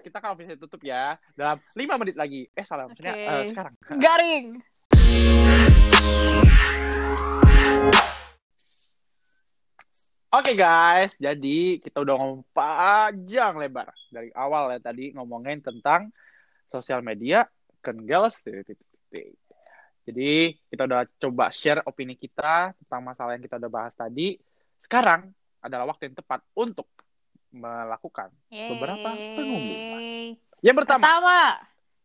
Kita 0.05 0.21
kan 0.21 0.37
official 0.37 0.57
tutup 0.61 0.81
ya 0.85 1.17
dalam 1.33 1.57
5 1.73 1.97
menit 1.97 2.13
lagi. 2.13 2.45
Eh 2.53 2.61
salah 2.61 2.85
maksudnya 2.85 3.17
Oke. 3.17 3.25
eh, 3.25 3.43
sekarang. 3.49 3.73
Garing. 3.97 4.45
Oke 10.31 10.53
guys, 10.53 11.17
jadi 11.17 11.81
kita 11.81 12.05
udah 12.05 12.15
ngomong 12.21 12.45
panjang 12.53 13.57
lebar 13.57 13.89
dari 14.13 14.29
awal 14.37 14.77
ya 14.77 14.79
tadi 14.79 15.11
ngomongin 15.17 15.65
tentang 15.65 16.13
sosial 16.69 17.01
media, 17.01 17.49
titik. 17.81 18.77
Jadi 20.05 20.53
kita 20.69 20.85
udah 20.85 21.09
coba 21.17 21.49
share 21.49 21.81
opini 21.89 22.13
kita 22.13 22.77
tentang 22.77 23.01
masalah 23.01 23.33
yang 23.33 23.41
kita 23.41 23.57
udah 23.57 23.71
bahas 23.73 23.97
tadi. 23.97 24.37
Sekarang 24.77 25.33
adalah 25.65 25.89
waktu 25.89 26.13
yang 26.13 26.17
tepat 26.21 26.45
untuk 26.53 26.85
melakukan 27.51 28.31
Beberapa 28.47 29.09
pengumuman. 29.11 29.99
Yeay. 29.99 30.27
yang 30.63 30.75
pertama. 30.75 31.03
Pertama, 31.03 31.39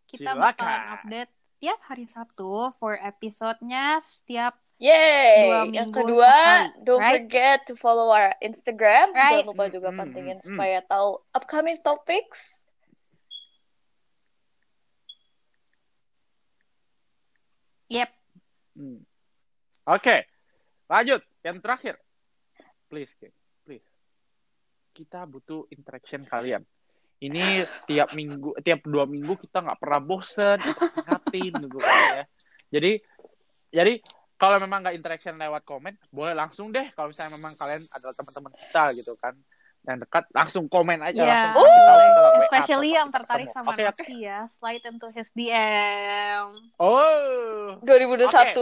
kita 0.07 0.31
Silakan. 0.33 0.43
bakalan 0.43 0.83
update 0.93 1.31
tiap 1.57 1.79
hari 1.83 2.07
Sabtu 2.07 2.75
for 2.77 2.95
episodenya 2.95 4.03
setiap! 4.07 4.59
Dua 4.77 5.65
Yang 5.73 5.89
minggu 5.89 5.97
kedua, 5.97 6.29
sekali, 6.29 6.85
don't 6.85 7.01
right? 7.01 7.15
forget 7.17 7.59
to 7.65 7.73
follow 7.73 8.13
our 8.13 8.37
Instagram. 8.45 9.09
Right. 9.11 9.41
Jangan 9.41 9.49
lupa 9.49 9.65
juga 9.73 9.89
Hmm, 9.89 9.99
pantengin 10.05 10.39
supaya 10.45 10.85
tahu 10.85 11.17
upcoming 11.33 11.81
topics. 11.81 12.61
Yep. 17.89 18.11
Hmm. 18.77 19.01
Oke, 19.87 20.27
lanjut. 20.91 21.23
Yang 21.41 21.57
terakhir, 21.63 21.95
please, 22.91 23.15
please. 23.63 23.96
Kita 24.97 25.29
butuh 25.29 25.69
interaction 25.69 26.25
kalian. 26.25 26.65
Ini 27.21 27.65
tiap 27.85 28.17
minggu, 28.17 28.57
tiap 28.65 28.85
dua 28.85 29.05
minggu 29.05 29.37
kita 29.37 29.61
nggak 29.65 29.81
pernah 29.81 30.01
bosen 30.01 30.57
ngatin 31.05 31.53
gitu 31.65 31.79
kan 31.81 32.01
ya. 32.17 32.25
Jadi, 32.73 32.93
jadi 33.73 33.93
kalau 34.37 34.61
memang 34.61 34.85
nggak 34.85 34.97
interaction 34.97 35.37
lewat 35.37 35.65
komen, 35.65 35.97
boleh 36.13 36.33
langsung 36.37 36.69
deh. 36.69 36.93
Kalau 36.93 37.09
misalnya 37.09 37.41
memang 37.41 37.57
kalian 37.57 37.85
adalah 37.89 38.15
teman-teman 38.17 38.53
kita 38.53 38.85
gitu 39.01 39.13
kan, 39.17 39.33
yang 39.87 40.01
dekat, 40.01 40.25
langsung 40.31 40.67
komen 40.67 40.99
aja, 40.99 41.15
Yeah. 41.17 41.31
langsung 41.51 41.63
kasih 41.63 41.63
tahu 41.63 41.67
kita 41.67 41.93
lewat 41.93 42.19
WA 42.27 42.39
Especially 42.43 42.91
yang 42.91 43.09
tertarik 43.09 43.47
ketemu. 43.47 43.57
sama 43.57 43.71
oke. 43.71 43.83
Noski 43.83 44.17
ya, 44.19 44.39
slide 44.49 44.85
into 44.85 45.09
his 45.11 45.29
DM. 45.31 46.47
Oh, 46.77 47.79
2021. 47.83 48.27
Hashtag 48.27 48.55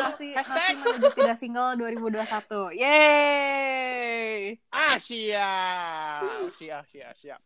Noski, 0.00 0.28
Hashtag. 0.32 0.74
Noski 0.74 0.88
menuju 0.88 1.08
tidak 1.12 1.36
single 1.36 1.70
2021. 1.74 2.70
Yeay! 2.72 4.54
ah 4.70 4.96
siap, 4.96 6.22
siap, 6.54 6.84
siap, 6.88 7.14
siap. 7.16 7.40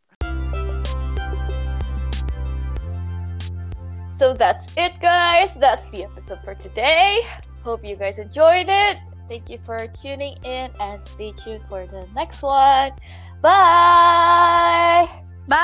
So 4.14 4.34
that's 4.34 4.70
it, 4.76 4.92
guys. 5.00 5.50
That's 5.58 5.82
the 5.90 6.04
episode 6.04 6.38
for 6.44 6.54
today. 6.54 7.26
Hope 7.64 7.82
you 7.82 7.96
guys 7.96 8.18
enjoyed 8.18 8.68
it. 8.68 8.98
Thank 9.28 9.48
you 9.50 9.58
for 9.64 9.86
tuning 9.86 10.36
in 10.44 10.70
and 10.80 11.04
stay 11.04 11.32
tuned 11.32 11.62
for 11.68 11.86
the 11.86 12.06
next 12.14 12.42
one. 12.42 12.92
Bye. 13.40 15.08
Bye! 15.48 15.62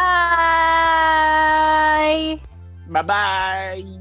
Bye 2.88 3.02
bye. 3.02 3.97